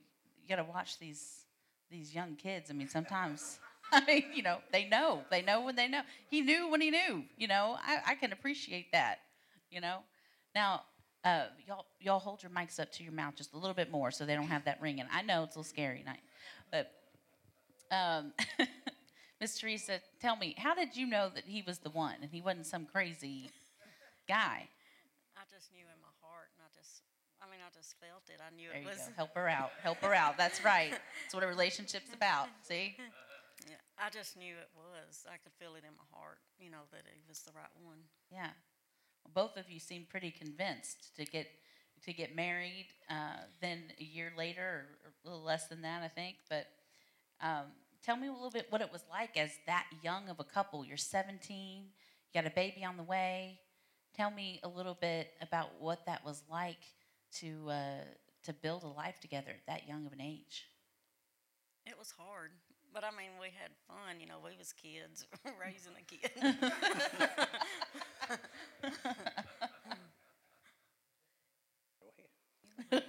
got 0.48 0.58
to 0.58 0.64
watch 0.64 1.00
these 1.00 1.46
these 1.90 2.14
young 2.14 2.36
kids. 2.36 2.70
I 2.70 2.74
mean, 2.74 2.88
sometimes, 2.90 3.60
I 3.92 4.04
mean, 4.06 4.26
you 4.36 4.44
know, 4.44 4.58
they 4.72 4.86
know, 4.86 5.24
they 5.32 5.42
know 5.42 5.62
when 5.62 5.76
they 5.76 5.88
know. 5.88 6.02
He 6.30 6.42
knew 6.42 6.70
when 6.70 6.82
he 6.82 6.92
knew. 6.92 7.24
You 7.38 7.48
know, 7.48 7.78
I, 7.82 8.12
I 8.12 8.16
can 8.16 8.32
appreciate 8.34 8.92
that. 8.92 9.20
You 9.72 9.82
know, 9.82 10.00
now 10.54 10.84
uh, 11.24 11.46
y'all 11.66 11.86
y'all 12.00 12.20
hold 12.20 12.44
your 12.44 12.52
mics 12.52 12.80
up 12.80 12.92
to 12.94 13.04
your 13.04 13.12
mouth 13.14 13.36
just 13.36 13.54
a 13.54 13.58
little 13.58 13.74
bit 13.74 13.90
more 13.92 14.12
so 14.12 14.26
they 14.26 14.36
don't 14.36 14.48
have 14.48 14.66
that 14.66 14.80
ringing. 14.82 15.06
I 15.12 15.22
know 15.24 15.44
it's 15.44 15.56
a 15.56 15.60
little 15.60 15.70
scary 15.70 16.04
night, 16.06 16.20
but 16.72 16.92
um, 17.92 18.34
Miss 19.42 19.58
Teresa, 19.60 20.00
tell 20.20 20.36
me, 20.36 20.56
how 20.58 20.74
did 20.74 20.96
you 20.98 21.06
know 21.08 21.30
that 21.34 21.46
he 21.46 21.62
was 21.62 21.80
the 21.80 21.90
one 21.90 22.16
and 22.22 22.32
he 22.32 22.42
wasn't 22.42 22.66
some 22.66 22.86
crazy 22.86 23.50
guy? 24.28 24.68
I 25.38 25.44
just 25.54 25.72
knew 25.72 25.86
in 25.86 26.02
my 26.02 26.14
heart, 26.22 26.50
and 26.58 26.66
I 26.66 26.70
just, 26.76 27.04
I 27.42 27.46
mean, 27.46 27.60
I 27.62 27.70
just 27.74 27.96
felt 28.02 28.24
it. 28.30 28.42
I 28.42 28.50
knew 28.56 28.70
There 28.70 28.78
it 28.80 28.84
you 28.84 28.90
was. 28.90 28.98
go. 28.98 29.14
Help 29.16 29.36
her 29.36 29.48
out. 29.48 29.72
Help 29.84 30.00
her 30.00 30.14
out. 30.14 30.38
That's 30.38 30.64
right. 30.66 30.92
That's 30.92 31.34
what 31.36 31.44
a 31.44 31.48
relationship's 31.48 32.14
about. 32.14 32.48
See? 32.64 32.96
Yeah, 33.70 33.76
I 34.00 34.10
just 34.10 34.38
knew 34.38 34.54
it 34.54 34.70
was. 34.76 35.26
I 35.30 35.38
could 35.38 35.54
feel 35.60 35.76
it 35.76 35.84
in 35.86 35.94
my 35.96 36.08
heart, 36.18 36.40
you 36.60 36.72
know, 36.72 36.90
that 36.92 37.06
it 37.06 37.22
was 37.30 37.42
the 37.42 37.52
right 37.56 37.70
one. 37.84 37.98
Yeah. 38.32 38.50
Well, 39.24 39.46
both 39.46 39.58
of 39.58 39.70
you 39.70 39.80
seem 39.80 40.06
pretty 40.10 40.32
convinced 40.32 41.16
to 41.18 41.26
get 41.26 41.48
to 42.06 42.14
get 42.14 42.36
married. 42.36 42.88
Uh, 43.10 43.42
then 43.62 43.84
a 44.00 44.04
year 44.04 44.32
later, 44.38 44.86
or, 45.04 45.12
a 45.26 45.30
little 45.30 45.44
less 45.44 45.68
than 45.68 45.82
that, 45.82 46.04
I 46.04 46.08
think. 46.08 46.36
But 46.50 46.68
um, 47.42 47.66
tell 48.04 48.16
me 48.18 48.28
a 48.28 48.32
little 48.32 48.52
bit 48.52 48.68
what 48.70 48.82
it 48.82 48.92
was 48.92 49.04
like 49.10 49.38
as 49.38 49.52
that 49.66 49.86
young 50.04 50.30
of 50.30 50.40
a 50.40 50.44
couple. 50.44 50.86
You're 50.86 50.98
17. 50.98 51.84
You 51.84 52.42
got 52.42 52.50
a 52.50 52.54
baby 52.54 52.84
on 52.84 52.98
the 52.98 53.04
way. 53.04 53.60
Tell 54.16 54.32
me 54.32 54.60
a 54.64 54.68
little 54.68 54.98
bit 55.00 55.30
about 55.42 55.70
what 55.80 56.06
that 56.06 56.26
was 56.26 56.44
like 56.50 56.82
to 57.40 57.70
uh, 57.70 58.04
to 58.44 58.54
build 58.54 58.84
a 58.84 58.88
life 58.88 59.20
together 59.20 59.52
at 59.52 59.66
that 59.68 59.88
young 59.88 60.06
of 60.06 60.14
an 60.14 60.22
age. 60.22 60.66
It 61.86 61.98
was 61.98 62.12
hard, 62.12 62.52
but 62.94 63.04
I 63.04 63.12
mean, 63.12 63.32
we 63.40 63.48
had 63.48 63.72
fun. 63.88 64.20
You 64.20 64.28
know, 64.28 64.40
we 64.44 64.58
was 64.58 64.74
kids 64.74 65.26
raising 65.62 65.94
a 65.98 66.04
kid. 66.04 66.32
Go 72.00 72.08
ahead. 72.18 72.30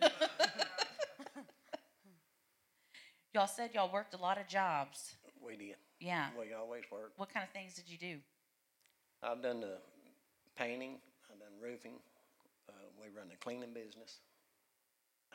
Y'all 3.35 3.47
said 3.47 3.71
y'all 3.75 3.93
worked 3.93 4.15
a 4.15 4.17
lot 4.17 4.39
of 4.41 4.49
jobs. 4.49 5.15
We 5.45 5.57
did. 5.57 5.77
Yeah. 6.01 6.29
We 6.39 6.55
always 6.55 6.83
worked. 6.91 7.19
What 7.19 7.33
kind 7.33 7.45
of 7.45 7.51
things 7.53 7.75
did 7.75 7.89
you 7.89 7.99
do? 7.99 8.17
I've 9.23 9.43
done 9.43 9.61
the 9.61 9.79
painting. 10.57 10.97
I've 11.31 11.39
done 11.39 11.53
roofing. 11.63 12.01
Uh, 12.69 12.73
we 13.01 13.07
run 13.17 13.29
the 13.29 13.37
cleaning 13.37 13.73
business. 13.75 14.19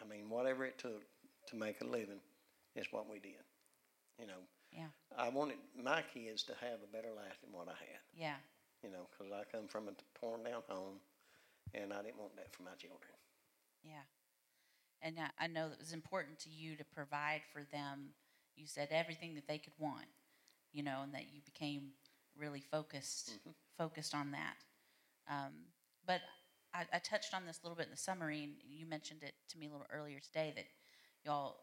I 0.01 0.05
mean, 0.07 0.29
whatever 0.29 0.65
it 0.65 0.77
took 0.77 1.03
to 1.47 1.55
make 1.55 1.81
a 1.81 1.85
living 1.85 2.19
is 2.75 2.87
what 2.91 3.09
we 3.09 3.19
did. 3.19 3.43
You 4.19 4.27
know, 4.27 4.41
Yeah. 4.71 4.87
I 5.17 5.29
wanted 5.29 5.57
my 5.81 6.03
kids 6.13 6.43
to 6.43 6.53
have 6.61 6.79
a 6.83 6.91
better 6.91 7.11
life 7.15 7.37
than 7.43 7.53
what 7.53 7.67
I 7.67 7.77
had. 7.77 8.01
Yeah. 8.13 8.35
You 8.83 8.89
know, 8.91 9.07
because 9.11 9.31
I 9.31 9.43
come 9.55 9.67
from 9.67 9.87
a 9.87 9.93
torn 10.19 10.43
down 10.43 10.63
home, 10.67 10.99
and 11.73 11.93
I 11.93 12.01
didn't 12.01 12.17
want 12.19 12.35
that 12.35 12.51
for 12.53 12.63
my 12.63 12.75
children. 12.77 13.13
Yeah. 13.83 14.03
And 15.03 15.15
I, 15.19 15.45
I 15.45 15.47
know 15.47 15.67
it 15.67 15.79
was 15.79 15.93
important 15.93 16.39
to 16.39 16.49
you 16.49 16.75
to 16.77 16.85
provide 16.85 17.41
for 17.51 17.63
them. 17.71 18.13
You 18.55 18.65
said 18.67 18.87
everything 18.91 19.35
that 19.35 19.47
they 19.47 19.57
could 19.57 19.73
want, 19.77 20.07
you 20.71 20.81
know, 20.81 21.01
and 21.03 21.13
that 21.13 21.25
you 21.33 21.41
became 21.43 21.89
really 22.37 22.61
focused 22.71 23.37
focused 23.77 24.15
on 24.15 24.31
that. 24.31 24.55
Um, 25.29 25.51
but 26.05 26.21
I, 26.73 26.85
I 26.93 26.99
touched 26.99 27.33
on 27.33 27.45
this 27.45 27.59
a 27.61 27.65
little 27.65 27.75
bit 27.75 27.85
in 27.85 27.91
the 27.91 27.97
summary, 27.97 28.43
and 28.43 28.53
you 28.67 28.85
mentioned 28.85 29.21
it 29.23 29.33
to 29.49 29.57
me 29.57 29.67
a 29.67 29.71
little 29.71 29.87
earlier 29.91 30.19
today 30.19 30.53
that 30.55 30.65
y'all, 31.25 31.57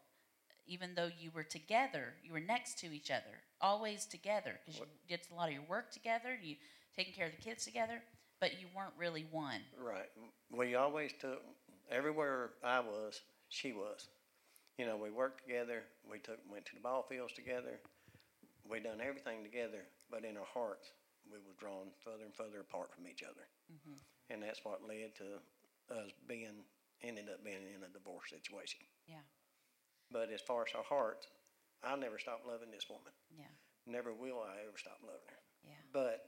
even 0.67 0.95
though 0.95 1.09
you 1.19 1.31
were 1.33 1.43
together, 1.43 2.13
you 2.23 2.33
were 2.33 2.39
next 2.39 2.79
to 2.79 2.93
each 2.93 3.11
other, 3.11 3.41
always 3.59 4.05
together, 4.05 4.59
because 4.65 4.79
you 4.79 4.85
did 5.07 5.21
a 5.31 5.35
lot 5.35 5.47
of 5.47 5.53
your 5.53 5.63
work 5.69 5.91
together, 5.91 6.37
you 6.41 6.55
taking 6.95 7.13
care 7.13 7.27
of 7.27 7.31
the 7.31 7.41
kids 7.41 7.65
together, 7.65 8.01
but 8.39 8.59
you 8.59 8.67
weren't 8.75 8.93
really 8.97 9.25
one. 9.31 9.61
Right. 9.77 10.09
We 10.51 10.75
always 10.75 11.11
took 11.19 11.41
everywhere 11.91 12.51
I 12.63 12.79
was, 12.79 13.21
she 13.51 13.75
was. 13.75 14.07
You 14.79 14.87
know, 14.87 14.97
we 14.97 15.11
worked 15.11 15.45
together. 15.45 15.83
We 16.09 16.17
took 16.17 16.39
went 16.49 16.65
to 16.71 16.75
the 16.75 16.81
ball 16.81 17.03
fields 17.03 17.33
together. 17.35 17.77
We 18.65 18.79
done 18.79 19.03
everything 19.03 19.43
together, 19.43 19.83
but 20.09 20.23
in 20.23 20.37
our 20.39 20.47
hearts, 20.47 20.95
we 21.27 21.37
were 21.37 21.59
drawn 21.59 21.91
further 22.03 22.23
and 22.25 22.33
further 22.33 22.63
apart 22.63 22.89
from 22.95 23.05
each 23.05 23.21
other, 23.21 23.45
mm-hmm. 23.67 23.99
and 24.31 24.41
that's 24.41 24.63
what 24.63 24.87
led 24.87 25.13
to 25.19 25.43
us 25.91 26.09
being 26.25 26.65
ended 27.03 27.27
up 27.29 27.43
being 27.43 27.61
in 27.75 27.83
a 27.83 27.91
divorce 27.91 28.29
situation. 28.29 28.79
Yeah. 29.07 29.25
But 30.11 30.31
as 30.31 30.41
far 30.41 30.63
as 30.63 30.73
our 30.75 30.85
hearts, 30.85 31.27
I 31.83 31.95
never 31.95 32.19
stopped 32.19 32.45
loving 32.45 32.71
this 32.71 32.87
woman. 32.89 33.13
Yeah. 33.33 33.51
Never 33.87 34.13
will 34.13 34.39
I 34.39 34.61
ever 34.67 34.77
stop 34.77 34.99
loving 35.01 35.29
her. 35.29 35.41
Yeah. 35.65 35.81
But, 35.91 36.21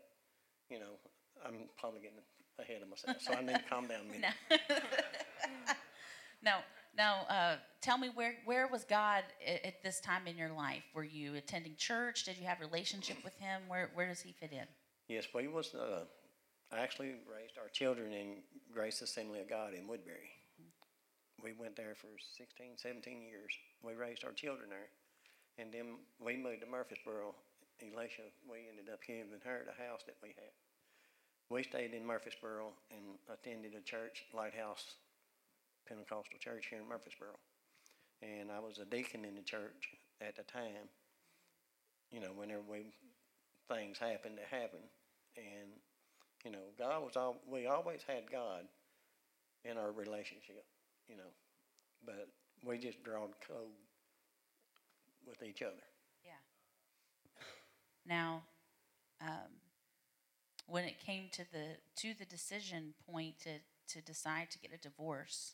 you 0.70 0.80
know, 0.80 0.98
I'm 1.46 1.70
probably 1.78 2.02
getting 2.02 2.26
ahead 2.58 2.82
of 2.82 2.90
myself, 2.90 3.22
so 3.22 3.34
I 3.34 3.42
need 3.42 3.62
to 3.62 3.70
calm 3.70 3.88
down 3.88 4.02
a 4.02 4.12
minute. 4.12 4.34
No. 4.50 4.58
now, 6.44 6.58
Now, 6.96 7.26
uh, 7.30 7.56
tell 7.82 7.98
me 7.98 8.10
where 8.14 8.36
where 8.46 8.68
was 8.68 8.84
God 8.84 9.24
at, 9.46 9.66
at 9.66 9.84
this 9.84 10.00
time 10.00 10.28
in 10.28 10.38
your 10.38 10.52
life? 10.52 10.84
Were 10.94 11.04
you 11.04 11.36
attending 11.36 11.76
church? 11.76 12.26
Did 12.26 12.38
you 12.38 12.46
have 12.46 12.60
relationship 12.60 13.18
with 13.24 13.34
Him? 13.38 13.62
Where 13.68 13.90
where 13.96 14.08
does 14.08 14.22
He 14.22 14.32
fit 14.32 14.52
in? 14.52 14.66
Yes, 15.08 15.26
we 15.34 15.48
was 15.48 15.74
uh, 15.74 16.06
I 16.72 16.80
actually 16.80 17.16
raised 17.30 17.58
our 17.58 17.70
children 17.70 18.14
in 18.14 18.38
Grace 18.72 19.02
Assembly 19.02 19.40
of 19.42 19.50
God 19.50 19.74
in 19.74 19.88
Woodbury. 19.88 20.30
We 21.44 21.54
went 21.60 21.76
there 21.76 21.94
for 21.96 22.08
16, 22.38 22.78
17 22.78 23.22
years. 23.22 23.52
We 23.84 23.94
raised 23.94 24.24
our 24.24 24.32
children 24.32 24.70
there. 24.70 24.88
And 25.58 25.74
then 25.74 26.00
we 26.20 26.38
moved 26.38 26.62
to 26.62 26.68
Murfreesboro. 26.68 27.36
Elisha, 27.82 28.32
we 28.50 28.70
ended 28.70 28.88
up 28.92 29.02
giving 29.06 29.28
her 29.44 29.66
the 29.68 29.84
house 29.84 30.02
that 30.08 30.16
we 30.24 30.30
had. 30.30 30.56
We 31.50 31.64
stayed 31.64 31.94
in 31.94 32.06
Murfreesboro 32.08 32.72
and 32.90 33.20
attended 33.28 33.76
a 33.76 33.82
church, 33.82 34.24
Lighthouse 34.34 34.96
Pentecostal 35.88 36.40
Church 36.40 36.68
here 36.70 36.80
in 36.80 36.88
Murfreesboro. 36.88 37.36
And 38.22 38.52
I 38.52 38.60
was 38.60 38.78
a 38.78 38.86
deacon 38.86 39.26
in 39.26 39.36
the 39.36 39.42
church 39.42 39.90
at 40.22 40.36
the 40.36 40.44
time. 40.44 40.88
You 42.12 42.22
know, 42.22 42.32
whenever 42.36 42.62
we 42.62 42.94
things 43.70 43.98
happened 43.98 44.38
that 44.38 44.48
happened. 44.50 44.88
And, 45.38 45.72
you 46.46 46.52
know, 46.52 46.72
God 46.78 47.04
was 47.04 47.16
all 47.16 47.38
we 47.50 47.68
always 47.68 48.02
had 48.08 48.32
God 48.32 48.66
in 49.66 49.78
our 49.78 49.92
relationship, 49.92 50.66
you 51.08 51.18
know. 51.18 51.32
But 52.06 52.28
we 52.66 52.78
just 52.78 53.04
drawn 53.04 53.30
code 53.48 53.74
with 55.26 55.42
each 55.44 55.62
other. 55.62 55.74
Yeah. 56.24 56.32
Now, 58.06 58.44
um, 59.22 59.62
when 60.68 60.84
it 60.84 61.00
came 61.04 61.30
to 61.32 61.46
the 61.52 61.78
to 61.98 62.14
the 62.18 62.26
decision 62.26 62.94
point 63.10 63.40
to 63.40 63.60
to 63.90 64.02
decide 64.02 64.52
to 64.52 64.60
get 64.60 64.74
a 64.74 64.78
divorce, 64.78 65.54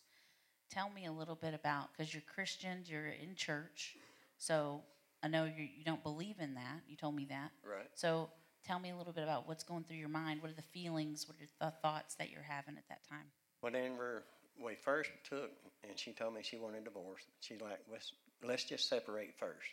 tell 0.70 0.90
me 0.90 1.06
a 1.06 1.12
little 1.12 1.36
bit 1.36 1.54
about 1.54 1.90
because 1.92 2.14
you're 2.14 2.24
Christians, 2.34 2.90
you're 2.90 3.08
in 3.08 3.36
church, 3.36 3.98
so 4.38 4.82
I 5.24 5.28
know 5.28 5.46
you 5.46 5.68
you 5.78 5.84
don't 5.84 6.04
believe 6.04 6.36
in 6.40 6.54
that. 6.56 6.82
You 6.88 6.96
told 6.96 7.16
me 7.16 7.26
that. 7.30 7.52
Right. 7.64 7.88
So 7.96 8.30
tell 8.64 8.80
me 8.80 8.92
a 8.92 8.96
little 8.96 9.14
bit 9.14 9.24
about 9.24 9.48
what's 9.48 9.64
going 9.64 9.84
through 9.84 9.98
your 9.98 10.10
mind. 10.10 10.42
What 10.42 10.52
are 10.52 10.56
the 10.56 10.62
feelings? 10.62 11.28
What 11.28 11.38
are 11.38 11.72
the 11.72 11.76
thoughts 11.82 12.16
that 12.16 12.30
you're 12.30 12.44
having 12.44 12.78
at 12.78 12.88
that 12.90 13.08
time? 13.08 13.26
Whenever 13.62 14.24
we 14.64 14.76
first 14.76 15.12
took, 15.28 15.52
and 15.88 15.98
she 15.98 16.12
told 16.12 16.34
me 16.34 16.42
she 16.44 16.58
wanted 16.58 16.82
a 16.82 16.86
divorce, 16.86 17.24
she's 17.40 17.62
like, 17.62 17.80
let's, 17.92 18.14
let's 18.44 18.64
just 18.64 18.88
separate 18.88 19.34
first. 19.38 19.70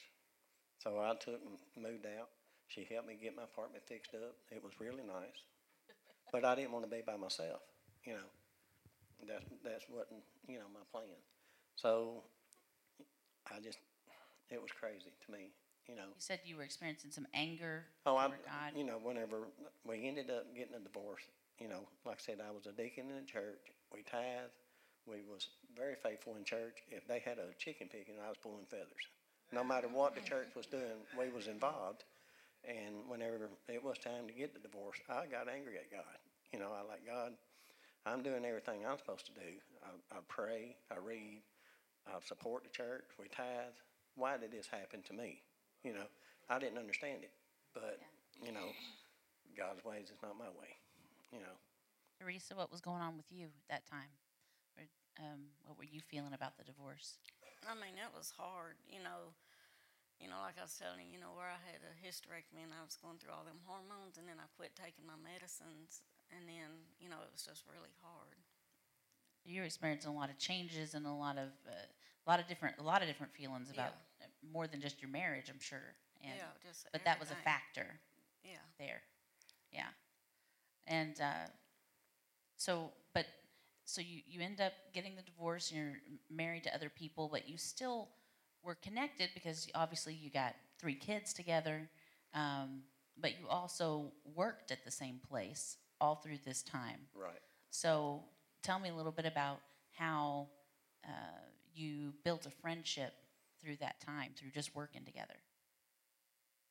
So 0.78 1.00
I 1.00 1.14
took 1.14 1.40
and 1.44 1.58
moved 1.82 2.06
out. 2.06 2.28
She 2.68 2.86
helped 2.90 3.08
me 3.08 3.18
get 3.20 3.36
my 3.36 3.44
apartment 3.44 3.84
fixed 3.86 4.14
up. 4.14 4.34
It 4.50 4.62
was 4.62 4.72
really 4.80 5.04
nice. 5.06 5.38
But 6.32 6.44
I 6.44 6.54
didn't 6.54 6.72
want 6.72 6.84
to 6.84 6.90
be 6.90 7.02
by 7.06 7.16
myself, 7.16 7.60
you 8.04 8.14
know. 8.14 8.28
That's, 9.24 9.44
that's 9.64 9.84
wasn't, 9.88 10.22
you 10.48 10.58
know, 10.58 10.68
my 10.72 10.84
plan. 10.92 11.16
So 11.76 12.22
I 13.50 13.60
just, 13.60 13.78
it 14.50 14.60
was 14.60 14.70
crazy 14.72 15.10
to 15.26 15.32
me, 15.32 15.50
you 15.88 15.96
know. 15.96 16.08
You 16.12 16.18
said 16.20 16.40
you 16.44 16.56
were 16.56 16.62
experiencing 16.64 17.10
some 17.10 17.26
anger 17.34 17.84
Oh, 18.04 18.16
I, 18.16 18.28
God. 18.28 18.76
you 18.76 18.84
know, 18.84 18.98
whenever 19.02 19.48
we 19.86 20.06
ended 20.06 20.30
up 20.30 20.54
getting 20.54 20.74
a 20.74 20.80
divorce, 20.80 21.22
you 21.60 21.68
know, 21.68 21.88
like 22.04 22.16
I 22.16 22.22
said, 22.24 22.38
I 22.46 22.50
was 22.52 22.66
a 22.66 22.72
deacon 22.72 23.10
in 23.10 23.16
the 23.16 23.26
church. 23.26 23.72
We 23.92 24.02
tithe. 24.02 24.52
We 25.06 25.22
was 25.30 25.48
very 25.76 25.94
faithful 25.94 26.34
in 26.36 26.44
church. 26.44 26.82
If 26.90 27.06
they 27.06 27.20
had 27.20 27.38
a 27.38 27.54
chicken 27.58 27.88
picking, 27.90 28.16
I 28.24 28.28
was 28.28 28.36
pulling 28.42 28.66
feathers. 28.66 29.06
No 29.52 29.62
matter 29.62 29.86
what 29.86 30.14
the 30.14 30.20
church 30.20 30.48
was 30.56 30.66
doing, 30.66 31.06
we 31.18 31.30
was 31.30 31.46
involved. 31.46 32.02
And 32.66 33.06
whenever 33.06 33.48
it 33.68 33.82
was 33.82 33.96
time 33.98 34.26
to 34.26 34.32
get 34.34 34.52
the 34.52 34.58
divorce, 34.58 34.98
I 35.08 35.26
got 35.30 35.46
angry 35.48 35.78
at 35.78 35.90
God. 35.90 36.18
You 36.52 36.58
know, 36.58 36.70
I 36.74 36.82
like 36.82 37.06
God. 37.06 37.32
I'm 38.06 38.22
doing 38.22 38.46
everything 38.46 38.86
I'm 38.86 38.98
supposed 38.98 39.26
to 39.26 39.34
do. 39.34 39.58
I, 39.82 39.90
I 40.14 40.20
pray. 40.28 40.76
I 40.94 41.02
read. 41.02 41.42
I 42.06 42.14
support 42.22 42.62
the 42.62 42.70
church. 42.70 43.10
We 43.18 43.26
tithe. 43.26 43.74
Why 44.14 44.38
did 44.38 44.54
this 44.54 44.70
happen 44.70 45.02
to 45.10 45.12
me? 45.12 45.42
You 45.82 45.92
know, 45.92 46.06
I 46.48 46.62
didn't 46.62 46.78
understand 46.78 47.26
it, 47.26 47.34
but 47.74 47.98
you 48.38 48.54
know, 48.54 48.70
God's 49.58 49.82
ways 49.84 50.14
is 50.14 50.22
not 50.22 50.38
my 50.38 50.48
way. 50.54 50.78
You 51.34 51.42
know, 51.42 51.58
Teresa, 52.22 52.54
what 52.54 52.70
was 52.70 52.80
going 52.80 53.02
on 53.02 53.18
with 53.18 53.26
you 53.28 53.50
at 53.50 53.68
that 53.68 53.84
time? 53.90 54.14
Or, 54.78 54.86
um, 55.18 55.50
what 55.66 55.74
were 55.76 55.90
you 55.90 55.98
feeling 55.98 56.32
about 56.32 56.54
the 56.56 56.64
divorce? 56.64 57.18
I 57.66 57.74
mean, 57.74 57.98
it 57.98 58.14
was 58.14 58.30
hard, 58.38 58.78
you 58.86 59.02
know. 59.02 59.34
You 60.22 60.32
know, 60.32 60.40
like 60.40 60.56
I 60.56 60.64
was 60.64 60.72
telling 60.72 61.04
you, 61.04 61.18
you 61.18 61.20
know, 61.20 61.36
where 61.36 61.52
I 61.52 61.60
had 61.60 61.84
a 61.84 61.92
hysterectomy 62.00 62.64
and 62.64 62.72
I 62.72 62.80
was 62.80 62.96
going 62.96 63.20
through 63.20 63.36
all 63.36 63.44
them 63.44 63.60
hormones, 63.68 64.16
and 64.16 64.24
then 64.24 64.40
I 64.40 64.48
quit 64.56 64.72
taking 64.72 65.04
my 65.04 65.18
medicines, 65.20 66.00
and 66.34 66.48
then, 66.48 66.70
you 66.98 67.08
know, 67.08 67.16
it 67.22 67.30
was 67.32 67.42
just 67.42 67.64
really 67.70 67.92
hard. 68.02 68.36
You're 69.44 69.64
experiencing 69.64 70.10
a 70.10 70.14
lot 70.14 70.30
of 70.30 70.38
changes 70.38 70.94
and 70.94 71.06
a 71.06 71.12
lot 71.12 71.38
of 71.38 71.50
uh, 71.66 71.86
a 72.26 72.30
lot 72.30 72.40
of 72.40 72.48
different 72.48 72.76
a 72.78 72.82
lot 72.82 73.00
of 73.00 73.08
different 73.08 73.32
feelings 73.32 73.70
about 73.70 73.94
uh, 74.20 74.26
more 74.52 74.66
than 74.66 74.80
just 74.80 75.00
your 75.00 75.10
marriage, 75.10 75.48
I'm 75.48 75.60
sure. 75.60 75.94
And, 76.22 76.34
yeah, 76.36 76.44
just. 76.66 76.86
but 76.92 77.04
that 77.04 77.20
was 77.20 77.30
a 77.30 77.36
factor 77.36 78.00
Yeah. 78.42 78.56
there. 78.78 79.02
Yeah. 79.72 79.88
And 80.86 81.20
uh, 81.20 81.48
so, 82.56 82.90
but 83.14 83.26
so 83.84 84.00
you 84.00 84.22
you 84.26 84.40
end 84.40 84.60
up 84.60 84.72
getting 84.92 85.14
the 85.14 85.22
divorce. 85.22 85.70
And 85.70 85.80
you're 85.80 85.96
married 86.30 86.64
to 86.64 86.74
other 86.74 86.90
people, 86.90 87.28
but 87.30 87.48
you 87.48 87.56
still 87.56 88.08
were 88.64 88.74
connected 88.74 89.30
because 89.34 89.68
obviously 89.74 90.14
you 90.14 90.30
got 90.30 90.54
three 90.78 90.94
kids 90.94 91.32
together. 91.32 91.88
Um, 92.34 92.82
but 93.18 93.38
you 93.38 93.48
also 93.48 94.12
worked 94.34 94.70
at 94.72 94.84
the 94.84 94.90
same 94.90 95.20
place 95.28 95.76
all 96.00 96.16
through 96.16 96.38
this 96.44 96.62
time. 96.62 97.08
right. 97.14 97.40
So 97.70 98.24
tell 98.62 98.78
me 98.78 98.88
a 98.88 98.94
little 98.94 99.12
bit 99.12 99.26
about 99.26 99.60
how 99.92 100.48
uh, 101.04 101.44
you 101.74 102.12
built 102.24 102.46
a 102.46 102.50
friendship 102.50 103.12
through 103.60 103.76
that 103.80 104.00
time, 104.00 104.32
through 104.36 104.50
just 104.50 104.74
working 104.74 105.04
together. 105.04 105.36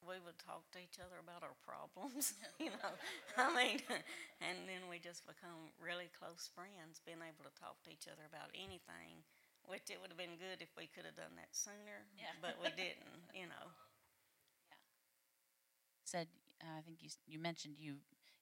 we 0.05 0.21
would 0.25 0.37
talk 0.37 0.69
to 0.71 0.77
each 0.79 1.01
other 1.01 1.17
about 1.17 1.41
our 1.41 1.57
problems, 1.65 2.33
you 2.61 2.69
know. 2.69 2.93
I 3.37 3.49
mean, 3.53 3.81
and 4.41 4.69
then 4.69 4.85
we 4.89 4.97
just 5.01 5.25
become 5.25 5.73
really 5.81 6.09
close 6.13 6.49
friends, 6.53 7.01
being 7.05 7.21
able 7.25 7.41
to 7.49 7.53
talk 7.57 7.81
to 7.85 7.89
each 7.89 8.05
other 8.05 8.25
about 8.29 8.53
anything. 8.53 9.25
Which 9.65 9.89
it 9.89 9.97
would 9.97 10.13
have 10.13 10.21
been 10.21 10.37
good 10.37 10.61
if 10.61 10.69
we 10.77 10.85
could 10.85 11.09
have 11.09 11.17
done 11.17 11.33
that 11.41 11.49
sooner, 11.49 12.05
Yeah. 12.13 12.37
but 12.37 12.53
we 12.61 12.69
didn't, 12.77 13.17
you 13.33 13.49
know. 13.49 13.65
Yeah. 14.69 14.77
Said 16.05 16.27
uh, 16.61 16.77
I 16.77 16.81
think 16.81 17.01
you 17.01 17.09
you 17.25 17.39
mentioned 17.39 17.75
you 17.79 17.95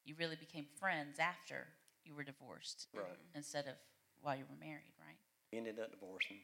you 0.04 0.14
really 0.18 0.36
became 0.36 0.66
friends 0.78 1.18
after 1.18 1.66
you 2.04 2.14
were 2.14 2.24
divorced 2.24 2.88
Right. 2.94 3.18
instead 3.34 3.66
of 3.66 3.74
while 4.20 4.36
you 4.36 4.44
were 4.48 4.56
married, 4.58 4.94
right? 5.00 5.16
We 5.52 5.58
ended 5.58 5.78
up 5.80 5.90
divorcing. 5.90 6.38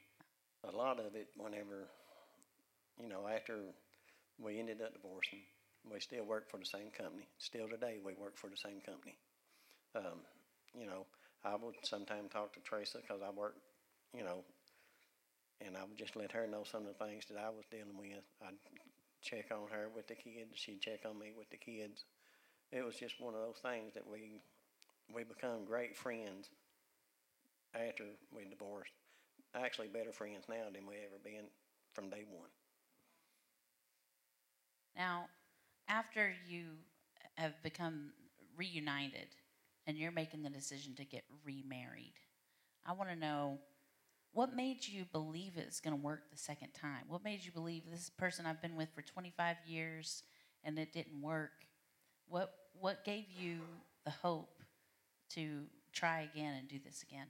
A 0.65 0.71
lot 0.71 0.99
of 1.01 1.15
it, 1.15 1.29
whenever, 1.37 1.89
you 3.01 3.09
know, 3.09 3.27
after 3.29 3.57
we 4.39 4.59
ended 4.59 4.81
up 4.83 4.93
divorcing, 4.93 5.41
we 5.91 6.01
still 6.01 6.25
work 6.25 6.51
for 6.51 6.59
the 6.59 6.67
same 6.67 6.91
company. 6.91 7.27
Still 7.39 7.69
today, 7.69 7.99
we 8.05 8.15
work 8.15 8.37
for 8.37 8.51
the 8.51 8.57
same 8.57 8.81
company. 8.81 9.17
Um, 9.95 10.21
you 10.75 10.87
know, 10.87 11.07
I 11.45 11.57
would 11.57 11.75
sometimes 11.83 12.31
talk 12.33 12.53
to 12.55 12.61
Teresa 12.61 12.99
because 13.01 13.21
I 13.27 13.31
work, 13.31 13.57
you 14.15 14.23
know, 14.23 14.45
and 15.61 15.77
I 15.77 15.83
would 15.85 15.97
just 15.97 16.17
let 16.17 16.33
her 16.33 16.47
know 16.47 16.65
some 16.65 16.87
of 16.87 16.97
the 16.99 17.05
things 17.05 17.25
that 17.31 17.39
I 17.39 17.49
was 17.49 17.65
dealing 17.71 17.97
with. 17.99 18.25
I'd 18.47 18.55
check 19.23 19.47
on 19.53 19.69
her 19.71 19.89
with 19.95 20.07
the 20.09 20.15
kids. 20.15 20.51
She'd 20.55 20.81
check 20.81 21.01
on 21.09 21.19
me 21.19 21.33
with 21.37 21.51
the 21.51 21.57
kids. 21.57 22.05
It 22.73 22.85
was 22.85 22.97
just 22.97 23.21
one 23.21 23.35
of 23.35 23.41
those 23.41 23.59
things 23.63 23.95
that 23.95 24.07
we 24.07 24.41
we 25.13 25.25
become 25.25 25.65
great 25.65 25.97
friends 25.97 26.49
after 27.75 28.05
we 28.35 28.45
divorced 28.49 28.93
actually 29.55 29.89
better 29.89 30.13
friends 30.13 30.45
now 30.49 30.65
than 30.73 30.87
we 30.87 30.97
ever 30.97 31.19
been 31.23 31.47
from 31.95 32.11
day 32.11 32.25
one. 32.31 32.51
Now, 34.97 35.27
after 35.89 36.33
you 36.47 36.65
have 37.37 37.55
become 37.63 38.13
reunited 38.57 39.29
and 39.87 39.97
you're 39.97 40.13
making 40.13 40.43
the 40.43 40.51
decision 40.51 40.95
to 40.97 41.05
get 41.05 41.25
remarried, 41.45 42.15
I 42.87 42.93
want 42.93 43.11
to 43.11 43.17
know 43.17 43.59
what 44.33 44.55
made 44.55 44.87
you 44.87 45.05
believe 45.13 45.53
it's 45.57 45.81
going 45.81 45.97
to 45.97 46.03
work 46.03 46.31
the 46.31 46.39
second 46.39 46.73
time? 46.73 47.05
What 47.09 47.25
made 47.25 47.45
you 47.45 47.53
believe 47.53 47.83
this 47.91 48.11
person 48.11 48.47
I've 48.47 48.63
been 48.63 48.77
with 48.77 48.91
for 48.95 49.03
25 49.03 49.57
years 49.67 50.23
and 50.65 50.79
it 50.79 50.93
didn't 50.93 51.21
work? 51.21 51.53
What 52.29 52.53
what 52.79 53.05
gave 53.05 53.27
you 53.31 53.61
the 54.05 54.11
hope 54.11 54.63
to 55.31 55.65
try 55.93 56.21
again 56.23 56.55
and 56.59 56.69
do 56.69 56.79
this 56.85 57.03
again? 57.03 57.27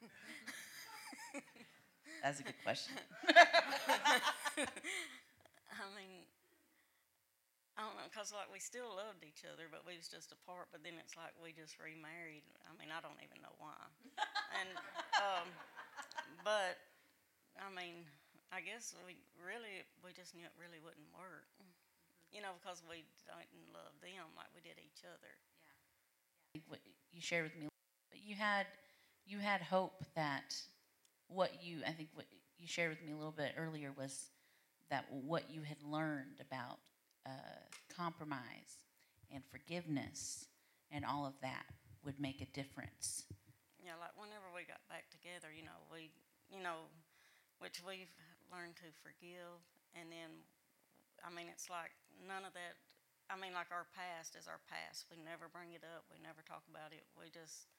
That's 2.22 2.40
a 2.40 2.42
good 2.42 2.60
question. 2.62 2.94
I 3.28 4.20
mean, 5.96 6.24
I 7.78 7.86
don't 7.86 7.96
know, 7.96 8.10
cause 8.12 8.28
like 8.34 8.50
we 8.52 8.60
still 8.60 8.92
loved 8.92 9.24
each 9.24 9.46
other, 9.48 9.64
but 9.70 9.86
we 9.88 9.96
was 9.96 10.10
just 10.10 10.32
apart. 10.36 10.68
But 10.68 10.84
then 10.84 11.00
it's 11.00 11.16
like 11.16 11.32
we 11.40 11.56
just 11.56 11.80
remarried. 11.80 12.44
I 12.68 12.76
mean, 12.76 12.92
I 12.92 13.00
don't 13.00 13.16
even 13.24 13.40
know 13.40 13.54
why. 13.56 13.78
and 14.60 14.68
um, 15.16 15.48
but 16.44 16.76
I 17.60 17.68
mean, 17.72 18.08
I 18.50 18.60
guess 18.60 18.94
we 19.06 19.22
really 19.38 19.86
we 20.02 20.10
just 20.12 20.34
knew 20.34 20.44
it 20.44 20.54
really 20.58 20.82
wouldn't 20.82 21.10
work. 21.14 21.46
You 22.30 22.42
know, 22.42 22.54
because 22.62 22.82
we 22.86 23.02
didn't 23.26 23.74
love 23.74 23.94
them 24.02 24.30
like 24.38 24.50
we 24.54 24.62
did 24.62 24.78
each 24.78 25.02
other. 25.02 25.34
Yeah. 26.54 26.62
What- 26.68 26.82
you 27.12 27.20
shared 27.20 27.44
with 27.50 27.56
me, 27.58 27.66
but 28.10 28.22
you 28.22 28.34
had 28.36 28.66
you 29.26 29.38
had 29.38 29.62
hope 29.62 30.04
that 30.14 30.54
what 31.26 31.62
you 31.62 31.82
I 31.86 31.92
think 31.92 32.10
what 32.14 32.26
you 32.58 32.66
shared 32.66 32.90
with 32.90 33.02
me 33.02 33.12
a 33.12 33.16
little 33.16 33.32
bit 33.32 33.54
earlier 33.56 33.92
was 33.96 34.30
that 34.90 35.06
what 35.10 35.50
you 35.50 35.62
had 35.62 35.82
learned 35.82 36.40
about 36.40 36.78
uh, 37.26 37.30
compromise 37.94 38.78
and 39.32 39.42
forgiveness 39.50 40.46
and 40.90 41.04
all 41.04 41.26
of 41.26 41.34
that 41.42 41.64
would 42.04 42.18
make 42.18 42.40
a 42.40 42.46
difference. 42.46 43.24
Yeah, 43.78 43.94
like 44.00 44.12
whenever 44.18 44.50
we 44.54 44.66
got 44.66 44.82
back 44.90 45.08
together, 45.10 45.48
you 45.54 45.62
know, 45.62 45.78
we, 45.92 46.10
you 46.50 46.62
know, 46.62 46.90
which 47.60 47.80
we've 47.86 48.12
learned 48.52 48.76
to 48.82 48.88
forgive, 49.02 49.62
and 49.96 50.10
then, 50.10 50.44
I 51.22 51.30
mean, 51.32 51.46
it's 51.50 51.70
like 51.70 51.94
none 52.20 52.44
of 52.44 52.52
that. 52.54 52.76
I 53.30 53.38
mean, 53.38 53.54
like 53.54 53.70
our 53.70 53.86
past 53.94 54.34
is 54.34 54.50
our 54.50 54.58
past. 54.66 55.06
We 55.06 55.16
never 55.22 55.46
bring 55.46 55.70
it 55.70 55.86
up. 55.86 56.02
We 56.10 56.18
never 56.18 56.42
talk 56.42 56.66
about 56.66 56.90
it. 56.90 57.06
We 57.14 57.30
just, 57.30 57.70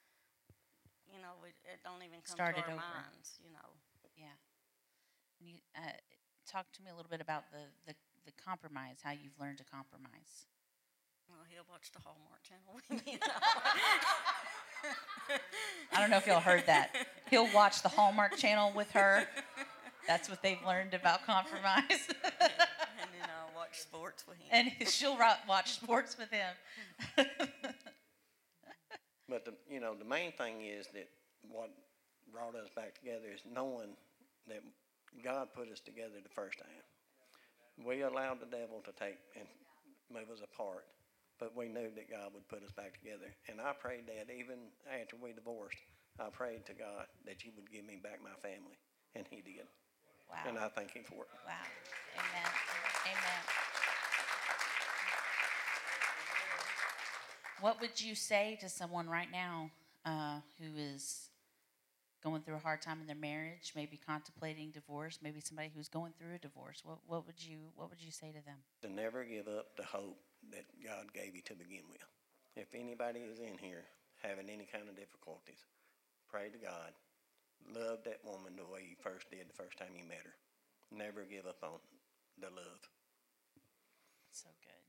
you 1.04 1.20
know, 1.20 1.36
we, 1.44 1.52
it 1.68 1.84
don't 1.84 2.00
even 2.00 2.24
come 2.24 2.40
Start 2.40 2.56
to 2.56 2.64
our 2.64 2.72
over. 2.72 2.80
minds. 2.80 3.36
You 3.44 3.52
know. 3.52 3.68
Yeah. 4.16 4.32
And 5.40 5.48
you 5.52 5.60
uh, 5.76 5.92
talk 6.48 6.72
to 6.72 6.80
me 6.82 6.88
a 6.88 6.96
little 6.96 7.10
bit 7.10 7.20
about 7.20 7.52
the, 7.52 7.68
the, 7.86 7.94
the 8.24 8.32
compromise, 8.40 9.04
how 9.04 9.12
you've 9.12 9.36
learned 9.40 9.58
to 9.58 9.64
compromise. 9.68 10.48
Well, 11.28 11.44
he'll 11.48 11.66
watch 11.70 11.90
the 11.92 12.00
Hallmark 12.00 12.42
Channel 12.42 12.72
with 12.74 12.88
me. 13.06 13.18
I 15.92 16.00
don't 16.00 16.10
know 16.10 16.16
if 16.16 16.26
y'all 16.26 16.40
heard 16.40 16.66
that. 16.66 16.90
He'll 17.30 17.52
watch 17.54 17.82
the 17.82 17.88
Hallmark 17.88 18.36
Channel 18.36 18.72
with 18.74 18.90
her. 18.92 19.26
That's 20.06 20.28
what 20.28 20.42
they've 20.42 20.62
learned 20.66 20.94
about 20.94 21.24
compromise. 21.24 21.84
and 21.88 23.10
then 23.12 23.28
I'll 23.28 23.54
watch 23.56 23.80
sports 23.80 24.24
with 24.26 24.38
him. 24.38 24.72
and 24.80 24.88
she'll 24.88 25.16
ro- 25.16 25.32
watch 25.48 25.72
sports 25.72 26.16
with 26.18 26.30
him. 26.30 27.26
But 29.32 29.46
the, 29.46 29.54
you 29.64 29.80
know, 29.80 29.94
the 29.96 30.04
main 30.04 30.32
thing 30.32 30.60
is 30.60 30.84
that 30.92 31.08
what 31.48 31.70
brought 32.28 32.54
us 32.54 32.68
back 32.76 32.92
together 33.00 33.32
is 33.32 33.40
knowing 33.48 33.96
that 34.46 34.60
God 35.24 35.48
put 35.56 35.72
us 35.72 35.80
together 35.80 36.20
the 36.22 36.28
first 36.36 36.58
time. 36.58 36.84
We 37.80 38.02
allowed 38.02 38.40
the 38.44 38.52
devil 38.52 38.84
to 38.84 38.92
take 38.92 39.16
and 39.40 39.48
move 40.12 40.28
us 40.28 40.44
apart, 40.44 40.84
but 41.40 41.56
we 41.56 41.64
knew 41.72 41.88
that 41.96 42.12
God 42.12 42.36
would 42.36 42.46
put 42.48 42.62
us 42.62 42.72
back 42.76 42.92
together. 43.00 43.32
And 43.48 43.56
I 43.56 43.72
prayed 43.72 44.04
that 44.12 44.28
even 44.28 44.68
after 44.84 45.16
we 45.16 45.32
divorced, 45.32 45.80
I 46.20 46.28
prayed 46.28 46.66
to 46.66 46.74
God 46.74 47.08
that 47.24 47.40
He 47.40 47.48
would 47.56 47.72
give 47.72 47.86
me 47.88 47.96
back 47.96 48.20
my 48.20 48.36
family, 48.44 48.76
and 49.16 49.24
He 49.30 49.40
did. 49.40 49.64
Wow. 50.32 50.48
And 50.48 50.58
I 50.58 50.68
thank 50.68 50.92
Him 50.92 51.04
for 51.04 51.24
it. 51.24 51.30
Wow. 51.46 51.52
Amen. 52.16 52.50
Amen. 53.04 53.42
What 57.60 57.80
would 57.80 58.00
you 58.00 58.14
say 58.14 58.58
to 58.60 58.68
someone 58.68 59.08
right 59.08 59.30
now 59.30 59.70
uh, 60.04 60.40
who 60.58 60.76
is 60.76 61.28
going 62.22 62.42
through 62.42 62.56
a 62.56 62.58
hard 62.58 62.80
time 62.80 63.00
in 63.00 63.06
their 63.06 63.16
marriage, 63.16 63.72
maybe 63.76 63.96
contemplating 64.04 64.70
divorce, 64.70 65.18
maybe 65.22 65.40
somebody 65.40 65.70
who's 65.74 65.88
going 65.88 66.12
through 66.18 66.34
a 66.34 66.38
divorce? 66.38 66.82
What, 66.84 66.98
what 67.06 67.26
would 67.26 67.44
you 67.44 67.58
What 67.76 67.90
would 67.90 68.02
you 68.02 68.10
say 68.10 68.28
to 68.32 68.44
them? 68.44 68.56
To 68.82 68.88
never 68.88 69.24
give 69.24 69.46
up 69.46 69.76
the 69.76 69.84
hope 69.84 70.18
that 70.50 70.64
God 70.84 71.12
gave 71.12 71.36
you 71.36 71.42
to 71.42 71.54
begin 71.54 71.82
with. 71.90 72.02
If 72.56 72.74
anybody 72.74 73.20
is 73.20 73.38
in 73.38 73.58
here 73.58 73.84
having 74.22 74.48
any 74.48 74.66
kind 74.70 74.88
of 74.88 74.96
difficulties, 74.96 75.64
pray 76.28 76.48
to 76.48 76.58
God. 76.58 76.92
Love 77.70 78.02
that 78.04 78.20
woman 78.26 78.58
the 78.58 78.66
way 78.66 78.82
you 78.82 78.98
first 78.98 79.30
did 79.30 79.46
the 79.48 79.56
first 79.56 79.78
time 79.78 79.94
you 79.94 80.04
met 80.04 80.26
her. 80.26 80.34
Never 80.90 81.22
give 81.24 81.46
up 81.46 81.62
on 81.62 81.78
the 82.40 82.50
love. 82.50 82.82
So 84.32 84.50
good. 84.64 84.82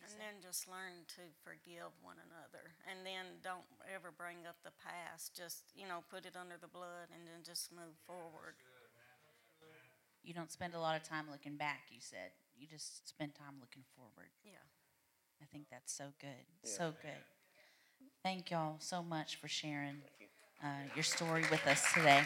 And 0.00 0.16
then 0.16 0.40
just 0.42 0.66
learn 0.66 1.04
to 1.20 1.22
forgive 1.44 1.92
one 2.00 2.16
another. 2.18 2.72
And 2.88 3.04
then 3.04 3.38
don't 3.44 3.66
ever 3.84 4.10
bring 4.10 4.48
up 4.48 4.56
the 4.64 4.74
past. 4.80 5.36
Just, 5.36 5.70
you 5.76 5.86
know, 5.86 6.02
put 6.08 6.24
it 6.24 6.34
under 6.34 6.56
the 6.56 6.70
blood 6.70 7.12
and 7.12 7.28
then 7.28 7.44
just 7.44 7.70
move 7.70 7.94
forward. 8.08 8.58
You 10.24 10.34
don't 10.34 10.50
spend 10.52 10.74
a 10.74 10.80
lot 10.80 10.96
of 10.96 11.02
time 11.04 11.28
looking 11.30 11.56
back, 11.56 11.88
you 11.90 12.00
said. 12.00 12.32
You 12.56 12.66
just 12.66 13.08
spend 13.08 13.34
time 13.34 13.60
looking 13.60 13.84
forward. 13.96 14.32
Yeah. 14.44 14.64
I 15.40 15.46
think 15.52 15.66
that's 15.70 15.92
so 15.92 16.12
good. 16.20 16.44
Yeah. 16.64 16.70
So 16.70 16.92
good. 17.00 17.24
Thank 18.22 18.50
y'all 18.50 18.76
so 18.80 19.02
much 19.02 19.36
for 19.36 19.48
sharing 19.48 20.00
Thank 20.04 20.20
you. 20.20 20.29
Uh, 20.62 20.68
your 20.94 21.02
story 21.02 21.44
with 21.50 21.66
us 21.66 21.84
today. 21.92 22.22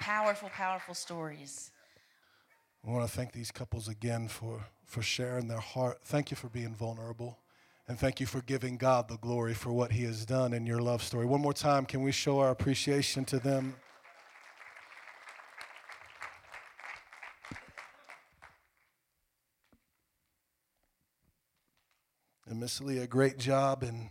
Powerful, 0.00 0.50
powerful 0.50 0.94
stories. 0.94 1.70
I 2.86 2.90
want 2.90 3.08
to 3.08 3.16
thank 3.16 3.32
these 3.32 3.52
couples 3.52 3.88
again 3.88 4.26
for, 4.28 4.64
for 4.84 5.00
sharing 5.00 5.46
their 5.46 5.60
heart. 5.60 6.00
Thank 6.04 6.30
you 6.30 6.36
for 6.36 6.48
being 6.48 6.74
vulnerable. 6.74 7.38
And 7.88 7.98
thank 7.98 8.20
you 8.20 8.26
for 8.26 8.40
giving 8.42 8.76
God 8.76 9.08
the 9.08 9.16
glory 9.18 9.54
for 9.54 9.72
what 9.72 9.92
He 9.92 10.04
has 10.04 10.24
done 10.24 10.52
in 10.52 10.66
your 10.66 10.80
love 10.80 11.02
story. 11.02 11.26
One 11.26 11.40
more 11.40 11.52
time, 11.52 11.84
can 11.84 12.02
we 12.02 12.12
show 12.12 12.40
our 12.40 12.50
appreciation 12.50 13.24
to 13.26 13.38
them? 13.38 13.76
Miss 22.62 22.80
great 23.08 23.38
job 23.38 23.82
in, 23.82 24.10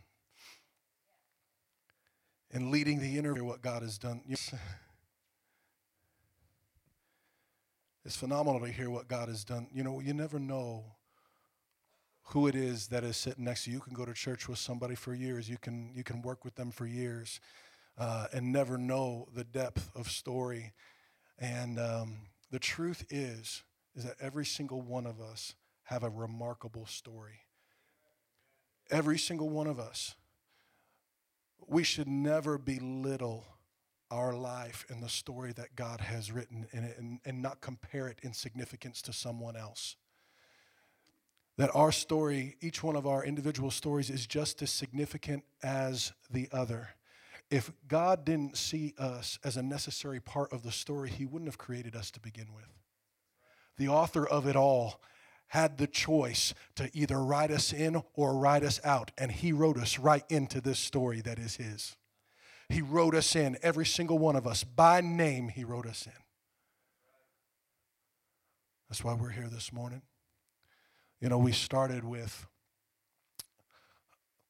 in 2.49 2.69
leading 2.69 2.99
the 2.99 3.17
interview, 3.17 3.45
what 3.45 3.61
God 3.61 3.81
has 3.81 3.97
done. 3.97 4.21
Yes. 4.27 4.53
It's 8.03 8.17
phenomenal 8.17 8.59
to 8.61 8.67
hear 8.67 8.89
what 8.89 9.07
God 9.07 9.29
has 9.29 9.45
done. 9.45 9.67
You 9.71 9.83
know, 9.83 10.01
you 10.01 10.13
never 10.13 10.37
know 10.37 10.83
who 12.23 12.47
it 12.47 12.55
is 12.55 12.87
that 12.87 13.03
is 13.05 13.15
sitting 13.15 13.45
next 13.45 13.63
to 13.65 13.69
you. 13.69 13.77
You 13.77 13.81
can 13.81 13.93
go 13.93 14.05
to 14.05 14.13
church 14.13 14.49
with 14.49 14.57
somebody 14.57 14.95
for 14.95 15.13
years. 15.13 15.47
You 15.47 15.57
can 15.57 15.93
you 15.93 16.03
can 16.03 16.21
work 16.21 16.43
with 16.43 16.55
them 16.55 16.71
for 16.71 16.87
years, 16.87 17.39
uh, 17.97 18.25
and 18.33 18.51
never 18.51 18.77
know 18.77 19.27
the 19.33 19.43
depth 19.43 19.91
of 19.95 20.09
story. 20.09 20.73
And 21.37 21.79
um, 21.79 22.17
the 22.49 22.59
truth 22.59 23.05
is, 23.11 23.63
is 23.95 24.03
that 24.03 24.15
every 24.19 24.45
single 24.45 24.81
one 24.81 25.05
of 25.05 25.21
us 25.21 25.53
have 25.83 26.03
a 26.03 26.09
remarkable 26.09 26.87
story. 26.87 27.41
Every 28.91 29.17
single 29.17 29.49
one 29.49 29.67
of 29.67 29.79
us. 29.79 30.15
We 31.65 31.83
should 31.83 32.07
never 32.07 32.57
belittle 32.57 33.45
our 34.11 34.33
life 34.33 34.85
and 34.89 35.01
the 35.01 35.09
story 35.09 35.53
that 35.53 35.75
God 35.77 36.01
has 36.01 36.31
written 36.31 36.67
in 36.73 36.83
it 36.83 36.97
and, 36.99 37.19
and 37.23 37.41
not 37.41 37.61
compare 37.61 38.07
it 38.09 38.19
in 38.21 38.33
significance 38.33 39.01
to 39.03 39.13
someone 39.13 39.55
else. 39.55 39.95
That 41.57 41.71
our 41.73 41.93
story, 41.93 42.57
each 42.59 42.83
one 42.83 42.97
of 42.97 43.07
our 43.07 43.23
individual 43.23 43.71
stories, 43.71 44.09
is 44.09 44.27
just 44.27 44.61
as 44.61 44.69
significant 44.69 45.43
as 45.63 46.11
the 46.29 46.49
other. 46.51 46.89
If 47.49 47.71
God 47.87 48.25
didn't 48.25 48.57
see 48.57 48.93
us 48.97 49.39
as 49.43 49.55
a 49.55 49.63
necessary 49.63 50.19
part 50.19 50.51
of 50.51 50.63
the 50.63 50.71
story, 50.71 51.09
He 51.09 51.25
wouldn't 51.25 51.49
have 51.49 51.57
created 51.57 51.95
us 51.95 52.11
to 52.11 52.19
begin 52.19 52.53
with. 52.53 52.67
The 53.77 53.87
author 53.87 54.27
of 54.27 54.45
it 54.45 54.55
all 54.55 55.01
had 55.51 55.77
the 55.77 55.87
choice 55.87 56.53
to 56.75 56.89
either 56.93 57.21
write 57.21 57.51
us 57.51 57.73
in 57.73 58.01
or 58.13 58.37
write 58.37 58.63
us 58.63 58.79
out, 58.85 59.11
and 59.17 59.29
He 59.29 59.51
wrote 59.51 59.77
us 59.77 59.99
right 59.99 60.23
into 60.29 60.61
this 60.61 60.79
story 60.79 61.19
that 61.19 61.37
is 61.37 61.57
His. 61.57 61.97
He 62.69 62.81
wrote 62.81 63.13
us 63.13 63.35
in, 63.35 63.57
every 63.61 63.85
single 63.85 64.17
one 64.17 64.37
of 64.37 64.47
us. 64.47 64.63
By 64.63 65.01
name, 65.01 65.49
He 65.49 65.65
wrote 65.65 65.85
us 65.85 66.05
in. 66.05 66.13
That's 68.89 69.03
why 69.03 69.13
we're 69.13 69.31
here 69.31 69.49
this 69.51 69.73
morning. 69.73 70.03
You 71.19 71.27
know, 71.27 71.37
we 71.37 71.51
started 71.51 72.05
with 72.05 72.47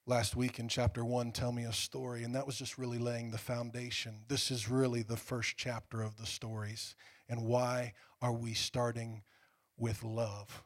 last 0.05 0.35
week 0.35 0.59
in 0.59 0.67
chapter 0.67 1.03
one, 1.03 1.31
Tell 1.31 1.51
Me 1.51 1.63
a 1.63 1.73
Story, 1.73 2.23
and 2.23 2.35
that 2.35 2.45
was 2.45 2.59
just 2.59 2.77
really 2.77 2.99
laying 2.99 3.31
the 3.31 3.39
foundation. 3.39 4.19
This 4.27 4.51
is 4.51 4.69
really 4.69 5.01
the 5.01 5.17
first 5.17 5.57
chapter 5.57 6.03
of 6.03 6.17
the 6.17 6.27
stories. 6.27 6.95
And 7.27 7.41
why 7.47 7.93
are 8.21 8.33
we 8.33 8.53
starting 8.53 9.23
with 9.79 10.03
love? 10.03 10.63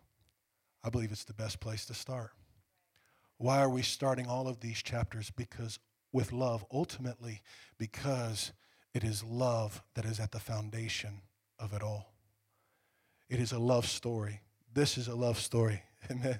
I 0.86 0.90
believe 0.90 1.12
it's 1.12 1.24
the 1.24 1.34
best 1.34 1.60
place 1.60 1.84
to 1.88 1.96
start. 1.96 2.32
Why 3.38 3.60
are 3.60 3.70
we 3.70 3.82
starting 3.82 4.28
all 4.28 4.48
of 4.48 4.60
these 4.60 4.84
chapters? 4.84 5.32
Because 5.32 5.80
with 6.14 6.32
love, 6.32 6.64
ultimately, 6.72 7.42
because 7.80 8.52
it 8.94 9.04
is 9.04 9.24
love 9.24 9.82
that 9.96 10.06
is 10.06 10.20
at 10.20 10.32
the 10.32 10.40
foundation 10.40 11.22
of 11.58 11.74
it 11.74 11.82
all. 11.82 12.14
It 13.30 13.40
is 13.40 13.52
a 13.52 13.58
love 13.58 13.88
story. 13.88 14.42
This 14.72 14.96
is 14.98 15.08
a 15.08 15.16
love 15.16 15.40
story. 15.40 15.82
Amen. 16.12 16.40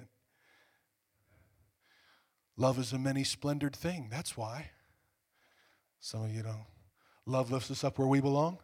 Love 2.56 2.78
is 2.78 2.92
a 2.92 2.98
many 2.98 3.24
splendored 3.24 3.74
thing. 3.74 4.08
That's 4.10 4.36
why. 4.36 4.70
Some 5.98 6.22
of 6.22 6.32
you 6.32 6.42
don't. 6.42 6.66
Love 7.26 7.50
lifts 7.50 7.72
us 7.72 7.82
up 7.82 7.98
where 7.98 8.06
we 8.06 8.20
belong. 8.20 8.58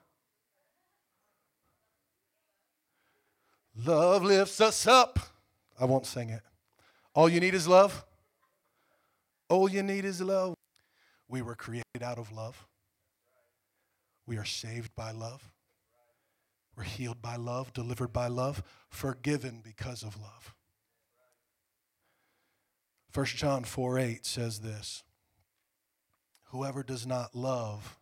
Love 3.75 4.23
lifts 4.23 4.61
us 4.61 4.87
up. 4.87 5.32
I 5.79 5.85
won't 5.85 6.07
sing 6.07 6.31
it. 6.31 6.43
All 7.15 7.29
you 7.29 7.41
need 7.41 7.55
is 7.55 7.69
love. 7.69 8.05
All 9.49 9.69
you 9.69 9.83
need 9.83 10.05
is 10.05 10.21
love. 10.21 10.55
We 11.29 11.43
were 11.43 11.55
created 11.55 12.03
out 12.03 12.19
of 12.19 12.33
love. 12.33 12.67
We 14.27 14.39
are 14.39 14.45
saved 14.45 14.95
by 14.95 15.13
love. 15.13 15.53
We're 16.77 16.85
healed 16.85 17.21
by 17.21 17.37
love, 17.37 17.73
delivered 17.73 18.13
by 18.13 18.29
love, 18.29 18.63
forgiven 18.89 19.61
because 19.63 20.03
of 20.03 20.21
love. 20.21 20.55
1 23.15 23.27
John 23.27 23.65
4 23.65 23.99
8 23.99 24.25
says 24.25 24.61
this 24.61 25.03
Whoever 26.45 26.83
does 26.83 27.07
not 27.07 27.35
love 27.35 27.99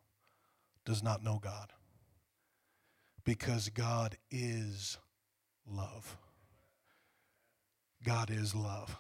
does 0.85 1.03
not 1.03 1.25
know 1.25 1.41
God, 1.43 1.73
because 3.25 3.69
God 3.71 4.17
is 4.31 4.99
love. 5.67 6.17
God 8.03 8.31
is 8.31 8.55
love. 8.55 8.97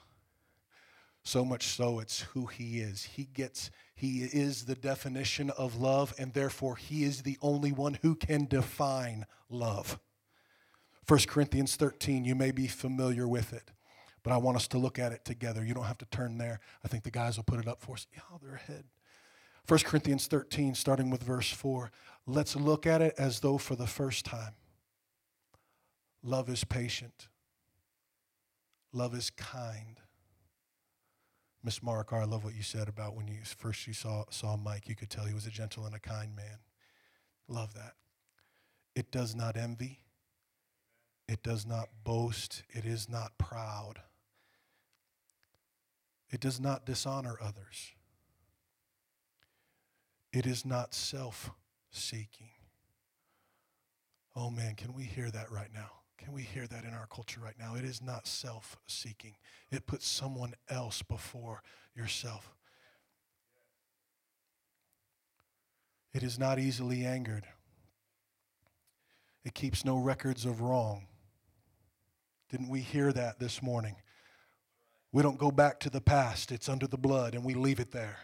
So 1.22 1.44
much 1.44 1.64
so, 1.64 2.00
it's 2.00 2.22
who 2.22 2.46
He 2.46 2.80
is. 2.80 3.04
He 3.04 3.24
gets, 3.24 3.70
He 3.94 4.20
is 4.20 4.64
the 4.64 4.74
definition 4.74 5.50
of 5.50 5.76
love, 5.76 6.14
and 6.18 6.32
therefore 6.32 6.76
He 6.76 7.04
is 7.04 7.22
the 7.22 7.38
only 7.42 7.72
one 7.72 7.98
who 8.02 8.14
can 8.14 8.46
define 8.46 9.26
love. 9.48 9.98
1 11.06 11.20
Corinthians 11.26 11.76
13, 11.76 12.24
you 12.24 12.34
may 12.34 12.50
be 12.52 12.66
familiar 12.66 13.26
with 13.26 13.52
it, 13.52 13.70
but 14.22 14.32
I 14.32 14.36
want 14.36 14.56
us 14.56 14.68
to 14.68 14.78
look 14.78 14.98
at 14.98 15.12
it 15.12 15.24
together. 15.24 15.64
You 15.64 15.74
don't 15.74 15.84
have 15.84 15.98
to 15.98 16.06
turn 16.06 16.38
there. 16.38 16.60
I 16.84 16.88
think 16.88 17.04
the 17.04 17.10
guys 17.10 17.36
will 17.36 17.44
put 17.44 17.60
it 17.60 17.68
up 17.68 17.80
for 17.80 17.94
us. 17.94 18.06
Yeah, 18.12 18.20
they're 18.40 18.54
ahead. 18.54 18.84
1 19.66 19.80
Corinthians 19.80 20.26
13, 20.26 20.74
starting 20.74 21.10
with 21.10 21.22
verse 21.22 21.50
4. 21.50 21.90
Let's 22.26 22.56
look 22.56 22.86
at 22.86 23.02
it 23.02 23.14
as 23.18 23.40
though 23.40 23.58
for 23.58 23.76
the 23.76 23.86
first 23.86 24.24
time. 24.24 24.54
Love 26.22 26.48
is 26.48 26.64
patient. 26.64 27.28
Love 28.92 29.14
is 29.14 29.30
kind. 29.30 30.00
Miss 31.62 31.82
Mark, 31.82 32.12
I 32.12 32.24
love 32.24 32.44
what 32.44 32.54
you 32.54 32.62
said 32.62 32.88
about 32.88 33.14
when 33.14 33.28
you 33.28 33.38
first 33.44 33.86
you 33.86 33.92
saw, 33.92 34.24
saw 34.30 34.56
Mike. 34.56 34.88
You 34.88 34.96
could 34.96 35.10
tell 35.10 35.26
he 35.26 35.34
was 35.34 35.46
a 35.46 35.50
gentle 35.50 35.84
and 35.84 35.94
a 35.94 36.00
kind 36.00 36.34
man. 36.34 36.58
Love 37.48 37.74
that. 37.74 37.94
It 38.94 39.12
does 39.12 39.34
not 39.34 39.56
envy. 39.56 40.00
It 41.28 41.42
does 41.42 41.66
not 41.66 41.88
boast. 42.02 42.62
It 42.70 42.84
is 42.84 43.08
not 43.08 43.38
proud. 43.38 44.00
It 46.30 46.40
does 46.40 46.60
not 46.60 46.86
dishonor 46.86 47.36
others. 47.40 47.92
It 50.32 50.46
is 50.46 50.64
not 50.64 50.94
self 50.94 51.50
seeking. 51.90 52.50
Oh 54.34 54.50
man, 54.50 54.74
can 54.76 54.94
we 54.94 55.04
hear 55.04 55.30
that 55.30 55.50
right 55.50 55.72
now? 55.74 55.99
Can 56.22 56.34
we 56.34 56.42
hear 56.42 56.66
that 56.66 56.84
in 56.84 56.92
our 56.92 57.06
culture 57.06 57.40
right 57.40 57.58
now? 57.58 57.74
It 57.76 57.84
is 57.84 58.02
not 58.02 58.26
self 58.26 58.76
seeking, 58.86 59.36
it 59.70 59.86
puts 59.86 60.06
someone 60.06 60.54
else 60.68 61.02
before 61.02 61.62
yourself. 61.94 62.54
It 66.12 66.22
is 66.22 66.38
not 66.38 66.58
easily 66.58 67.06
angered. 67.06 67.46
It 69.44 69.54
keeps 69.54 69.84
no 69.84 69.96
records 69.96 70.44
of 70.44 70.60
wrong. 70.60 71.06
Didn't 72.50 72.68
we 72.68 72.80
hear 72.80 73.12
that 73.12 73.38
this 73.38 73.62
morning? 73.62 73.96
We 75.12 75.22
don't 75.22 75.38
go 75.38 75.50
back 75.50 75.80
to 75.80 75.90
the 75.90 76.00
past, 76.00 76.52
it's 76.52 76.68
under 76.68 76.86
the 76.86 76.98
blood, 76.98 77.34
and 77.34 77.44
we 77.44 77.54
leave 77.54 77.80
it 77.80 77.92
there. 77.92 78.18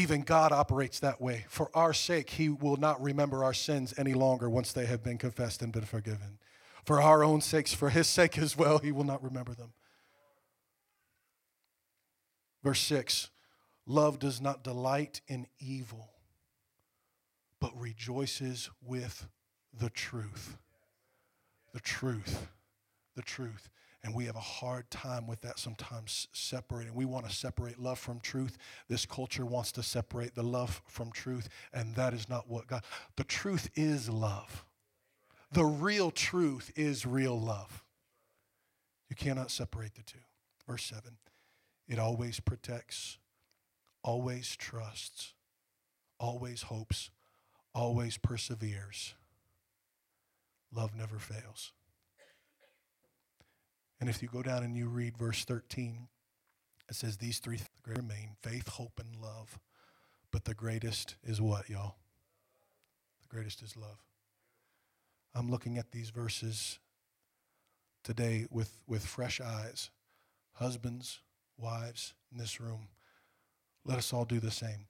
Even 0.00 0.22
God 0.22 0.50
operates 0.50 0.98
that 1.00 1.20
way. 1.20 1.44
For 1.50 1.70
our 1.74 1.92
sake, 1.92 2.30
He 2.30 2.48
will 2.48 2.78
not 2.78 3.02
remember 3.02 3.44
our 3.44 3.52
sins 3.52 3.92
any 3.98 4.14
longer 4.14 4.48
once 4.48 4.72
they 4.72 4.86
have 4.86 5.02
been 5.02 5.18
confessed 5.18 5.60
and 5.60 5.70
been 5.70 5.84
forgiven. 5.84 6.38
For 6.86 7.02
our 7.02 7.22
own 7.22 7.42
sakes, 7.42 7.74
for 7.74 7.90
His 7.90 8.06
sake 8.06 8.38
as 8.38 8.56
well, 8.56 8.78
He 8.78 8.92
will 8.92 9.04
not 9.04 9.22
remember 9.22 9.52
them. 9.52 9.74
Verse 12.64 12.80
6 12.80 13.28
Love 13.84 14.18
does 14.18 14.40
not 14.40 14.64
delight 14.64 15.20
in 15.28 15.46
evil, 15.58 16.08
but 17.60 17.78
rejoices 17.78 18.70
with 18.82 19.28
the 19.78 19.90
truth. 19.90 20.56
The 21.74 21.80
truth. 21.80 22.48
The 23.16 23.22
truth. 23.22 23.68
And 24.02 24.14
we 24.14 24.24
have 24.24 24.36
a 24.36 24.40
hard 24.40 24.90
time 24.90 25.26
with 25.26 25.42
that 25.42 25.58
sometimes 25.58 26.28
separating. 26.32 26.94
We 26.94 27.04
want 27.04 27.28
to 27.28 27.34
separate 27.34 27.78
love 27.78 27.98
from 27.98 28.20
truth. 28.20 28.56
This 28.88 29.04
culture 29.04 29.44
wants 29.44 29.72
to 29.72 29.82
separate 29.82 30.34
the 30.34 30.42
love 30.42 30.80
from 30.86 31.12
truth, 31.12 31.48
and 31.72 31.94
that 31.96 32.14
is 32.14 32.28
not 32.28 32.48
what 32.48 32.66
God. 32.66 32.82
The 33.16 33.24
truth 33.24 33.68
is 33.74 34.08
love. 34.08 34.64
The 35.52 35.64
real 35.64 36.10
truth 36.10 36.72
is 36.76 37.04
real 37.04 37.38
love. 37.38 37.84
You 39.10 39.16
cannot 39.16 39.50
separate 39.50 39.94
the 39.94 40.02
two. 40.02 40.18
Verse 40.66 40.84
7 40.84 41.16
it 41.88 41.98
always 41.98 42.38
protects, 42.38 43.18
always 44.04 44.54
trusts, 44.54 45.34
always 46.20 46.62
hopes, 46.62 47.10
always 47.74 48.16
perseveres. 48.16 49.14
Love 50.72 50.94
never 50.94 51.18
fails. 51.18 51.72
And 54.00 54.08
if 54.08 54.22
you 54.22 54.28
go 54.28 54.42
down 54.42 54.62
and 54.62 54.74
you 54.74 54.88
read 54.88 55.18
verse 55.18 55.44
13, 55.44 56.08
it 56.88 56.94
says 56.96 57.18
these 57.18 57.38
three 57.38 57.60
remain 57.86 58.30
faith, 58.40 58.68
hope, 58.68 58.98
and 58.98 59.20
love. 59.22 59.58
But 60.32 60.44
the 60.44 60.54
greatest 60.54 61.16
is 61.22 61.40
what, 61.40 61.68
y'all? 61.68 61.96
The 63.22 63.34
greatest 63.34 63.62
is 63.62 63.76
love. 63.76 63.98
I'm 65.34 65.50
looking 65.50 65.76
at 65.76 65.92
these 65.92 66.10
verses 66.10 66.78
today 68.02 68.46
with, 68.50 68.82
with 68.86 69.04
fresh 69.04 69.40
eyes. 69.40 69.90
Husbands, 70.54 71.20
wives 71.58 72.14
in 72.32 72.38
this 72.38 72.60
room, 72.60 72.88
let 73.84 73.98
us 73.98 74.12
all 74.12 74.24
do 74.24 74.40
the 74.40 74.50
same. 74.50 74.86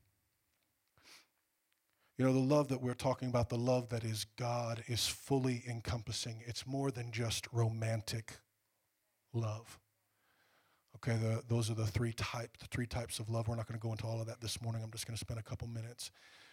You 2.17 2.27
know, 2.27 2.33
the 2.33 2.39
love 2.39 2.69
that 2.69 2.83
we're 2.83 2.95
talking 2.95 3.29
about, 3.29 3.49
the 3.49 3.57
love 3.57 3.89
that 3.91 4.05
is 4.05 4.27
God, 4.37 4.83
is 4.87 5.07
fully 5.07 5.63
encompassing. 5.69 6.43
It's 6.47 6.67
more 6.67 6.91
than 6.91 7.13
just 7.13 7.47
romantic 7.53 8.35
love. 9.33 9.79
Okay, 10.97 11.17
the, 11.17 11.43
those 11.49 11.71
are 11.71 11.75
the 11.75 11.87
three 11.87 12.13
type, 12.13 12.59
the 12.59 12.67
three 12.67 12.87
types 12.87 13.19
of 13.19 13.31
love. 13.31 13.49
We're 13.49 13.57
not 13.57 13.67
going 13.67 13.79
to 13.79 13.83
go 13.83 13.93
into 13.93 14.07
all 14.07 14.21
of 14.21 14.27
that 14.27 14.41
this 14.41 14.61
morning. 14.61 14.83
I'm 14.83 14.91
just 14.91 15.07
going 15.07 15.17
to 15.17 15.21
spend 15.21 15.41
a 15.41 15.43
couple 15.43 15.69
minutes. 15.69 16.11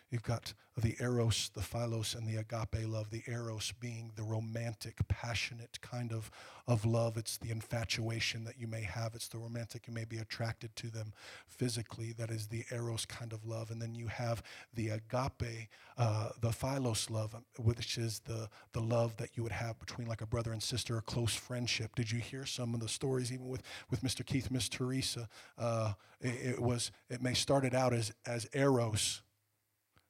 You've 0.09 0.23
got 0.23 0.53
the 0.77 0.95
eros, 1.01 1.51
the 1.53 1.61
philos, 1.61 2.15
and 2.15 2.25
the 2.25 2.37
agape 2.37 2.87
love. 2.87 3.09
The 3.09 3.23
eros 3.27 3.73
being 3.79 4.11
the 4.15 4.23
romantic, 4.23 4.95
passionate 5.09 5.79
kind 5.81 6.13
of, 6.13 6.31
of 6.65 6.85
love. 6.85 7.17
It's 7.17 7.37
the 7.37 7.49
infatuation 7.49 8.45
that 8.45 8.57
you 8.57 8.67
may 8.67 8.83
have. 8.83 9.15
It's 9.15 9.27
the 9.27 9.37
romantic. 9.37 9.87
You 9.87 9.93
may 9.93 10.05
be 10.05 10.19
attracted 10.19 10.75
to 10.77 10.89
them 10.89 11.13
physically. 11.47 12.13
That 12.13 12.29
is 12.29 12.47
the 12.47 12.63
eros 12.71 13.05
kind 13.05 13.33
of 13.33 13.45
love. 13.45 13.69
And 13.69 13.81
then 13.81 13.95
you 13.95 14.07
have 14.07 14.43
the 14.73 14.89
agape, 14.89 15.67
uh, 15.97 16.29
the 16.39 16.53
philos 16.53 17.09
love, 17.09 17.35
um, 17.35 17.43
which 17.57 17.97
is 17.97 18.19
the, 18.19 18.47
the 18.71 18.81
love 18.81 19.17
that 19.17 19.31
you 19.35 19.43
would 19.43 19.51
have 19.51 19.77
between 19.79 20.07
like 20.07 20.21
a 20.21 20.27
brother 20.27 20.53
and 20.53 20.63
sister, 20.63 20.97
a 20.97 21.01
close 21.01 21.35
friendship. 21.35 21.95
Did 21.95 22.11
you 22.11 22.19
hear 22.19 22.45
some 22.45 22.73
of 22.73 22.79
the 22.79 22.87
stories, 22.87 23.33
even 23.33 23.49
with, 23.49 23.63
with 23.89 24.03
Mr. 24.03 24.25
Keith, 24.25 24.51
Miss 24.51 24.69
Teresa? 24.69 25.27
Uh, 25.57 25.93
it, 26.21 26.53
it 26.53 26.61
was, 26.61 26.91
it 27.09 27.21
may 27.21 27.33
started 27.33 27.75
out 27.75 27.93
as, 27.93 28.13
as 28.25 28.47
eros 28.53 29.21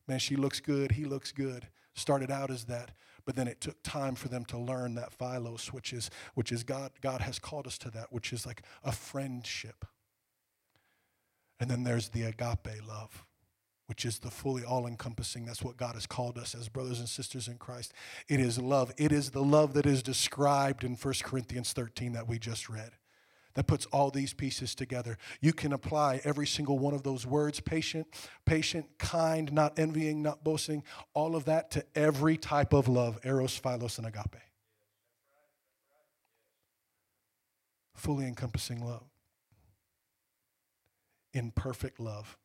man, 0.08 0.20
she 0.20 0.36
looks 0.36 0.60
good, 0.60 0.94
he 0.94 1.06
looks 1.06 1.32
good. 1.32 1.68
Started 1.94 2.30
out 2.30 2.52
as 2.52 2.66
that, 2.66 2.92
but 3.26 3.36
then 3.36 3.48
it 3.48 3.60
took 3.60 3.82
time 3.82 4.14
for 4.14 4.30
them 4.30 4.46
to 4.46 4.58
learn 4.58 4.94
that 4.94 5.12
philos, 5.12 5.74
which 5.74 5.92
is 5.92 6.12
which 6.36 6.52
is 6.52 6.64
God. 6.64 6.92
God 7.02 7.22
has 7.22 7.40
called 7.40 7.66
us 7.66 7.80
to 7.80 7.90
that, 7.90 8.14
which 8.14 8.32
is 8.32 8.46
like 8.46 8.62
a 8.84 8.92
friendship. 8.92 9.84
And 11.60 11.72
then 11.72 11.84
there's 11.84 12.10
the 12.10 12.22
agape 12.22 12.88
love, 12.88 13.26
which 13.88 14.06
is 14.06 14.20
the 14.20 14.30
fully 14.30 14.64
all-encompassing. 14.64 15.46
That's 15.46 15.64
what 15.64 15.76
God 15.76 15.96
has 15.96 16.06
called 16.06 16.38
us 16.38 16.54
as 16.54 16.70
brothers 16.70 17.00
and 17.00 17.10
sisters 17.10 17.48
in 17.48 17.58
Christ. 17.58 17.94
It 18.30 18.40
is 18.40 18.60
love. 18.60 18.94
It 18.96 19.12
is 19.12 19.32
the 19.32 19.44
love 19.44 19.74
that 19.74 19.88
is 19.88 20.04
described 20.04 20.84
in 20.84 20.94
1 20.94 21.14
Corinthians 21.24 21.74
13 21.74 22.14
that 22.14 22.28
we 22.28 22.38
just 22.38 22.70
read 22.70 22.92
that 23.58 23.66
puts 23.66 23.88
all 23.88 24.12
these 24.12 24.36
pieces 24.36 24.76
together. 24.76 25.18
You 25.42 25.52
can 25.52 25.74
apply 25.74 26.22
every 26.24 26.46
single 26.46 26.78
one 26.78 26.94
of 26.94 27.02
those 27.02 27.26
words 27.26 27.60
patient, 27.60 28.06
patient, 28.46 28.86
kind, 29.00 29.52
not 29.52 29.80
envying, 29.80 30.22
not 30.22 30.44
boasting, 30.44 30.84
all 31.16 31.36
of 31.36 31.46
that 31.46 31.72
to 31.72 31.84
every 31.96 32.38
type 32.38 32.72
of 32.72 32.88
love 32.88 33.20
eros, 33.24 33.58
philos, 33.58 33.98
and 33.98 34.06
agape. 34.06 34.36
Fully 37.96 38.28
encompassing 38.28 38.86
love. 38.86 39.10
In 41.34 41.50
perfect 41.50 42.00
love. 42.00 42.38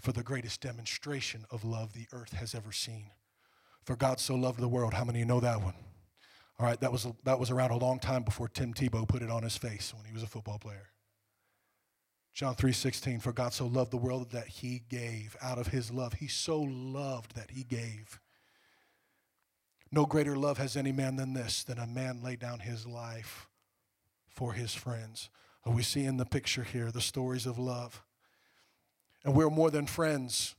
For 0.00 0.10
the 0.10 0.24
greatest 0.24 0.62
demonstration 0.62 1.44
of 1.52 1.62
love 1.62 1.92
the 1.92 2.08
earth 2.10 2.32
has 2.32 2.56
ever 2.56 2.72
seen. 2.72 3.12
For 3.84 3.94
God 3.94 4.18
so 4.18 4.34
loved 4.34 4.58
the 4.58 4.66
world. 4.66 4.94
How 4.94 5.04
many 5.04 5.24
know 5.24 5.38
that 5.38 5.62
one? 5.62 5.74
All 6.64 6.70
right, 6.70 6.80
that 6.80 6.90
was, 6.90 7.06
that 7.24 7.38
was 7.38 7.50
around 7.50 7.72
a 7.72 7.76
long 7.76 7.98
time 7.98 8.22
before 8.22 8.48
Tim 8.48 8.72
Tebow 8.72 9.06
put 9.06 9.20
it 9.20 9.28
on 9.28 9.42
his 9.42 9.54
face 9.54 9.92
when 9.94 10.06
he 10.06 10.14
was 10.14 10.22
a 10.22 10.26
football 10.26 10.58
player. 10.58 10.88
John 12.32 12.54
3:16 12.54 13.20
for 13.20 13.34
God 13.34 13.52
so 13.52 13.66
loved 13.66 13.90
the 13.90 13.98
world 13.98 14.30
that 14.30 14.48
he 14.48 14.78
gave 14.88 15.36
out 15.42 15.58
of 15.58 15.66
his 15.66 15.90
love 15.90 16.14
he 16.14 16.26
so 16.26 16.58
loved 16.62 17.36
that 17.36 17.50
he 17.50 17.64
gave 17.64 18.18
No 19.92 20.06
greater 20.06 20.36
love 20.36 20.56
has 20.56 20.74
any 20.74 20.90
man 20.90 21.16
than 21.16 21.34
this 21.34 21.64
than 21.64 21.78
a 21.78 21.86
man 21.86 22.22
lay 22.22 22.34
down 22.34 22.60
his 22.60 22.86
life 22.86 23.46
for 24.26 24.54
his 24.54 24.72
friends. 24.72 25.28
We 25.66 25.82
see 25.82 26.06
in 26.06 26.16
the 26.16 26.24
picture 26.24 26.64
here 26.64 26.90
the 26.90 27.02
stories 27.02 27.44
of 27.44 27.58
love. 27.58 28.02
And 29.22 29.34
we're 29.34 29.50
more 29.50 29.70
than 29.70 29.84
friends. 29.84 30.54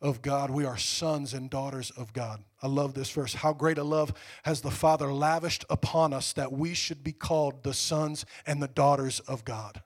Of 0.00 0.22
God. 0.22 0.50
We 0.50 0.64
are 0.64 0.76
sons 0.76 1.34
and 1.34 1.50
daughters 1.50 1.90
of 1.90 2.12
God. 2.12 2.44
I 2.62 2.68
love 2.68 2.94
this 2.94 3.10
verse. 3.10 3.34
How 3.34 3.52
great 3.52 3.78
a 3.78 3.84
love 3.84 4.12
has 4.44 4.60
the 4.60 4.70
Father 4.70 5.12
lavished 5.12 5.64
upon 5.68 6.12
us 6.12 6.32
that 6.34 6.52
we 6.52 6.74
should 6.74 7.02
be 7.02 7.12
called 7.12 7.62
the 7.62 7.74
sons 7.74 8.24
and 8.46 8.62
the 8.62 8.68
daughters 8.68 9.20
of 9.20 9.44
God. 9.44 9.82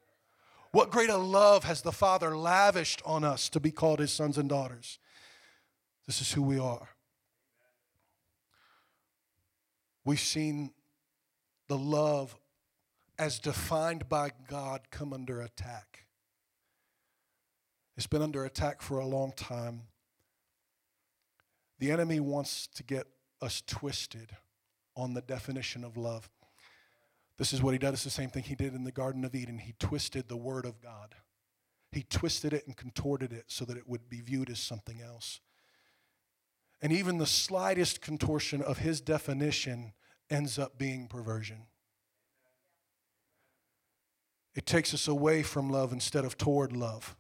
What 0.73 0.91
great 0.91 1.11
a 1.11 1.17
love 1.17 1.65
has 1.65 1.83
the 1.83 1.93
Father 1.93 2.37
lavished 2.37 3.03
on 3.05 3.25
us 3.25 3.49
to 3.51 3.61
be 3.61 3.71
called 3.71 4.01
his 4.01 4.13
sons 4.13 4.39
and 4.39 4.49
daughters. 4.49 4.99
This 6.07 6.21
is 6.21 6.33
who 6.33 6.43
we 6.43 6.59
are. 6.59 6.89
We've 10.05 10.21
seen 10.21 10.73
the 11.69 11.79
love 11.79 12.37
as 13.19 13.39
defined 13.39 14.09
by 14.09 14.33
God 14.49 14.91
come 14.91 15.13
under 15.13 15.41
attack. 15.41 16.07
It's 17.97 18.07
been 18.07 18.23
under 18.23 18.45
attack 18.45 18.83
for 18.83 18.99
a 18.99 19.07
long 19.07 19.33
time. 19.37 19.83
The 21.83 21.91
enemy 21.91 22.21
wants 22.21 22.69
to 22.77 22.85
get 22.85 23.09
us 23.41 23.61
twisted 23.67 24.37
on 24.95 25.15
the 25.15 25.21
definition 25.21 25.83
of 25.83 25.97
love. 25.97 26.31
This 27.39 27.53
is 27.53 27.61
what 27.61 27.73
he 27.73 27.79
does. 27.79 27.95
It's 27.95 28.05
the 28.05 28.11
same 28.11 28.31
thing 28.31 28.45
he 28.45 28.55
did 28.55 28.73
in 28.73 28.85
the 28.85 28.93
Garden 28.93 29.25
of 29.25 29.35
Eden. 29.35 29.59
He 29.59 29.75
twisted 29.81 30.29
the 30.29 30.37
Word 30.37 30.65
of 30.65 30.81
God, 30.81 31.17
he 31.91 32.05
twisted 32.05 32.53
it 32.53 32.69
and 32.69 32.77
contorted 32.77 33.33
it 33.33 33.47
so 33.49 33.65
that 33.65 33.77
it 33.77 33.89
would 33.89 34.09
be 34.09 34.21
viewed 34.21 34.49
as 34.49 34.61
something 34.61 35.01
else. 35.01 35.41
And 36.81 36.93
even 36.93 37.19
the 37.19 37.27
slightest 37.27 38.01
contortion 38.01 38.63
of 38.63 38.79
his 38.79 39.01
definition 39.01 39.93
ends 40.31 40.61
up 40.61 40.79
being 40.79 41.09
perversion. 41.09 41.67
It 44.55 44.67
takes 44.67 44.95
us 44.95 45.09
away 45.09 45.43
from 45.43 45.69
love 45.69 45.93
instead 45.93 46.25
of 46.25 46.39
toward 46.39 46.77
love. 46.77 47.17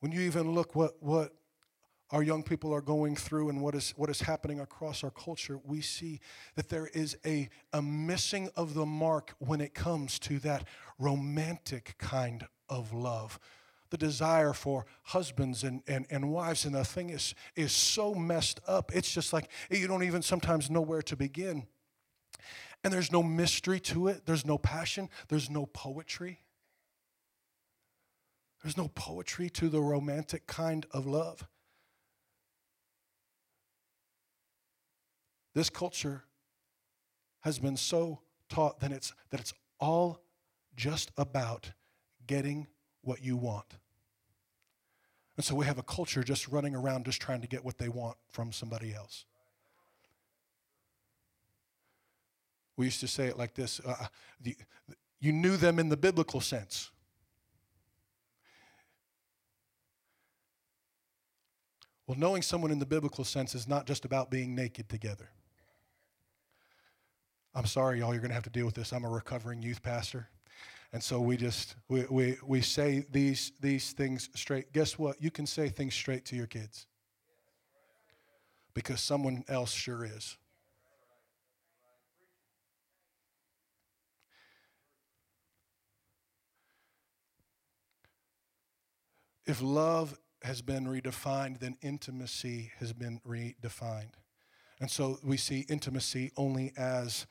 When 0.00 0.10
you 0.10 0.22
even 0.22 0.52
look 0.52 0.74
what, 0.74 1.00
what 1.00 1.32
our 2.10 2.22
young 2.22 2.42
people 2.42 2.72
are 2.72 2.80
going 2.80 3.16
through 3.16 3.48
and 3.48 3.60
what 3.60 3.74
is, 3.74 3.92
what 3.96 4.08
is 4.10 4.20
happening 4.20 4.60
across 4.60 5.02
our 5.02 5.10
culture, 5.10 5.58
we 5.64 5.80
see 5.80 6.20
that 6.54 6.68
there 6.68 6.86
is 6.94 7.16
a, 7.26 7.48
a 7.72 7.82
missing 7.82 8.48
of 8.54 8.74
the 8.74 8.86
mark 8.86 9.34
when 9.38 9.60
it 9.60 9.74
comes 9.74 10.18
to 10.20 10.38
that 10.40 10.64
romantic 10.98 11.96
kind 11.98 12.46
of 12.68 12.92
love. 12.92 13.40
The 13.90 13.96
desire 13.96 14.52
for 14.52 14.86
husbands 15.02 15.64
and, 15.64 15.82
and, 15.86 16.06
and 16.10 16.30
wives, 16.30 16.64
and 16.64 16.74
the 16.74 16.84
thing 16.84 17.10
is, 17.10 17.34
is 17.54 17.72
so 17.72 18.14
messed 18.14 18.60
up. 18.66 18.92
It's 18.94 19.12
just 19.12 19.32
like 19.32 19.50
you 19.70 19.86
don't 19.86 20.02
even 20.02 20.22
sometimes 20.22 20.70
know 20.70 20.80
where 20.80 21.02
to 21.02 21.16
begin. 21.16 21.66
And 22.84 22.92
there's 22.92 23.10
no 23.10 23.22
mystery 23.22 23.80
to 23.80 24.08
it, 24.08 24.26
there's 24.26 24.46
no 24.46 24.58
passion, 24.58 25.08
there's 25.28 25.50
no 25.50 25.66
poetry. 25.66 26.40
There's 28.62 28.76
no 28.76 28.88
poetry 28.88 29.48
to 29.50 29.68
the 29.68 29.80
romantic 29.80 30.46
kind 30.46 30.86
of 30.90 31.06
love. 31.06 31.46
This 35.56 35.70
culture 35.70 36.22
has 37.40 37.58
been 37.58 37.78
so 37.78 38.20
taught 38.50 38.78
that 38.80 38.92
it's, 38.92 39.14
that 39.30 39.40
it's 39.40 39.54
all 39.80 40.20
just 40.76 41.10
about 41.16 41.70
getting 42.26 42.66
what 43.00 43.24
you 43.24 43.38
want. 43.38 43.78
And 45.38 45.46
so 45.46 45.54
we 45.54 45.64
have 45.64 45.78
a 45.78 45.82
culture 45.82 46.22
just 46.22 46.46
running 46.48 46.74
around 46.74 47.06
just 47.06 47.22
trying 47.22 47.40
to 47.40 47.46
get 47.48 47.64
what 47.64 47.78
they 47.78 47.88
want 47.88 48.18
from 48.28 48.52
somebody 48.52 48.92
else. 48.92 49.24
We 52.76 52.84
used 52.84 53.00
to 53.00 53.08
say 53.08 53.26
it 53.26 53.38
like 53.38 53.54
this 53.54 53.80
uh, 53.80 54.08
you 55.20 55.32
knew 55.32 55.56
them 55.56 55.78
in 55.78 55.88
the 55.88 55.96
biblical 55.96 56.42
sense. 56.42 56.90
Well, 62.06 62.18
knowing 62.18 62.42
someone 62.42 62.70
in 62.70 62.78
the 62.78 62.84
biblical 62.84 63.24
sense 63.24 63.54
is 63.54 63.66
not 63.66 63.86
just 63.86 64.04
about 64.04 64.30
being 64.30 64.54
naked 64.54 64.90
together. 64.90 65.30
I'm 67.56 67.64
sorry, 67.64 68.00
y'all, 68.00 68.12
you're 68.12 68.20
going 68.20 68.28
to 68.28 68.34
have 68.34 68.44
to 68.44 68.50
deal 68.50 68.66
with 68.66 68.74
this. 68.74 68.92
I'm 68.92 69.06
a 69.06 69.08
recovering 69.08 69.62
youth 69.62 69.82
pastor. 69.82 70.28
And 70.92 71.02
so 71.02 71.18
we 71.22 71.38
just 71.38 71.74
we, 71.88 72.04
we, 72.10 72.36
we 72.46 72.60
say 72.60 73.06
these 73.10 73.52
these 73.62 73.92
things 73.92 74.28
straight. 74.34 74.74
Guess 74.74 74.98
what? 74.98 75.22
You 75.22 75.30
can 75.30 75.46
say 75.46 75.70
things 75.70 75.94
straight 75.94 76.26
to 76.26 76.36
your 76.36 76.46
kids. 76.46 76.86
Because 78.74 79.00
someone 79.00 79.42
else 79.48 79.72
sure 79.72 80.04
is. 80.04 80.36
If 89.46 89.62
love 89.62 90.18
has 90.42 90.60
been 90.60 90.84
redefined, 90.86 91.60
then 91.60 91.78
intimacy 91.80 92.72
has 92.80 92.92
been 92.92 93.18
redefined. 93.26 94.12
And 94.78 94.90
so 94.90 95.18
we 95.24 95.38
see 95.38 95.64
intimacy 95.70 96.32
only 96.36 96.74
as 96.76 97.26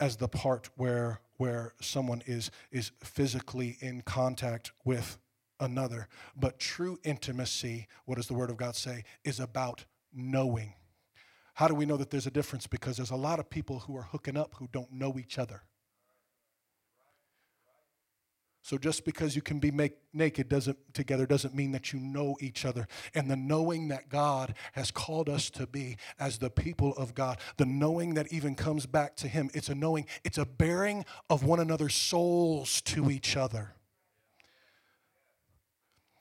as 0.00 0.16
the 0.16 0.28
part 0.28 0.70
where 0.76 1.20
where 1.36 1.74
someone 1.80 2.22
is 2.26 2.50
is 2.70 2.92
physically 3.02 3.76
in 3.80 4.02
contact 4.02 4.72
with 4.84 5.18
another. 5.60 6.08
But 6.36 6.58
true 6.58 6.98
intimacy 7.04 7.88
what 8.04 8.16
does 8.16 8.26
the 8.26 8.34
word 8.34 8.50
of 8.50 8.56
god 8.56 8.76
say 8.76 9.04
is 9.24 9.40
about 9.40 9.84
knowing. 10.12 10.74
How 11.54 11.68
do 11.68 11.74
we 11.74 11.86
know 11.86 11.96
that 11.98 12.10
there's 12.10 12.26
a 12.26 12.30
difference? 12.30 12.66
Because 12.66 12.96
there's 12.96 13.10
a 13.10 13.16
lot 13.16 13.38
of 13.38 13.50
people 13.50 13.80
who 13.80 13.96
are 13.96 14.02
hooking 14.02 14.36
up 14.36 14.54
who 14.54 14.68
don't 14.72 14.92
know 14.92 15.18
each 15.18 15.38
other 15.38 15.62
so 18.62 18.78
just 18.78 19.04
because 19.04 19.34
you 19.34 19.42
can 19.42 19.58
be 19.58 19.72
make, 19.72 19.98
naked 20.14 20.48
doesn't 20.48 20.78
together 20.94 21.26
doesn't 21.26 21.54
mean 21.54 21.72
that 21.72 21.92
you 21.92 21.98
know 21.98 22.36
each 22.40 22.64
other. 22.64 22.86
And 23.12 23.28
the 23.28 23.36
knowing 23.36 23.88
that 23.88 24.08
God 24.08 24.54
has 24.72 24.92
called 24.92 25.28
us 25.28 25.50
to 25.50 25.66
be 25.66 25.96
as 26.18 26.38
the 26.38 26.48
people 26.48 26.94
of 26.94 27.12
God, 27.12 27.38
the 27.56 27.66
knowing 27.66 28.14
that 28.14 28.32
even 28.32 28.54
comes 28.54 28.86
back 28.86 29.16
to 29.16 29.28
him, 29.28 29.50
it's 29.52 29.68
a 29.68 29.74
knowing, 29.74 30.06
it's 30.24 30.38
a 30.38 30.46
bearing 30.46 31.04
of 31.28 31.42
one 31.42 31.58
another's 31.58 31.94
souls 31.94 32.80
to 32.82 33.10
each 33.10 33.36
other. 33.36 33.74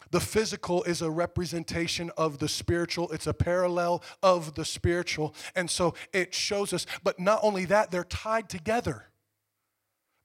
The 0.10 0.20
physical 0.20 0.84
is 0.84 1.02
a 1.02 1.12
representation 1.12 2.12
of 2.18 2.40
the 2.40 2.50
spiritual. 2.50 3.12
It's 3.12 3.28
a 3.28 3.34
parallel 3.36 4.04
of 4.24 4.56
the 4.56 4.66
spiritual. 4.66 5.36
And 5.56 5.70
so 5.70 5.94
it 6.12 6.34
shows 6.34 6.74
us, 6.74 6.88
but 7.04 7.20
not 7.20 7.40
only 7.44 7.66
that, 7.66 7.92
they're 7.92 8.04
tied 8.04 8.50
together. 8.50 9.06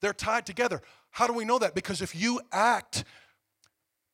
They're 0.00 0.12
tied 0.12 0.46
together. 0.46 0.82
How 1.16 1.26
do 1.26 1.32
we 1.32 1.46
know 1.46 1.58
that? 1.60 1.74
Because 1.74 2.02
if 2.02 2.14
you 2.14 2.42
act 2.52 3.02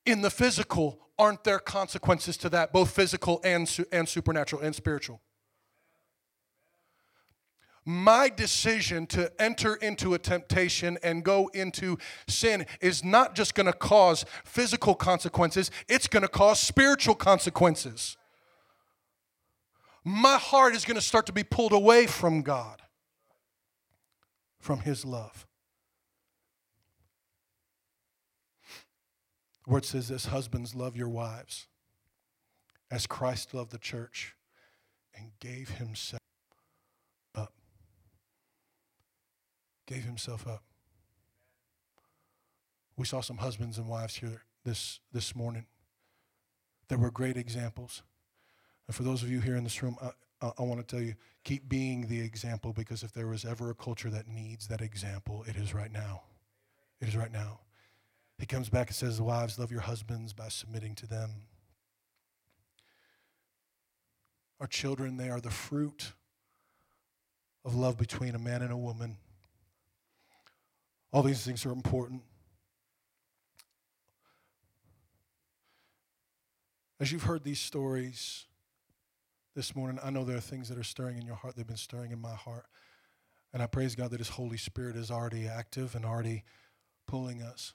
in 0.07 0.20
the 0.22 0.30
physical, 0.30 1.00
aren't 1.18 1.42
there 1.42 1.59
consequences 1.59 2.36
to 2.36 2.48
that, 2.50 2.72
both 2.72 2.92
physical 2.92 3.40
and, 3.42 3.68
and 3.90 4.09
supernatural 4.09 4.62
and 4.62 4.72
spiritual? 4.72 5.20
My 7.84 8.28
decision 8.28 9.09
to 9.09 9.32
enter 9.42 9.74
into 9.74 10.14
a 10.14 10.18
temptation 10.20 10.96
and 11.03 11.24
go 11.24 11.48
into 11.48 11.98
sin 12.28 12.66
is 12.80 13.03
not 13.03 13.34
just 13.34 13.57
going 13.57 13.66
to 13.66 13.72
cause 13.72 14.24
physical 14.44 14.94
consequences, 14.94 15.72
it's 15.88 16.07
going 16.07 16.22
to 16.22 16.28
cause 16.28 16.61
spiritual 16.61 17.16
consequences. 17.16 18.16
My 20.05 20.36
heart 20.36 20.76
is 20.76 20.84
going 20.84 20.94
to 20.94 21.00
start 21.00 21.26
to 21.26 21.32
be 21.32 21.42
pulled 21.42 21.72
away 21.72 22.07
from 22.07 22.42
God, 22.42 22.80
from 24.61 24.78
His 24.78 25.05
love. 25.05 25.48
The 29.64 29.70
word 29.70 29.84
says 29.84 30.08
this 30.08 30.26
Husbands, 30.26 30.74
love 30.74 30.96
your 30.96 31.08
wives 31.08 31.66
as 32.90 33.06
Christ 33.06 33.54
loved 33.54 33.70
the 33.70 33.78
church 33.78 34.34
and 35.16 35.30
gave 35.40 35.70
himself 35.70 36.20
up. 37.34 37.54
Gave 39.86 40.04
himself 40.04 40.46
up. 40.46 40.62
We 42.96 43.06
saw 43.06 43.20
some 43.20 43.38
husbands 43.38 43.78
and 43.78 43.88
wives 43.88 44.16
here 44.16 44.42
this, 44.64 45.00
this 45.12 45.34
morning 45.34 45.66
that 46.88 46.98
were 46.98 47.10
great 47.10 47.36
examples. 47.36 48.02
And 48.86 48.94
for 48.94 49.02
those 49.02 49.22
of 49.22 49.30
you 49.30 49.40
here 49.40 49.56
in 49.56 49.64
this 49.64 49.82
room, 49.82 49.96
I, 50.02 50.10
I, 50.46 50.52
I 50.58 50.62
want 50.62 50.86
to 50.86 50.86
tell 50.86 51.02
you 51.02 51.14
keep 51.44 51.68
being 51.68 52.08
the 52.08 52.20
example 52.20 52.72
because 52.72 53.02
if 53.02 53.12
there 53.12 53.26
was 53.26 53.44
ever 53.44 53.70
a 53.70 53.74
culture 53.74 54.10
that 54.10 54.28
needs 54.28 54.68
that 54.68 54.82
example, 54.82 55.44
it 55.48 55.56
is 55.56 55.72
right 55.72 55.90
now. 55.90 56.22
It 57.00 57.08
is 57.08 57.16
right 57.16 57.32
now. 57.32 57.60
He 58.39 58.47
comes 58.47 58.68
back 58.68 58.89
and 58.89 58.97
says, 58.97 59.20
Wives, 59.20 59.59
love 59.59 59.70
your 59.70 59.83
husbands 59.83 60.33
by 60.33 60.49
submitting 60.49 60.95
to 60.97 61.07
them. 61.07 61.30
Our 64.61 64.66
children, 64.66 65.16
they 65.16 65.28
are 65.28 65.41
the 65.41 65.51
fruit 65.51 66.12
of 67.64 67.74
love 67.74 67.97
between 67.97 68.35
a 68.35 68.39
man 68.39 68.62
and 68.62 68.72
a 68.72 68.76
woman. 68.76 69.16
All 71.12 71.22
these 71.22 71.45
things 71.45 71.66
are 71.66 71.72
important. 71.72 72.22
As 76.99 77.11
you've 77.11 77.24
heard 77.24 77.45
these 77.45 77.61
stories 77.61 78.47
this 79.57 79.74
morning, 79.74 79.99
I 80.03 80.11
know 80.11 80.24
there 80.24 80.37
are 80.37 80.41
things 80.41 80.68
that 80.68 80.78
are 80.78 80.85
stirring 80.85 81.18
in 81.18 81.26
your 81.26 81.35
heart. 81.35 81.57
They've 81.57 81.66
been 81.66 81.76
stirring 81.76 82.12
in 82.12 82.20
my 82.20 82.35
heart. 82.35 82.66
And 83.53 83.62
I 83.62 83.66
praise 83.66 83.95
God 83.95 84.12
that 84.12 84.20
His 84.20 84.30
Holy 84.30 84.57
Spirit 84.57 84.97
is 84.97 85.11
already 85.11 85.47
active 85.47 85.95
and 85.95 86.05
already 86.05 86.45
pulling 87.07 87.43
us. 87.43 87.74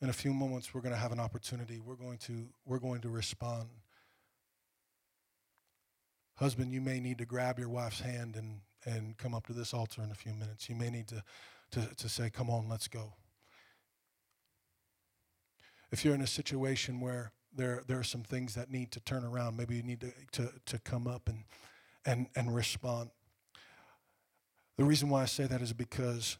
In 0.00 0.08
a 0.08 0.12
few 0.12 0.32
moments 0.32 0.72
we're 0.72 0.80
going 0.80 0.94
to 0.94 1.00
have 1.00 1.12
an 1.12 1.20
opportunity. 1.20 1.80
We're 1.80 1.96
going 1.96 2.18
to 2.18 2.48
we're 2.64 2.78
going 2.78 3.00
to 3.02 3.08
respond. 3.08 3.68
Husband, 6.36 6.72
you 6.72 6.80
may 6.80 7.00
need 7.00 7.18
to 7.18 7.26
grab 7.26 7.58
your 7.58 7.68
wife's 7.68 8.00
hand 8.00 8.36
and, 8.36 8.60
and 8.86 9.16
come 9.18 9.34
up 9.34 9.48
to 9.48 9.52
this 9.52 9.74
altar 9.74 10.02
in 10.02 10.12
a 10.12 10.14
few 10.14 10.32
minutes. 10.32 10.68
You 10.68 10.76
may 10.76 10.88
need 10.88 11.08
to, 11.08 11.24
to, 11.72 11.88
to 11.96 12.08
say, 12.08 12.30
Come 12.30 12.48
on, 12.48 12.68
let's 12.68 12.86
go. 12.86 13.14
If 15.90 16.04
you're 16.04 16.14
in 16.14 16.20
a 16.20 16.28
situation 16.28 17.00
where 17.00 17.32
there, 17.52 17.82
there 17.88 17.98
are 17.98 18.04
some 18.04 18.22
things 18.22 18.54
that 18.54 18.70
need 18.70 18.92
to 18.92 19.00
turn 19.00 19.24
around, 19.24 19.56
maybe 19.56 19.74
you 19.74 19.82
need 19.82 20.00
to, 20.00 20.12
to, 20.32 20.52
to 20.66 20.78
come 20.78 21.08
up 21.08 21.28
and, 21.28 21.42
and, 22.06 22.28
and 22.36 22.54
respond. 22.54 23.10
The 24.76 24.84
reason 24.84 25.08
why 25.08 25.22
I 25.22 25.26
say 25.26 25.46
that 25.46 25.60
is 25.60 25.72
because 25.72 26.38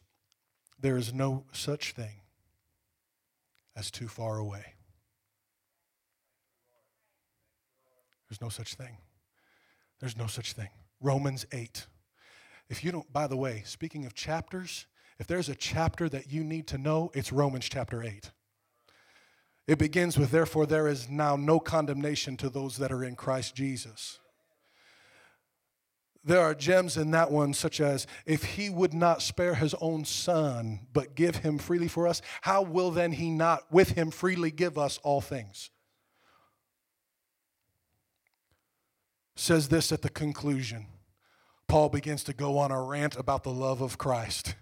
there 0.79 0.95
is 0.95 1.13
no 1.13 1.43
such 1.51 1.91
thing 1.91 2.21
as 3.75 3.91
too 3.91 4.07
far 4.07 4.37
away. 4.37 4.73
There's 8.29 8.41
no 8.41 8.49
such 8.49 8.75
thing. 8.75 8.97
There's 9.99 10.17
no 10.17 10.27
such 10.27 10.53
thing. 10.53 10.69
Romans 11.01 11.45
8. 11.51 11.87
If 12.69 12.83
you 12.83 12.91
don't, 12.91 13.11
by 13.11 13.27
the 13.27 13.37
way, 13.37 13.63
speaking 13.65 14.05
of 14.05 14.13
chapters, 14.13 14.85
if 15.17 15.27
there's 15.27 15.49
a 15.49 15.55
chapter 15.55 16.07
that 16.09 16.31
you 16.31 16.43
need 16.43 16.67
to 16.67 16.77
know, 16.77 17.11
it's 17.13 17.31
Romans 17.31 17.67
chapter 17.67 18.03
8. 18.03 18.31
It 19.67 19.77
begins 19.77 20.17
with, 20.17 20.31
therefore, 20.31 20.65
there 20.65 20.87
is 20.87 21.09
now 21.09 21.35
no 21.35 21.59
condemnation 21.59 22.37
to 22.37 22.49
those 22.49 22.77
that 22.77 22.91
are 22.91 23.03
in 23.03 23.15
Christ 23.15 23.55
Jesus. 23.55 24.19
There 26.23 26.41
are 26.41 26.53
gems 26.53 26.97
in 26.97 27.11
that 27.11 27.31
one, 27.31 27.53
such 27.53 27.79
as, 27.79 28.05
if 28.25 28.43
he 28.43 28.69
would 28.69 28.93
not 28.93 29.21
spare 29.21 29.55
his 29.55 29.73
own 29.75 30.03
son, 30.03 30.81
but 30.91 31.15
give 31.15 31.37
him 31.37 31.57
freely 31.57 31.87
for 31.87 32.07
us, 32.07 32.21
how 32.41 32.61
will 32.61 32.91
then 32.91 33.13
he 33.13 33.29
not 33.29 33.71
with 33.71 33.91
him 33.91 34.11
freely 34.11 34.51
give 34.51 34.77
us 34.77 34.99
all 35.03 35.21
things? 35.21 35.69
Says 39.35 39.69
this 39.69 39.93
at 39.93 40.01
the 40.01 40.09
conclusion. 40.09 40.87
Paul 41.69 41.87
begins 41.87 42.23
to 42.25 42.33
go 42.33 42.57
on 42.57 42.71
a 42.71 42.81
rant 42.81 43.15
about 43.15 43.43
the 43.43 43.53
love 43.53 43.79
of 43.79 43.97
Christ. 43.97 44.55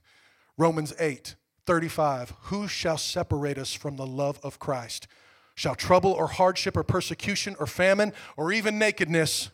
Romans 0.58 0.94
8, 1.00 1.36
35. 1.66 2.34
Who 2.44 2.68
shall 2.68 2.98
separate 2.98 3.58
us 3.58 3.74
from 3.74 3.96
the 3.96 4.06
love 4.06 4.40
of 4.44 4.60
Christ? 4.60 5.08
Shall 5.56 5.74
trouble 5.74 6.12
or 6.12 6.28
hardship 6.28 6.78
or 6.78 6.84
persecution 6.84 7.56
or 7.60 7.66
famine 7.66 8.14
or 8.36 8.52
even 8.52 8.78
nakedness? 8.78 9.50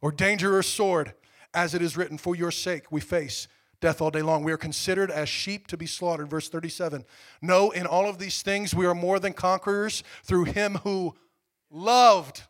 Or 0.00 0.12
danger 0.12 0.56
or 0.56 0.62
sword, 0.62 1.14
as 1.54 1.74
it 1.74 1.82
is 1.82 1.96
written, 1.96 2.18
For 2.18 2.34
your 2.34 2.50
sake 2.50 2.90
we 2.90 3.00
face 3.00 3.48
death 3.80 4.00
all 4.00 4.10
day 4.10 4.22
long. 4.22 4.44
We 4.44 4.52
are 4.52 4.58
considered 4.58 5.10
as 5.10 5.28
sheep 5.28 5.66
to 5.68 5.76
be 5.76 5.86
slaughtered. 5.86 6.28
Verse 6.28 6.48
37. 6.48 7.04
No, 7.42 7.70
in 7.70 7.86
all 7.86 8.08
of 8.08 8.18
these 8.18 8.42
things 8.42 8.74
we 8.74 8.86
are 8.86 8.94
more 8.94 9.18
than 9.18 9.32
conquerors 9.32 10.02
through 10.22 10.44
him 10.44 10.76
who 10.76 11.14
loved 11.70 12.42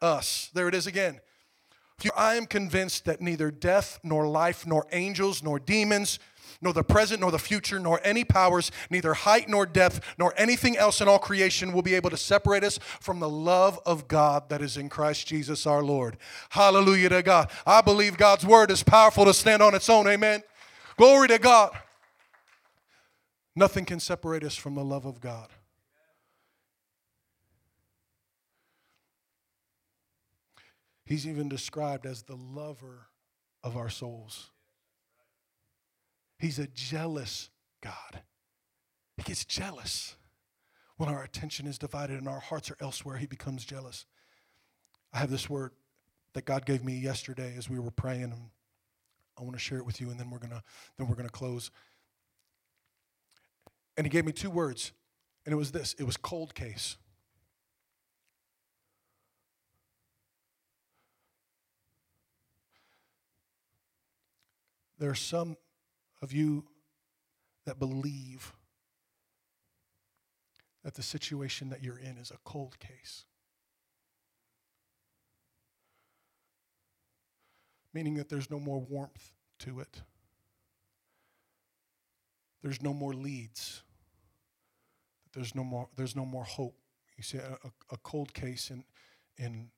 us. 0.00 0.50
There 0.54 0.68
it 0.68 0.74
is 0.74 0.86
again. 0.86 1.20
I 2.16 2.36
am 2.36 2.46
convinced 2.46 3.04
that 3.06 3.20
neither 3.20 3.50
death, 3.50 3.98
nor 4.04 4.28
life, 4.28 4.66
nor 4.66 4.86
angels, 4.92 5.42
nor 5.42 5.58
demons, 5.58 6.20
nor 6.60 6.72
the 6.72 6.82
present, 6.82 7.20
nor 7.20 7.30
the 7.30 7.38
future, 7.38 7.78
nor 7.78 8.00
any 8.02 8.24
powers, 8.24 8.70
neither 8.90 9.14
height 9.14 9.48
nor 9.48 9.64
depth, 9.64 10.00
nor 10.18 10.34
anything 10.36 10.76
else 10.76 11.00
in 11.00 11.08
all 11.08 11.18
creation 11.18 11.72
will 11.72 11.82
be 11.82 11.94
able 11.94 12.10
to 12.10 12.16
separate 12.16 12.64
us 12.64 12.78
from 13.00 13.20
the 13.20 13.28
love 13.28 13.78
of 13.86 14.08
God 14.08 14.48
that 14.48 14.60
is 14.60 14.76
in 14.76 14.88
Christ 14.88 15.26
Jesus 15.26 15.66
our 15.66 15.82
Lord. 15.82 16.16
Hallelujah 16.50 17.10
to 17.10 17.22
God. 17.22 17.50
I 17.66 17.80
believe 17.80 18.16
God's 18.16 18.44
word 18.44 18.70
is 18.70 18.82
powerful 18.82 19.24
to 19.24 19.34
stand 19.34 19.62
on 19.62 19.74
its 19.74 19.88
own. 19.88 20.08
Amen. 20.08 20.42
Glory 20.96 21.28
to 21.28 21.38
God. 21.38 21.70
Nothing 23.54 23.84
can 23.84 24.00
separate 24.00 24.44
us 24.44 24.56
from 24.56 24.74
the 24.74 24.84
love 24.84 25.04
of 25.04 25.20
God. 25.20 25.48
He's 31.04 31.26
even 31.26 31.48
described 31.48 32.04
as 32.04 32.22
the 32.22 32.36
lover 32.36 33.06
of 33.64 33.76
our 33.76 33.88
souls. 33.88 34.50
He's 36.38 36.58
a 36.58 36.68
jealous 36.68 37.50
God. 37.80 38.22
He 39.16 39.22
gets 39.24 39.44
jealous 39.44 40.16
when 40.96 41.08
our 41.08 41.22
attention 41.22 41.66
is 41.66 41.78
divided 41.78 42.18
and 42.18 42.28
our 42.28 42.38
hearts 42.40 42.70
are 42.70 42.76
elsewhere. 42.80 43.16
He 43.16 43.26
becomes 43.26 43.64
jealous. 43.64 44.06
I 45.12 45.18
have 45.18 45.30
this 45.30 45.50
word 45.50 45.72
that 46.34 46.44
God 46.44 46.64
gave 46.64 46.84
me 46.84 46.96
yesterday 46.98 47.54
as 47.56 47.68
we 47.68 47.78
were 47.78 47.90
praying, 47.90 48.32
I 49.38 49.42
want 49.42 49.54
to 49.54 49.58
share 49.58 49.78
it 49.78 49.86
with 49.86 50.00
you, 50.00 50.10
and 50.10 50.18
then 50.18 50.30
we're 50.30 50.38
gonna 50.38 50.62
then 50.96 51.08
we're 51.08 51.16
gonna 51.16 51.28
close. 51.28 51.70
And 53.96 54.06
He 54.06 54.10
gave 54.10 54.24
me 54.24 54.32
two 54.32 54.50
words, 54.50 54.92
and 55.44 55.52
it 55.52 55.56
was 55.56 55.72
this: 55.72 55.94
it 55.98 56.04
was 56.04 56.16
cold 56.16 56.54
case. 56.54 56.96
There 64.98 65.10
are 65.10 65.14
some 65.14 65.56
of 66.22 66.32
you 66.32 66.64
that 67.66 67.78
believe 67.78 68.52
that 70.84 70.94
the 70.94 71.02
situation 71.02 71.70
that 71.70 71.82
you're 71.82 71.98
in 71.98 72.16
is 72.18 72.30
a 72.30 72.38
cold 72.44 72.78
case. 72.78 73.24
Meaning 77.92 78.14
that 78.14 78.28
there's 78.28 78.50
no 78.50 78.58
more 78.60 78.80
warmth 78.80 79.32
to 79.60 79.80
it. 79.80 80.02
There's 82.62 82.82
no 82.82 82.92
more 82.92 83.12
leads. 83.12 83.82
There's 85.32 85.54
no 85.54 85.64
more, 85.64 85.88
there's 85.96 86.16
no 86.16 86.24
more 86.24 86.44
hope. 86.44 86.76
You 87.16 87.22
see, 87.22 87.38
a, 87.38 87.58
a 87.90 87.96
cold 87.98 88.32
case 88.32 88.70
in, 88.70 88.84
in 89.36 89.70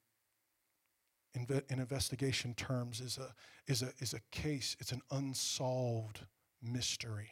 in, 1.35 1.47
in 1.69 1.79
investigation 1.79 2.55
terms 2.55 3.01
is 3.01 3.19
a, 3.19 3.35
is, 3.67 3.83
a, 3.83 3.93
is 3.99 4.15
a 4.15 4.21
case, 4.31 4.77
it's 4.81 4.93
an 4.93 5.03
unsolved 5.11 6.21
mystery. 6.63 7.31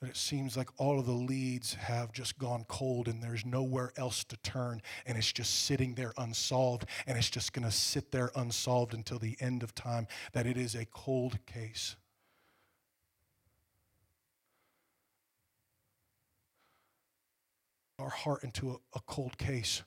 That 0.00 0.10
it 0.10 0.16
seems 0.16 0.56
like 0.56 0.68
all 0.78 0.98
of 0.98 1.06
the 1.06 1.12
leads 1.12 1.74
have 1.74 2.12
just 2.12 2.36
gone 2.36 2.64
cold 2.66 3.06
and 3.06 3.22
there's 3.22 3.46
nowhere 3.46 3.92
else 3.96 4.24
to 4.24 4.36
turn 4.38 4.82
and 5.06 5.16
it's 5.16 5.32
just 5.32 5.64
sitting 5.64 5.94
there 5.94 6.12
unsolved 6.18 6.86
and 7.06 7.16
it's 7.16 7.30
just 7.30 7.52
going 7.52 7.64
to 7.64 7.70
sit 7.70 8.10
there 8.10 8.32
unsolved 8.34 8.94
until 8.94 9.20
the 9.20 9.36
end 9.40 9.62
of 9.62 9.74
time. 9.76 10.08
That 10.32 10.46
it 10.46 10.56
is 10.56 10.74
a 10.74 10.86
cold 10.86 11.38
case. 11.46 11.94
Our 18.00 18.10
heart 18.10 18.42
into 18.42 18.72
a, 18.72 18.76
a 18.96 19.00
cold 19.06 19.38
case 19.38 19.82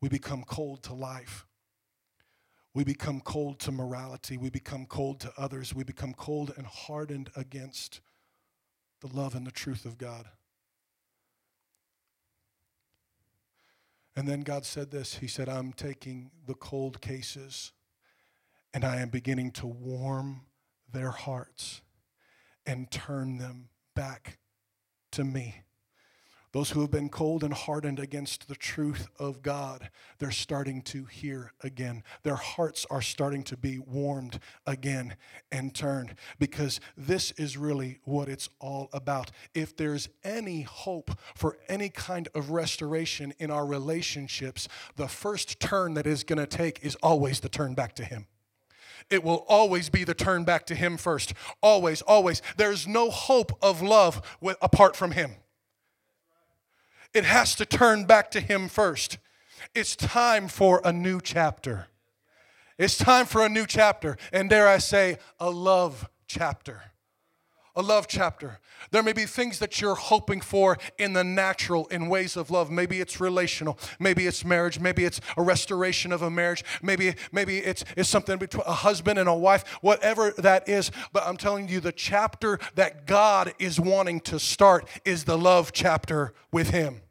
we 0.00 0.08
become 0.08 0.44
cold 0.44 0.82
to 0.84 0.94
life. 0.94 1.46
We 2.74 2.84
become 2.84 3.20
cold 3.20 3.58
to 3.60 3.72
morality. 3.72 4.36
We 4.36 4.50
become 4.50 4.86
cold 4.86 5.20
to 5.20 5.32
others. 5.36 5.74
We 5.74 5.84
become 5.84 6.14
cold 6.14 6.52
and 6.56 6.66
hardened 6.66 7.30
against 7.34 8.00
the 9.00 9.08
love 9.08 9.34
and 9.34 9.46
the 9.46 9.50
truth 9.50 9.84
of 9.84 9.98
God. 9.98 10.28
And 14.14 14.28
then 14.28 14.40
God 14.40 14.64
said 14.64 14.90
this 14.90 15.16
He 15.16 15.28
said, 15.28 15.48
I'm 15.48 15.72
taking 15.72 16.30
the 16.46 16.54
cold 16.54 17.00
cases 17.00 17.72
and 18.74 18.84
I 18.84 19.00
am 19.00 19.08
beginning 19.08 19.52
to 19.52 19.66
warm 19.66 20.42
their 20.92 21.10
hearts 21.10 21.82
and 22.66 22.90
turn 22.90 23.38
them 23.38 23.70
back 23.94 24.38
to 25.12 25.24
me. 25.24 25.62
Those 26.58 26.70
who 26.70 26.80
have 26.80 26.90
been 26.90 27.08
cold 27.08 27.44
and 27.44 27.54
hardened 27.54 28.00
against 28.00 28.48
the 28.48 28.56
truth 28.56 29.06
of 29.16 29.42
God, 29.42 29.90
they're 30.18 30.32
starting 30.32 30.82
to 30.82 31.04
hear 31.04 31.52
again. 31.62 32.02
Their 32.24 32.34
hearts 32.34 32.84
are 32.90 33.00
starting 33.00 33.44
to 33.44 33.56
be 33.56 33.78
warmed 33.78 34.40
again 34.66 35.14
and 35.52 35.72
turned 35.72 36.16
because 36.40 36.80
this 36.96 37.30
is 37.36 37.56
really 37.56 38.00
what 38.02 38.28
it's 38.28 38.48
all 38.58 38.88
about. 38.92 39.30
If 39.54 39.76
there's 39.76 40.08
any 40.24 40.62
hope 40.62 41.12
for 41.36 41.58
any 41.68 41.90
kind 41.90 42.26
of 42.34 42.50
restoration 42.50 43.34
in 43.38 43.52
our 43.52 43.64
relationships, 43.64 44.66
the 44.96 45.06
first 45.06 45.60
turn 45.60 45.94
that 45.94 46.08
is 46.08 46.24
going 46.24 46.40
to 46.40 46.46
take 46.46 46.84
is 46.84 46.96
always 47.04 47.38
the 47.38 47.48
turn 47.48 47.74
back 47.74 47.94
to 47.94 48.04
Him 48.04 48.26
it 49.10 49.22
will 49.22 49.46
always 49.48 49.88
be 49.88 50.04
the 50.04 50.12
turn 50.12 50.44
back 50.44 50.66
to 50.66 50.74
Him 50.74 50.98
first. 50.98 51.32
Always, 51.62 52.02
always. 52.02 52.42
There's 52.58 52.86
no 52.86 53.10
hope 53.10 53.56
of 53.62 53.80
love 53.80 54.20
apart 54.60 54.96
from 54.96 55.12
Him 55.12 55.36
it 57.14 57.24
has 57.24 57.54
to 57.56 57.66
turn 57.66 58.04
back 58.04 58.30
to 58.32 58.40
Him 58.40 58.68
first. 58.68 59.18
It's 59.74 59.96
time 59.96 60.48
for 60.48 60.80
a 60.84 60.92
new 60.92 61.20
chapter. 61.20 61.86
It's 62.78 62.96
time 62.96 63.26
for 63.26 63.44
a 63.44 63.48
new 63.48 63.66
chapter. 63.66 64.16
And 64.32 64.48
dare 64.48 64.68
I 64.68 64.78
say, 64.78 65.18
a 65.40 65.50
love 65.50 66.08
chapter. 66.26 66.82
A 67.78 67.82
love 67.82 68.08
chapter. 68.08 68.58
There 68.90 69.04
may 69.04 69.12
be 69.12 69.24
things 69.24 69.60
that 69.60 69.80
you're 69.80 69.94
hoping 69.94 70.40
for 70.40 70.78
in 70.98 71.12
the 71.12 71.22
natural, 71.22 71.86
in 71.86 72.08
ways 72.08 72.36
of 72.36 72.50
love. 72.50 72.72
Maybe 72.72 73.00
it's 73.00 73.20
relational. 73.20 73.78
Maybe 74.00 74.26
it's 74.26 74.44
marriage. 74.44 74.80
Maybe 74.80 75.04
it's 75.04 75.20
a 75.36 75.42
restoration 75.42 76.10
of 76.12 76.20
a 76.20 76.28
marriage. 76.30 76.64
Maybe, 76.82 77.14
maybe 77.30 77.58
it's, 77.58 77.84
it's 77.96 78.08
something 78.08 78.36
between 78.36 78.64
a 78.66 78.72
husband 78.72 79.16
and 79.16 79.28
a 79.28 79.34
wife, 79.34 79.64
whatever 79.80 80.32
that 80.38 80.68
is. 80.68 80.90
But 81.12 81.22
I'm 81.24 81.36
telling 81.36 81.68
you, 81.68 81.78
the 81.78 81.92
chapter 81.92 82.58
that 82.74 83.06
God 83.06 83.54
is 83.60 83.78
wanting 83.78 84.20
to 84.22 84.40
start 84.40 84.88
is 85.04 85.22
the 85.22 85.38
love 85.38 85.70
chapter 85.70 86.34
with 86.50 86.70
Him. 86.70 87.02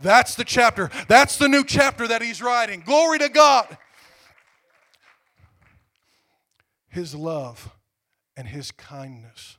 That's 0.00 0.34
the 0.34 0.44
chapter. 0.44 0.90
That's 1.06 1.36
the 1.36 1.48
new 1.48 1.64
chapter 1.64 2.08
that 2.08 2.20
He's 2.20 2.42
writing. 2.42 2.82
Glory 2.84 3.20
to 3.20 3.28
God. 3.28 3.78
His 6.88 7.14
love 7.14 7.70
and 8.36 8.48
His 8.48 8.72
kindness 8.72 9.55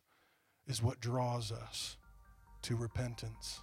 is 0.67 0.83
what 0.83 0.99
draws 0.99 1.51
us 1.51 1.97
to 2.63 2.75
repentance, 2.75 3.61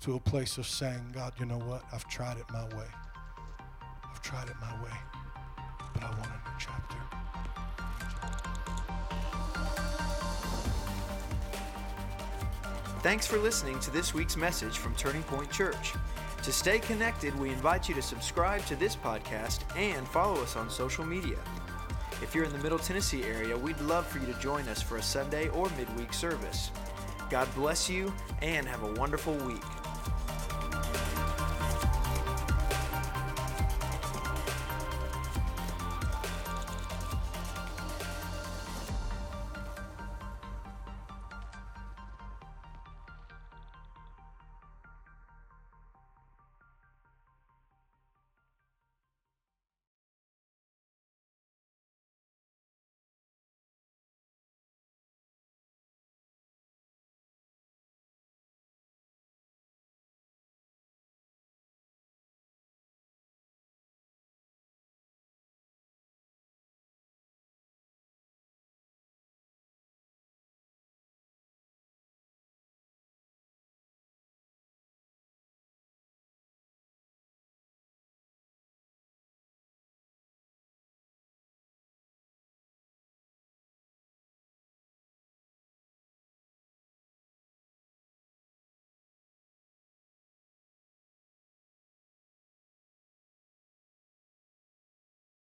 to 0.00 0.14
a 0.14 0.20
place 0.20 0.58
of 0.58 0.66
saying, 0.66 1.12
God, 1.14 1.32
you 1.38 1.46
know 1.46 1.58
what? 1.58 1.84
I've 1.92 2.08
tried 2.08 2.38
it 2.38 2.44
my 2.50 2.64
way. 2.76 2.86
I've 4.10 4.22
tried 4.22 4.48
it 4.48 4.56
my 4.60 4.72
way, 4.82 4.96
but 5.92 6.02
I 6.02 6.10
want 6.10 6.26
a 6.26 6.50
new 6.50 6.56
chapter. 6.58 6.96
Thanks 13.02 13.26
for 13.26 13.36
listening 13.36 13.78
to 13.80 13.90
this 13.90 14.14
week's 14.14 14.36
message 14.36 14.78
from 14.78 14.94
Turning 14.94 15.22
Point 15.24 15.50
Church. 15.50 15.92
To 16.42 16.52
stay 16.52 16.78
connected, 16.78 17.38
we 17.38 17.50
invite 17.50 17.88
you 17.88 17.94
to 17.94 18.02
subscribe 18.02 18.64
to 18.66 18.76
this 18.76 18.96
podcast 18.96 19.60
and 19.76 20.08
follow 20.08 20.42
us 20.42 20.56
on 20.56 20.70
social 20.70 21.04
media. 21.04 21.36
If 22.24 22.34
you're 22.34 22.44
in 22.44 22.52
the 22.54 22.58
Middle 22.60 22.78
Tennessee 22.78 23.22
area, 23.22 23.54
we'd 23.54 23.78
love 23.82 24.06
for 24.06 24.18
you 24.18 24.24
to 24.24 24.40
join 24.40 24.66
us 24.66 24.80
for 24.80 24.96
a 24.96 25.02
Sunday 25.02 25.50
or 25.50 25.68
midweek 25.76 26.14
service. 26.14 26.70
God 27.28 27.46
bless 27.54 27.90
you 27.90 28.10
and 28.40 28.66
have 28.66 28.82
a 28.82 28.92
wonderful 28.94 29.34
week. 29.46 29.62